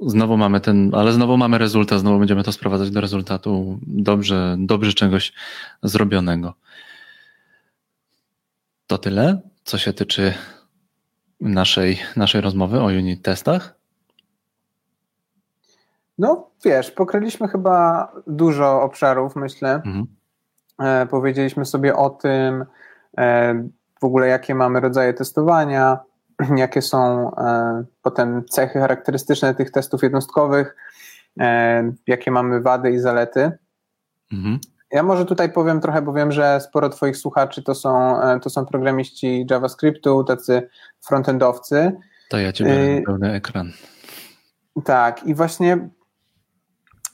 Znowu 0.00 0.36
mamy 0.36 0.60
ten, 0.60 0.94
ale 0.94 1.12
znowu 1.12 1.36
mamy 1.36 1.58
rezultat, 1.58 2.00
znowu 2.00 2.18
będziemy 2.18 2.44
to 2.44 2.52
sprowadzać 2.52 2.90
do 2.90 3.00
rezultatu 3.00 3.78
dobrze, 3.86 4.56
dobrze 4.58 4.92
czegoś 4.92 5.32
zrobionego. 5.82 6.54
To 8.88 8.98
tyle, 8.98 9.40
co 9.64 9.78
się 9.78 9.92
tyczy 9.92 10.34
naszej, 11.40 11.98
naszej 12.16 12.40
rozmowy 12.40 12.80
o 12.80 12.84
unit 12.84 13.22
testach. 13.22 13.74
No, 16.18 16.50
wiesz, 16.64 16.90
pokryliśmy 16.90 17.48
chyba 17.48 18.08
dużo 18.26 18.82
obszarów, 18.82 19.36
myślę. 19.36 19.74
Mhm. 19.74 20.06
E, 20.78 21.06
powiedzieliśmy 21.06 21.64
sobie 21.64 21.96
o 21.96 22.10
tym, 22.10 22.64
e, 23.18 23.54
w 24.00 24.04
ogóle 24.04 24.28
jakie 24.28 24.54
mamy 24.54 24.80
rodzaje 24.80 25.14
testowania, 25.14 25.98
jakie 26.56 26.82
są 26.82 27.30
e, 27.36 27.84
potem 28.02 28.44
cechy 28.44 28.78
charakterystyczne 28.78 29.54
tych 29.54 29.70
testów 29.70 30.02
jednostkowych, 30.02 30.76
e, 31.40 31.92
jakie 32.06 32.30
mamy 32.30 32.60
wady 32.60 32.90
i 32.90 32.98
zalety. 32.98 33.52
Mhm. 34.32 34.58
Ja 34.92 35.02
może 35.02 35.24
tutaj 35.24 35.52
powiem 35.52 35.80
trochę, 35.80 36.02
bo 36.02 36.12
wiem, 36.12 36.32
że 36.32 36.60
sporo 36.60 36.88
Twoich 36.88 37.16
słuchaczy 37.16 37.62
to 37.62 37.74
są, 37.74 38.22
e, 38.22 38.40
to 38.40 38.50
są 38.50 38.66
programiści 38.66 39.46
JavaScriptu, 39.50 40.24
tacy 40.24 40.68
frontendowcy. 41.00 41.92
To 42.28 42.38
ja 42.38 42.52
Cię 42.52 42.64
biorę 42.64 43.02
pełny 43.06 43.32
ekran. 43.32 43.72
Tak, 44.84 45.26
i 45.26 45.34
właśnie 45.34 45.88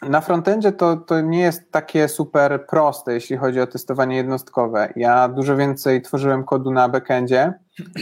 na 0.08 0.20
frontendzie 0.20 0.72
to, 0.72 0.96
to 0.96 1.20
nie 1.20 1.40
jest 1.40 1.72
takie 1.72 2.08
super 2.08 2.66
proste, 2.66 3.12
jeśli 3.12 3.36
chodzi 3.36 3.60
o 3.60 3.66
testowanie 3.66 4.16
jednostkowe. 4.16 4.92
Ja 4.96 5.28
dużo 5.28 5.56
więcej 5.56 6.02
tworzyłem 6.02 6.44
kodu 6.44 6.70
na 6.70 6.88
backendzie 6.88 7.52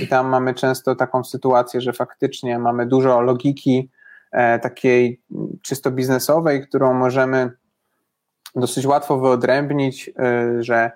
i 0.03 0.09
tam 0.09 0.29
mamy 0.29 0.55
często 0.55 0.95
taką 0.95 1.25
sytuację, 1.25 1.81
że 1.81 1.93
faktycznie 1.93 2.59
mamy 2.59 2.87
dużo 2.87 3.21
logiki 3.21 3.91
e, 4.33 4.59
takiej 4.59 5.23
czysto 5.63 5.91
biznesowej, 5.91 6.63
którą 6.63 6.95
możemy 6.95 7.51
dosyć 8.55 8.87
łatwo 8.87 9.19
wyodrębnić, 9.19 10.09
y, 10.09 10.63
że 10.63 10.91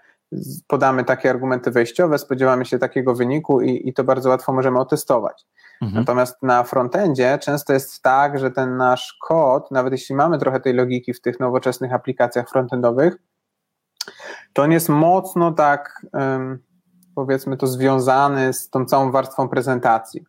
podamy 0.66 1.04
takie 1.04 1.30
argumenty 1.30 1.70
wejściowe, 1.70 2.18
spodziewamy 2.18 2.64
się 2.64 2.78
takiego 2.78 3.14
wyniku 3.14 3.60
i, 3.60 3.88
i 3.88 3.92
to 3.92 4.04
bardzo 4.04 4.28
łatwo 4.28 4.52
możemy 4.52 4.78
otestować. 4.78 5.46
Mhm. 5.82 6.02
Natomiast 6.02 6.42
na 6.42 6.64
frontendzie 6.64 7.38
często 7.38 7.72
jest 7.72 8.02
tak, 8.02 8.38
że 8.38 8.50
ten 8.50 8.76
nasz 8.76 9.18
kod, 9.22 9.70
nawet 9.70 9.92
jeśli 9.92 10.14
mamy 10.14 10.38
trochę 10.38 10.60
tej 10.60 10.74
logiki 10.74 11.14
w 11.14 11.20
tych 11.20 11.40
nowoczesnych 11.40 11.92
aplikacjach 11.92 12.48
frontendowych, 12.50 13.16
to 14.52 14.62
on 14.62 14.72
jest 14.72 14.88
mocno 14.88 15.52
tak, 15.52 16.06
powiedzmy 17.14 17.56
to, 17.56 17.66
związany 17.66 18.52
z 18.52 18.70
tą 18.70 18.84
całą 18.84 19.10
warstwą 19.10 19.48
prezentacji. 19.48 20.24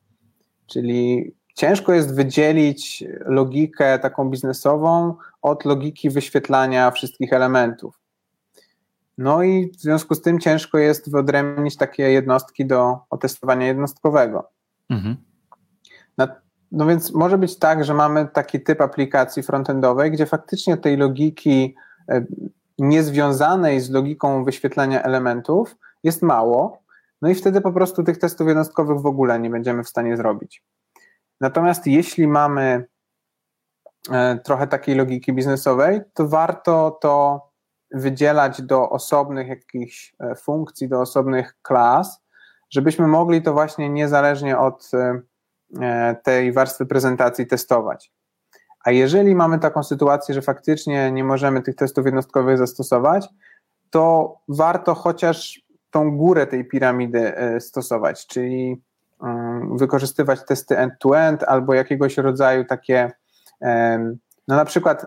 Czyli 0.67 1.31
ciężko 1.57 1.93
jest 1.93 2.15
wydzielić 2.15 3.03
logikę 3.25 3.99
taką 3.99 4.29
biznesową 4.29 5.15
od 5.41 5.65
logiki 5.65 6.09
wyświetlania 6.09 6.91
wszystkich 6.91 7.33
elementów. 7.33 7.99
No 9.17 9.43
i 9.43 9.71
w 9.71 9.81
związku 9.81 10.15
z 10.15 10.21
tym 10.21 10.39
ciężko 10.39 10.77
jest 10.77 11.11
wyodrębnić 11.11 11.77
takie 11.77 12.03
jednostki 12.03 12.65
do 12.65 12.97
otestowania 13.09 13.67
jednostkowego. 13.67 14.49
Mhm. 14.89 15.17
No 16.71 16.85
więc 16.85 17.13
może 17.13 17.37
być 17.37 17.59
tak, 17.59 17.83
że 17.83 17.93
mamy 17.93 18.27
taki 18.33 18.61
typ 18.61 18.81
aplikacji 18.81 19.43
frontendowej, 19.43 20.11
gdzie 20.11 20.25
faktycznie 20.25 20.77
tej 20.77 20.97
logiki 20.97 21.75
e, 22.09 22.25
niezwiązanej 22.79 23.81
z 23.81 23.89
logiką 23.89 24.43
wyświetlania 24.43 25.03
elementów 25.03 25.75
jest 26.03 26.21
mało, 26.21 26.81
no 27.21 27.29
i 27.29 27.35
wtedy 27.35 27.61
po 27.61 27.71
prostu 27.71 28.03
tych 28.03 28.17
testów 28.17 28.47
jednostkowych 28.47 29.01
w 29.01 29.05
ogóle 29.05 29.39
nie 29.39 29.49
będziemy 29.49 29.83
w 29.83 29.89
stanie 29.89 30.17
zrobić. 30.17 30.63
Natomiast 31.41 31.87
jeśli 31.87 32.27
mamy 32.27 32.85
e, 34.11 34.39
trochę 34.39 34.67
takiej 34.67 34.95
logiki 34.95 35.33
biznesowej, 35.33 36.01
to 36.13 36.27
warto 36.27 36.97
to 37.01 37.47
wydzielać 37.91 38.61
do 38.61 38.89
osobnych 38.89 39.47
jakichś 39.47 40.15
e, 40.19 40.35
funkcji, 40.35 40.89
do 40.89 41.01
osobnych 41.01 41.57
klas, 41.61 42.23
żebyśmy 42.69 43.07
mogli 43.07 43.41
to 43.41 43.53
właśnie 43.53 43.89
niezależnie 43.89 44.57
od 44.57 44.91
E, 45.81 46.15
tej 46.23 46.53
warstwy 46.53 46.85
prezentacji 46.85 47.47
testować. 47.47 48.11
A 48.85 48.91
jeżeli 48.91 49.35
mamy 49.35 49.59
taką 49.59 49.83
sytuację, 49.83 50.35
że 50.35 50.41
faktycznie 50.41 51.11
nie 51.11 51.23
możemy 51.23 51.61
tych 51.61 51.75
testów 51.75 52.05
jednostkowych 52.05 52.57
zastosować, 52.57 53.27
to 53.89 54.35
warto 54.47 54.95
chociaż 54.95 55.61
tą 55.89 56.17
górę 56.17 56.47
tej 56.47 56.67
piramidy 56.67 57.33
stosować, 57.59 58.27
czyli 58.27 58.83
wykorzystywać 59.71 60.45
testy 60.45 60.77
end-to-end 60.77 61.43
albo 61.43 61.73
jakiegoś 61.73 62.17
rodzaju 62.17 62.65
takie, 62.65 63.11
no 64.47 64.55
na 64.55 64.65
przykład 64.65 65.05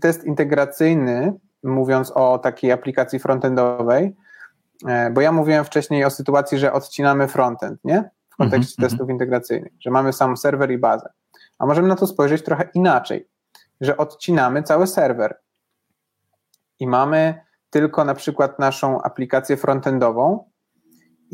test 0.00 0.24
integracyjny, 0.24 1.32
mówiąc 1.62 2.12
o 2.14 2.38
takiej 2.38 2.72
aplikacji 2.72 3.18
frontendowej, 3.18 4.16
e, 4.88 5.10
bo 5.10 5.20
ja 5.20 5.32
mówiłem 5.32 5.64
wcześniej 5.64 6.04
o 6.04 6.10
sytuacji, 6.10 6.58
że 6.58 6.72
odcinamy 6.72 7.28
frontend, 7.28 7.84
nie? 7.84 8.10
w 8.30 8.36
kontekście 8.36 8.74
mm 8.78 8.88
-hmm. 8.88 8.90
testów 8.90 9.10
integracyjnych, 9.10 9.72
że 9.80 9.90
mamy 9.90 10.12
sam 10.12 10.36
serwer 10.36 10.70
i 10.70 10.78
bazę. 10.78 11.08
A 11.58 11.66
możemy 11.66 11.88
na 11.88 11.96
to 11.96 12.06
spojrzeć 12.06 12.42
trochę 12.42 12.68
inaczej, 12.74 13.28
że 13.80 13.96
odcinamy 13.96 14.62
cały 14.62 14.86
serwer 14.86 15.38
i 16.80 16.86
mamy 16.86 17.40
tylko 17.70 18.04
na 18.04 18.14
przykład 18.14 18.58
naszą 18.58 19.02
aplikację 19.02 19.56
frontendową 19.56 20.50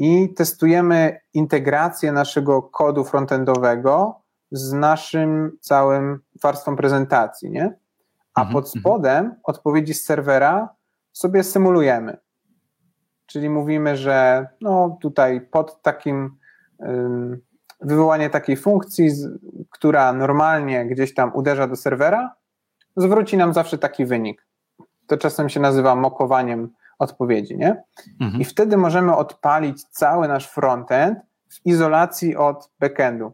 i 0.03 0.35
testujemy 0.35 1.21
integrację 1.35 2.13
naszego 2.13 2.63
kodu 2.63 3.05
frontendowego 3.05 4.21
z 4.51 4.73
naszym 4.73 5.59
całym 5.61 6.21
warstwą 6.43 6.77
prezentacji, 6.77 7.51
nie? 7.51 7.79
A 8.35 8.41
mhm, 8.41 8.53
pod 8.55 8.65
mhm. 8.65 8.81
spodem 8.81 9.35
odpowiedzi 9.45 9.95
z 9.95 10.05
serwera 10.05 10.69
sobie 11.13 11.45
symulujemy. 11.45 12.17
Czyli 13.27 13.51
mówimy, 13.51 13.97
że 13.97 14.49
no 14.61 14.99
tutaj 15.03 15.41
pod 15.41 15.83
takim 15.83 16.37
wywołanie 17.81 18.31
takiej 18.31 18.57
funkcji, 18.57 19.11
która 19.71 20.13
normalnie 20.13 20.87
gdzieś 20.87 21.15
tam 21.15 21.35
uderza 21.35 21.67
do 21.67 21.77
serwera, 21.77 22.35
zwróci 22.97 23.37
nam 23.37 23.53
zawsze 23.53 23.79
taki 23.79 24.07
wynik. 24.07 24.47
To 25.07 25.17
czasem 25.17 25.49
się 25.49 25.61
nazywa 25.61 25.95
mokowaniem 25.97 26.73
odpowiedzi, 27.03 27.59
nie? 27.59 27.83
Mhm. 28.21 28.41
I 28.41 28.45
wtedy 28.45 28.77
możemy 28.77 29.17
odpalić 29.17 29.85
cały 29.85 30.29
nasz 30.29 30.49
frontend 30.49 31.19
w 31.49 31.67
izolacji 31.67 32.37
od 32.37 32.71
backendu. 32.81 33.33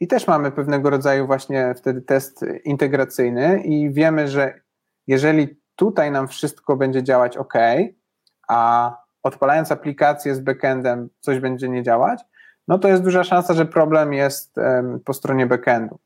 I 0.00 0.08
też 0.08 0.26
mamy 0.26 0.52
pewnego 0.52 0.90
rodzaju 0.90 1.26
właśnie 1.26 1.74
wtedy 1.76 2.02
test 2.02 2.44
integracyjny 2.64 3.62
i 3.62 3.90
wiemy, 3.90 4.28
że 4.28 4.60
jeżeli 5.06 5.60
tutaj 5.76 6.10
nam 6.10 6.28
wszystko 6.28 6.76
będzie 6.76 7.02
działać 7.02 7.36
ok, 7.36 7.54
a 8.48 8.96
odpalając 9.22 9.72
aplikację 9.72 10.34
z 10.34 10.40
backendem 10.40 11.08
coś 11.20 11.40
będzie 11.40 11.68
nie 11.68 11.82
działać, 11.82 12.20
no 12.68 12.78
to 12.78 12.88
jest 12.88 13.02
duża 13.02 13.24
szansa, 13.24 13.54
że 13.54 13.66
problem 13.66 14.12
jest 14.12 14.56
po 15.04 15.14
stronie 15.14 15.46
backendu. 15.46 15.98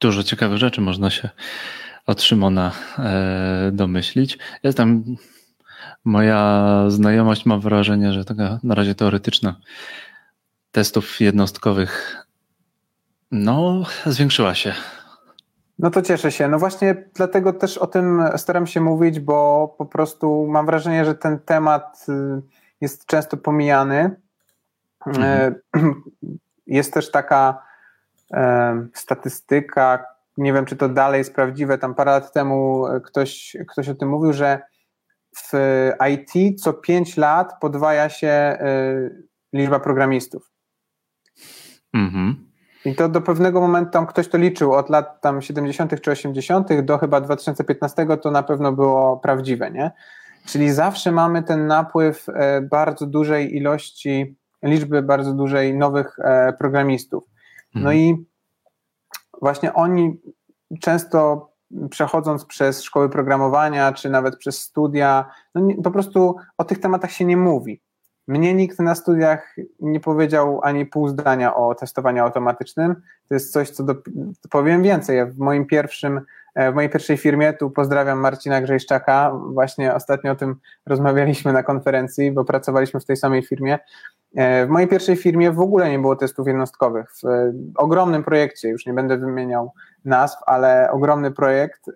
Dużo 0.00 0.22
ciekawych 0.22 0.58
rzeczy 0.58 0.80
można 0.80 1.10
się 1.10 1.30
od 2.06 2.22
Szymona 2.22 2.72
e, 2.98 3.70
domyślić. 3.72 4.38
Jest 4.62 4.76
tam 4.78 5.04
moja 6.04 6.64
znajomość, 6.88 7.46
mam 7.46 7.60
wrażenie, 7.60 8.12
że 8.12 8.24
taka 8.24 8.58
na 8.62 8.74
razie 8.74 8.94
teoretyczna 8.94 9.56
testów 10.72 11.20
jednostkowych 11.20 12.16
no, 13.30 13.82
zwiększyła 14.06 14.54
się. 14.54 14.74
No 15.78 15.90
to 15.90 16.02
cieszę 16.02 16.32
się. 16.32 16.48
No 16.48 16.58
właśnie 16.58 17.04
dlatego 17.14 17.52
też 17.52 17.78
o 17.78 17.86
tym 17.86 18.22
staram 18.36 18.66
się 18.66 18.80
mówić, 18.80 19.20
bo 19.20 19.68
po 19.78 19.86
prostu 19.86 20.46
mam 20.46 20.66
wrażenie, 20.66 21.04
że 21.04 21.14
ten 21.14 21.38
temat 21.38 22.06
y, 22.08 22.12
jest 22.80 23.06
często 23.06 23.36
pomijany. 23.36 24.16
Mhm. 25.06 25.54
E, 25.74 25.80
jest 26.66 26.94
też 26.94 27.10
taka 27.10 27.62
e, 28.32 28.86
statystyka, 28.94 30.04
nie 30.36 30.52
wiem 30.52 30.64
czy 30.64 30.76
to 30.76 30.88
dalej 30.88 31.18
jest 31.18 31.34
prawdziwe, 31.34 31.78
tam 31.78 31.94
parę 31.94 32.10
lat 32.10 32.32
temu 32.32 32.84
ktoś, 33.04 33.56
ktoś 33.68 33.88
o 33.88 33.94
tym 33.94 34.08
mówił, 34.08 34.32
że 34.32 34.60
w 35.36 35.52
IT 36.10 36.60
co 36.60 36.72
5 36.72 37.16
lat 37.16 37.52
podwaja 37.60 38.08
się 38.08 38.28
e, 38.28 38.58
liczba 39.52 39.80
programistów. 39.80 40.50
Mhm. 41.94 42.52
I 42.84 42.94
to 42.94 43.08
do 43.08 43.20
pewnego 43.20 43.60
momentu 43.60 43.90
tam 43.90 44.06
ktoś 44.06 44.28
to 44.28 44.38
liczył, 44.38 44.72
od 44.72 44.90
lat 44.90 45.20
tam 45.20 45.42
70. 45.42 46.00
czy 46.00 46.10
80. 46.10 46.80
do 46.82 46.98
chyba 46.98 47.20
2015 47.20 48.06
to 48.22 48.30
na 48.30 48.42
pewno 48.42 48.72
było 48.72 49.16
prawdziwe, 49.16 49.70
nie? 49.70 49.90
Czyli 50.46 50.70
zawsze 50.70 51.12
mamy 51.12 51.42
ten 51.42 51.66
napływ 51.66 52.28
e, 52.28 52.60
bardzo 52.60 53.06
dużej 53.06 53.56
ilości, 53.56 54.36
liczby 54.62 55.02
bardzo 55.02 55.32
dużej 55.32 55.74
nowych 55.76 56.18
e, 56.18 56.52
programistów. 56.52 57.24
No 57.74 57.80
mhm. 57.80 57.98
i 57.98 58.31
właśnie 59.42 59.74
oni 59.74 60.20
często 60.80 61.48
przechodząc 61.90 62.44
przez 62.44 62.82
szkoły 62.82 63.08
programowania, 63.08 63.92
czy 63.92 64.10
nawet 64.10 64.36
przez 64.36 64.58
studia, 64.58 65.30
no 65.54 65.60
nie, 65.60 65.82
po 65.82 65.90
prostu 65.90 66.36
o 66.58 66.64
tych 66.64 66.80
tematach 66.80 67.12
się 67.12 67.24
nie 67.24 67.36
mówi. 67.36 67.82
Mnie 68.28 68.54
nikt 68.54 68.78
na 68.78 68.94
studiach 68.94 69.56
nie 69.80 70.00
powiedział 70.00 70.60
ani 70.62 70.86
pół 70.86 71.08
zdania 71.08 71.54
o 71.54 71.74
testowaniu 71.74 72.22
automatycznym. 72.22 72.94
To 73.28 73.34
jest 73.34 73.52
coś, 73.52 73.70
co 73.70 73.84
do, 73.84 73.94
powiem 74.50 74.82
więcej. 74.82 75.26
W 75.26 75.38
moim 75.38 75.66
pierwszym 75.66 76.20
w 76.56 76.74
mojej 76.74 76.90
pierwszej 76.90 77.16
firmie, 77.16 77.52
tu 77.52 77.70
pozdrawiam 77.70 78.18
Marcina 78.18 78.60
Grzejszczaka, 78.60 79.32
właśnie 79.52 79.94
ostatnio 79.94 80.32
o 80.32 80.34
tym 80.34 80.56
rozmawialiśmy 80.86 81.52
na 81.52 81.62
konferencji, 81.62 82.32
bo 82.32 82.44
pracowaliśmy 82.44 83.00
w 83.00 83.04
tej 83.04 83.16
samej 83.16 83.42
firmie. 83.42 83.78
E, 84.36 84.66
w 84.66 84.68
mojej 84.68 84.88
pierwszej 84.88 85.16
firmie 85.16 85.52
w 85.52 85.60
ogóle 85.60 85.90
nie 85.90 85.98
było 85.98 86.16
testów 86.16 86.46
jednostkowych. 86.46 87.10
W 87.22 87.26
ogromnym 87.76 88.24
projekcie, 88.24 88.68
już 88.68 88.86
nie 88.86 88.92
będę 88.92 89.16
wymieniał 89.16 89.72
nazw, 90.04 90.38
ale 90.46 90.90
ogromny 90.90 91.30
projekt, 91.30 91.90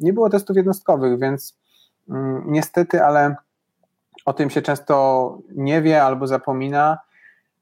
nie 0.00 0.12
było 0.12 0.30
testów 0.30 0.56
jednostkowych, 0.56 1.20
więc 1.20 1.58
mm, 2.10 2.44
niestety, 2.46 3.04
ale 3.04 3.36
o 4.24 4.32
tym 4.32 4.50
się 4.50 4.62
często 4.62 5.38
nie 5.54 5.82
wie 5.82 6.02
albo 6.02 6.26
zapomina. 6.26 6.98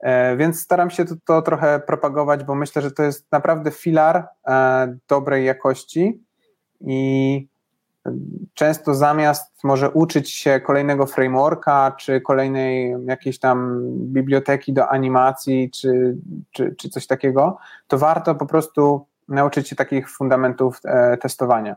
E, 0.02 0.36
więc 0.36 0.60
staram 0.60 0.90
się 0.90 1.04
to, 1.04 1.14
to, 1.24 1.42
trochę 1.42 1.80
propagować, 1.80 2.44
bo 2.44 2.54
myślę, 2.54 2.82
że 2.82 2.90
to 2.90 3.02
jest 3.02 3.32
naprawdę 3.32 3.70
filar 3.70 4.28
e, 4.46 4.96
dobrej 5.08 5.44
jakości 5.44 6.20
i 6.80 7.46
często 8.54 8.94
zamiast 8.94 9.64
może 9.64 9.90
uczyć 9.90 10.30
się 10.30 10.60
kolejnego 10.60 11.06
frameworka, 11.06 11.94
czy 11.98 12.20
kolejnej 12.20 12.94
jakiejś 13.06 13.38
tam 13.38 13.80
biblioteki 13.94 14.72
do 14.72 14.88
animacji, 14.88 15.70
czy, 15.70 16.16
czy, 16.50 16.74
czy 16.78 16.88
coś 16.88 17.06
takiego, 17.06 17.58
to 17.88 17.98
warto 17.98 18.34
po 18.34 18.46
prostu 18.46 19.06
nauczyć 19.28 19.68
się 19.68 19.76
takich 19.76 20.10
fundamentów 20.10 20.80
e, 20.84 21.16
testowania. 21.16 21.76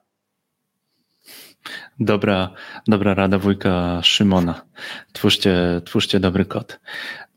Dobra, 1.99 2.49
dobra 2.87 3.13
rada 3.13 3.39
wujka 3.39 3.99
Szymona. 4.03 4.61
Twórzcie, 5.13 5.81
twórzcie 5.85 6.19
dobry 6.19 6.45
kod. 6.45 6.79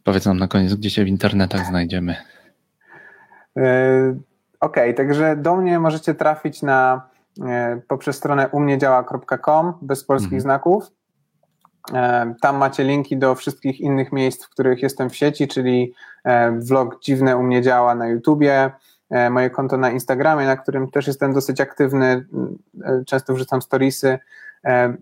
Powiedz 0.09 0.27
nam 0.27 0.39
na 0.39 0.49
koniec, 0.49 0.75
gdzie 0.75 0.91
cię 0.91 1.05
w 1.05 1.09
internetach 1.09 1.67
znajdziemy. 1.67 2.17
E, 3.57 3.63
okej, 4.61 4.93
okay, 4.93 4.95
także 4.95 5.37
do 5.37 5.57
mnie 5.57 5.79
możecie 5.79 6.15
trafić 6.15 6.63
na 6.63 7.09
e, 7.47 7.81
poprzez 7.89 8.17
stronę 8.17 8.49
umniedziała.com 8.49 9.73
bez 9.83 10.05
polskich 10.05 10.33
mhm. 10.33 10.43
znaków. 10.43 10.85
E, 11.95 12.35
tam 12.43 12.57
macie 12.57 12.85
linki 12.85 13.17
do 13.17 13.35
wszystkich 13.35 13.81
innych 13.81 14.13
miejsc, 14.13 14.45
w 14.45 14.51
których 14.51 14.83
jestem 14.83 15.11
w 15.11 15.17
sieci, 15.17 15.49
czyli 15.49 15.95
vlog 16.59 17.01
Dziwne 17.03 17.37
u 17.37 17.43
mnie 17.43 17.63
działa 17.63 17.95
na 17.95 18.09
YouTubie, 18.09 18.71
moje 19.31 19.51
konto 19.51 19.77
na 19.77 19.91
Instagramie, 19.91 20.47
na 20.47 20.57
którym 20.57 20.91
też 20.91 21.07
jestem 21.07 21.33
dosyć 21.33 21.61
aktywny, 21.61 22.27
często 23.07 23.35
wrzucam 23.35 23.63
storiesy, 23.63 24.19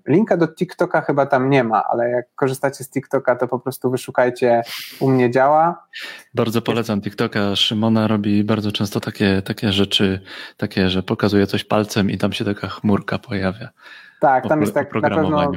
linka 0.09 0.37
do 0.37 0.49
TikToka 0.49 1.01
chyba 1.01 1.27
tam 1.27 1.51
nie 1.51 1.65
ma, 1.65 1.85
ale 1.85 2.11
jak 2.11 2.35
korzystacie 2.35 2.85
z 2.85 2.91
TikToka, 2.91 3.37
to 3.37 3.49
po 3.49 3.59
prostu 3.59 3.91
wyszukajcie 3.91 4.63
u 5.01 5.11
mnie 5.11 5.31
działa. 5.31 5.87
Bardzo 6.35 6.63
polecam 6.63 7.01
TikToka. 7.01 7.57
Szymona 7.57 8.07
robi 8.07 8.45
bardzo 8.45 8.73
często 8.73 9.01
takie, 9.01 9.43
takie 9.43 9.73
rzeczy, 9.73 10.21
takie, 10.57 10.91
że 10.91 11.03
pokazuje 11.03 11.47
coś 11.47 11.65
palcem 11.65 12.11
i 12.11 12.19
tam 12.19 12.33
się 12.33 12.45
taka 12.45 12.69
chmurka 12.69 13.19
pojawia. 13.19 13.69
Tak, 14.21 14.49
tam 14.49 14.61
jest 14.61 14.75
tak 14.75 14.95
na 14.95 15.11
pewno 15.11 15.53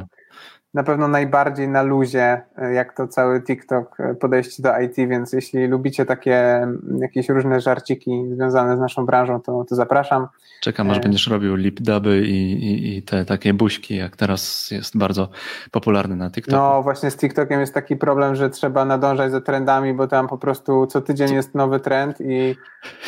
na 0.74 0.82
pewno 0.82 1.08
najbardziej 1.08 1.68
na 1.68 1.82
luzie, 1.82 2.42
e, 2.56 2.72
jak 2.72 2.96
to 2.96 3.08
cały 3.08 3.42
TikTok 3.42 4.00
e, 4.00 4.14
podejście 4.14 4.62
do 4.62 4.80
IT, 4.80 4.96
więc 4.96 5.32
jeśli 5.32 5.66
lubicie 5.66 6.06
takie 6.06 6.56
mm, 6.56 6.98
jakieś 7.00 7.28
różne 7.28 7.60
żarciki 7.60 8.24
związane 8.34 8.76
z 8.76 8.80
naszą 8.80 9.06
branżą, 9.06 9.40
to, 9.40 9.64
to 9.68 9.74
zapraszam. 9.74 10.26
Czekam, 10.60 10.90
aż 10.90 10.96
e... 10.96 11.00
będziesz 11.00 11.26
robił 11.26 11.56
lip-duby 11.56 12.22
i, 12.22 12.52
i, 12.52 12.96
i, 12.96 13.02
te 13.02 13.24
takie 13.24 13.54
buźki, 13.54 13.96
jak 13.96 14.16
teraz 14.16 14.70
jest 14.70 14.98
bardzo 14.98 15.28
popularny 15.70 16.16
na 16.16 16.30
TikToku. 16.30 16.56
No 16.56 16.82
właśnie 16.82 17.10
z 17.10 17.16
TikTokiem 17.16 17.60
jest 17.60 17.74
taki 17.74 17.96
problem, 17.96 18.34
że 18.34 18.50
trzeba 18.50 18.84
nadążać 18.84 19.32
za 19.32 19.40
trendami, 19.40 19.94
bo 19.94 20.06
tam 20.06 20.28
po 20.28 20.38
prostu 20.38 20.86
co 20.86 21.00
tydzień 21.00 21.34
jest 21.34 21.54
nowy 21.54 21.80
trend 21.80 22.20
i 22.20 22.56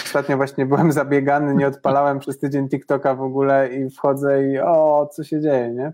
ostatnio 0.05 0.37
właśnie 0.37 0.67
byłem 0.67 0.93
zabiegany, 0.93 1.55
nie 1.55 1.67
odpalałem 1.67 2.19
przez 2.19 2.39
tydzień 2.39 2.69
TikToka 2.69 3.15
w 3.15 3.23
ogóle 3.23 3.69
i 3.75 3.91
wchodzę 3.91 4.53
i 4.53 4.59
o, 4.59 5.09
co 5.13 5.25
się 5.25 5.41
dzieje, 5.41 5.71
nie? 5.71 5.93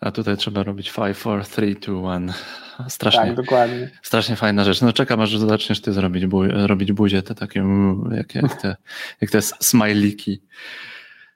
A 0.00 0.10
tutaj 0.10 0.36
trzeba 0.36 0.62
robić 0.62 0.92
5, 0.92 1.18
4, 1.18 1.74
3, 1.74 1.74
2, 1.92 2.14
1. 2.14 2.32
Strasznie, 2.88 3.26
tak, 3.26 3.34
dokładnie. 3.34 3.90
Strasznie 4.02 4.36
fajna 4.36 4.64
rzecz. 4.64 4.82
No 4.82 4.92
czekam, 4.92 5.20
aż 5.20 5.36
zaczniesz 5.36 5.80
ty 5.80 5.92
zrobić 5.92 6.26
bu 6.26 6.42
robić 6.66 6.92
buzię, 6.92 7.22
te 7.22 7.34
takie, 7.34 7.64
jak, 8.10 8.34
jak 8.34 8.62
te, 8.62 8.76
jak 9.20 9.30
te 9.30 9.42
smajliki. 9.42 10.42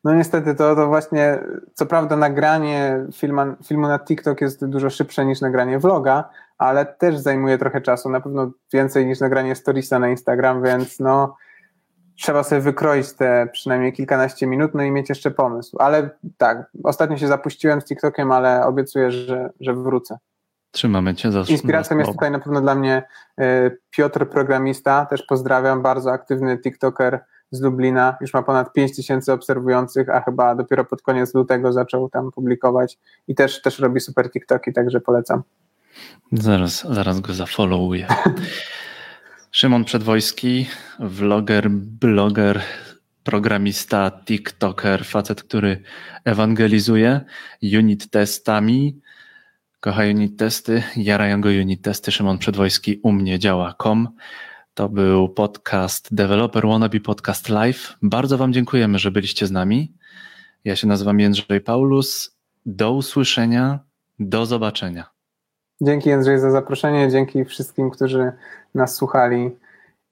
No 0.05 0.15
niestety 0.15 0.55
to, 0.55 0.77
to 0.77 0.87
właśnie, 0.87 1.39
co 1.75 1.87
prawda 1.87 2.17
nagranie 2.17 3.07
filma, 3.15 3.57
filmu 3.65 3.89
na 3.89 3.99
TikTok 3.99 4.41
jest 4.41 4.67
dużo 4.67 4.91
szybsze 4.91 5.27
niż 5.27 5.41
nagranie 5.41 5.79
vloga, 5.79 6.29
ale 6.59 6.87
też 6.87 7.17
zajmuje 7.17 7.59
trochę 7.59 7.81
czasu, 7.81 8.11
na 8.11 8.21
pewno 8.21 8.51
więcej 8.73 9.07
niż 9.07 9.21
nagranie 9.21 9.55
storiesa 9.55 9.99
na 9.99 10.09
Instagram, 10.09 10.63
więc 10.63 11.01
no 11.01 11.37
trzeba 12.21 12.43
sobie 12.43 12.61
wykroić 12.61 13.13
te 13.13 13.49
przynajmniej 13.53 13.93
kilkanaście 13.93 14.47
minut, 14.47 14.71
no 14.75 14.83
i 14.83 14.91
mieć 14.91 15.09
jeszcze 15.09 15.31
pomysł. 15.31 15.77
Ale 15.79 16.11
tak, 16.37 16.71
ostatnio 16.85 17.17
się 17.17 17.29
zapuściłem 17.29 17.81
z 17.81 17.85
TikTokiem, 17.85 18.33
ale 18.33 18.67
obiecuję, 18.67 19.11
że, 19.11 19.51
że 19.61 19.75
wrócę. 19.75 20.19
Trzymamy 20.71 21.15
cię 21.15 21.33
za 21.33 21.41
Inspiracją 21.49 21.99
jest 21.99 22.13
tutaj 22.13 22.31
na 22.31 22.39
pewno 22.39 22.61
dla 22.61 22.75
mnie 22.75 23.03
y, 23.41 23.79
Piotr 23.91 24.29
Programista, 24.29 25.07
też 25.07 25.23
pozdrawiam, 25.23 25.83
bardzo 25.83 26.13
aktywny 26.13 26.59
TikToker 26.59 27.21
z 27.51 27.61
Lublina, 27.61 28.17
już 28.21 28.35
ma 28.35 28.43
ponad 28.43 28.73
5 28.73 28.97
tysięcy 28.97 29.33
obserwujących, 29.33 30.09
a 30.09 30.21
chyba 30.21 30.55
dopiero 30.55 30.85
pod 30.85 31.03
koniec 31.03 31.35
lutego 31.35 31.73
zaczął 31.73 32.11
tam 32.11 32.31
publikować 32.31 32.99
i 33.29 33.35
też, 33.35 33.63
też 33.63 33.79
robi 33.79 34.01
super 34.01 34.31
TikToki, 34.31 34.73
także 34.73 35.01
polecam. 35.01 35.43
Zaraz, 36.33 36.85
zaraz 36.95 37.21
go 37.21 37.33
zafollowuję. 37.33 38.07
Szymon 39.51 39.85
Przedwojski, 39.85 40.67
vloger, 41.01 41.71
bloger, 41.71 42.61
programista, 43.25 44.11
TikToker, 44.25 45.05
facet, 45.05 45.43
który 45.43 45.83
ewangelizuje 46.25 47.21
unit 47.79 48.11
testami. 48.11 49.01
Kocha 49.81 50.03
unit 50.03 50.39
testy, 50.39 50.83
jarają 50.97 51.41
go 51.41 51.49
unit 51.49 51.83
testy. 51.83 52.13
Szymon 52.13 52.39
Przedwojski 52.39 53.01
u 53.03 53.13
mnie 53.13 53.39
działa.com. 53.39 54.09
To 54.75 54.89
był 54.89 55.29
podcast 55.29 56.15
Developer 56.15 56.67
Wannabe 56.67 57.01
Podcast 57.01 57.49
Live. 57.49 57.97
Bardzo 58.03 58.39
Wam 58.39 58.53
dziękujemy, 58.53 58.99
że 58.99 59.11
byliście 59.11 59.47
z 59.47 59.51
nami. 59.51 59.93
Ja 60.65 60.77
się 60.77 60.87
nazywam 60.87 61.21
Jędrzej 61.21 61.61
Paulus. 61.61 62.39
Do 62.67 62.93
usłyszenia, 62.93 63.79
do 64.19 64.47
zobaczenia. 64.47 65.19
Dzięki 65.81 66.09
Jędrzej 66.09 66.41
za 66.41 66.51
zaproszenie, 66.51 67.11
dzięki 67.11 67.45
wszystkim, 67.45 67.91
którzy 67.91 68.33
nas 68.75 68.95
słuchali. 68.97 69.51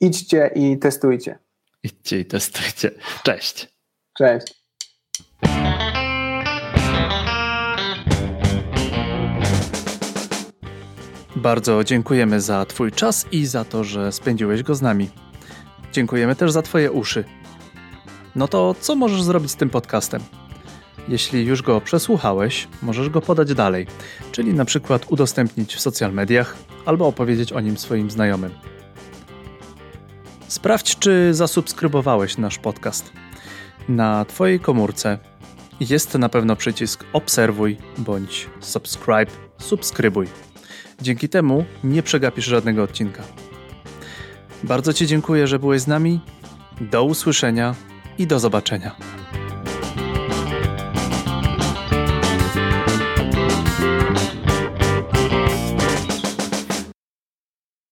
Idźcie 0.01 0.51
i 0.55 0.79
testujcie. 0.79 1.39
Idźcie 1.83 2.21
i 2.21 2.25
testujcie. 2.25 2.91
Cześć. 3.23 3.77
Cześć. 4.19 4.55
Bardzo 11.37 11.85
dziękujemy 11.85 12.41
za 12.41 12.65
Twój 12.65 12.93
czas 12.93 13.27
i 13.33 13.47
za 13.47 13.65
to, 13.65 13.85
że 13.85 14.13
spędziłeś 14.13 14.63
go 14.63 14.75
z 14.75 14.83
nami. 14.83 15.11
Dziękujemy 15.93 16.37
też 16.37 16.53
za 16.53 16.63
Twoje 16.63 16.93
uszy. 16.93 17.25
No 18.35 18.49
to 18.49 18.75
co 18.81 18.97
możesz 18.97 19.23
zrobić 19.23 19.51
z 19.51 19.57
tym 19.57 19.71
podcastem? 19.71 20.23
Jeśli 21.09 21.45
już 21.45 21.63
go 21.63 21.81
przesłuchałeś, 21.81 22.69
możesz 22.83 23.09
go 23.09 23.21
podać 23.21 23.55
dalej, 23.55 23.87
czyli 24.33 24.55
na 24.55 24.65
przykład 24.65 25.07
udostępnić 25.09 25.75
w 25.75 25.81
social 25.81 26.13
mediach 26.13 26.57
albo 26.87 27.07
opowiedzieć 27.07 27.53
o 27.53 27.61
nim 27.61 27.77
swoim 27.77 28.11
znajomym. 28.11 28.51
Sprawdź, 30.49 30.99
czy 30.99 31.35
zasubskrybowałeś 31.35 32.39
nasz 32.39 32.59
podcast. 32.59 33.13
Na 33.89 34.25
Twojej 34.25 34.61
komórce 34.61 35.19
jest 35.81 36.15
na 36.15 36.29
pewno 36.29 36.57
przycisk 36.57 37.05
obserwuj 37.13 37.77
bądź 37.99 38.49
subscribe, 38.61 39.33
subskrybuj. 39.59 40.27
Dzięki 41.01 41.29
temu 41.29 41.65
nie 41.85 42.03
przegapisz 42.03 42.45
żadnego 42.45 42.83
odcinka. 42.83 43.23
Bardzo 44.63 44.93
Ci 44.93 45.07
dziękuję, 45.07 45.47
że 45.47 45.59
byłeś 45.59 45.81
z 45.81 45.87
nami. 45.87 46.21
Do 46.81 47.05
usłyszenia 47.05 47.75
i 48.19 48.27
do 48.27 48.39
zobaczenia. 48.39 48.97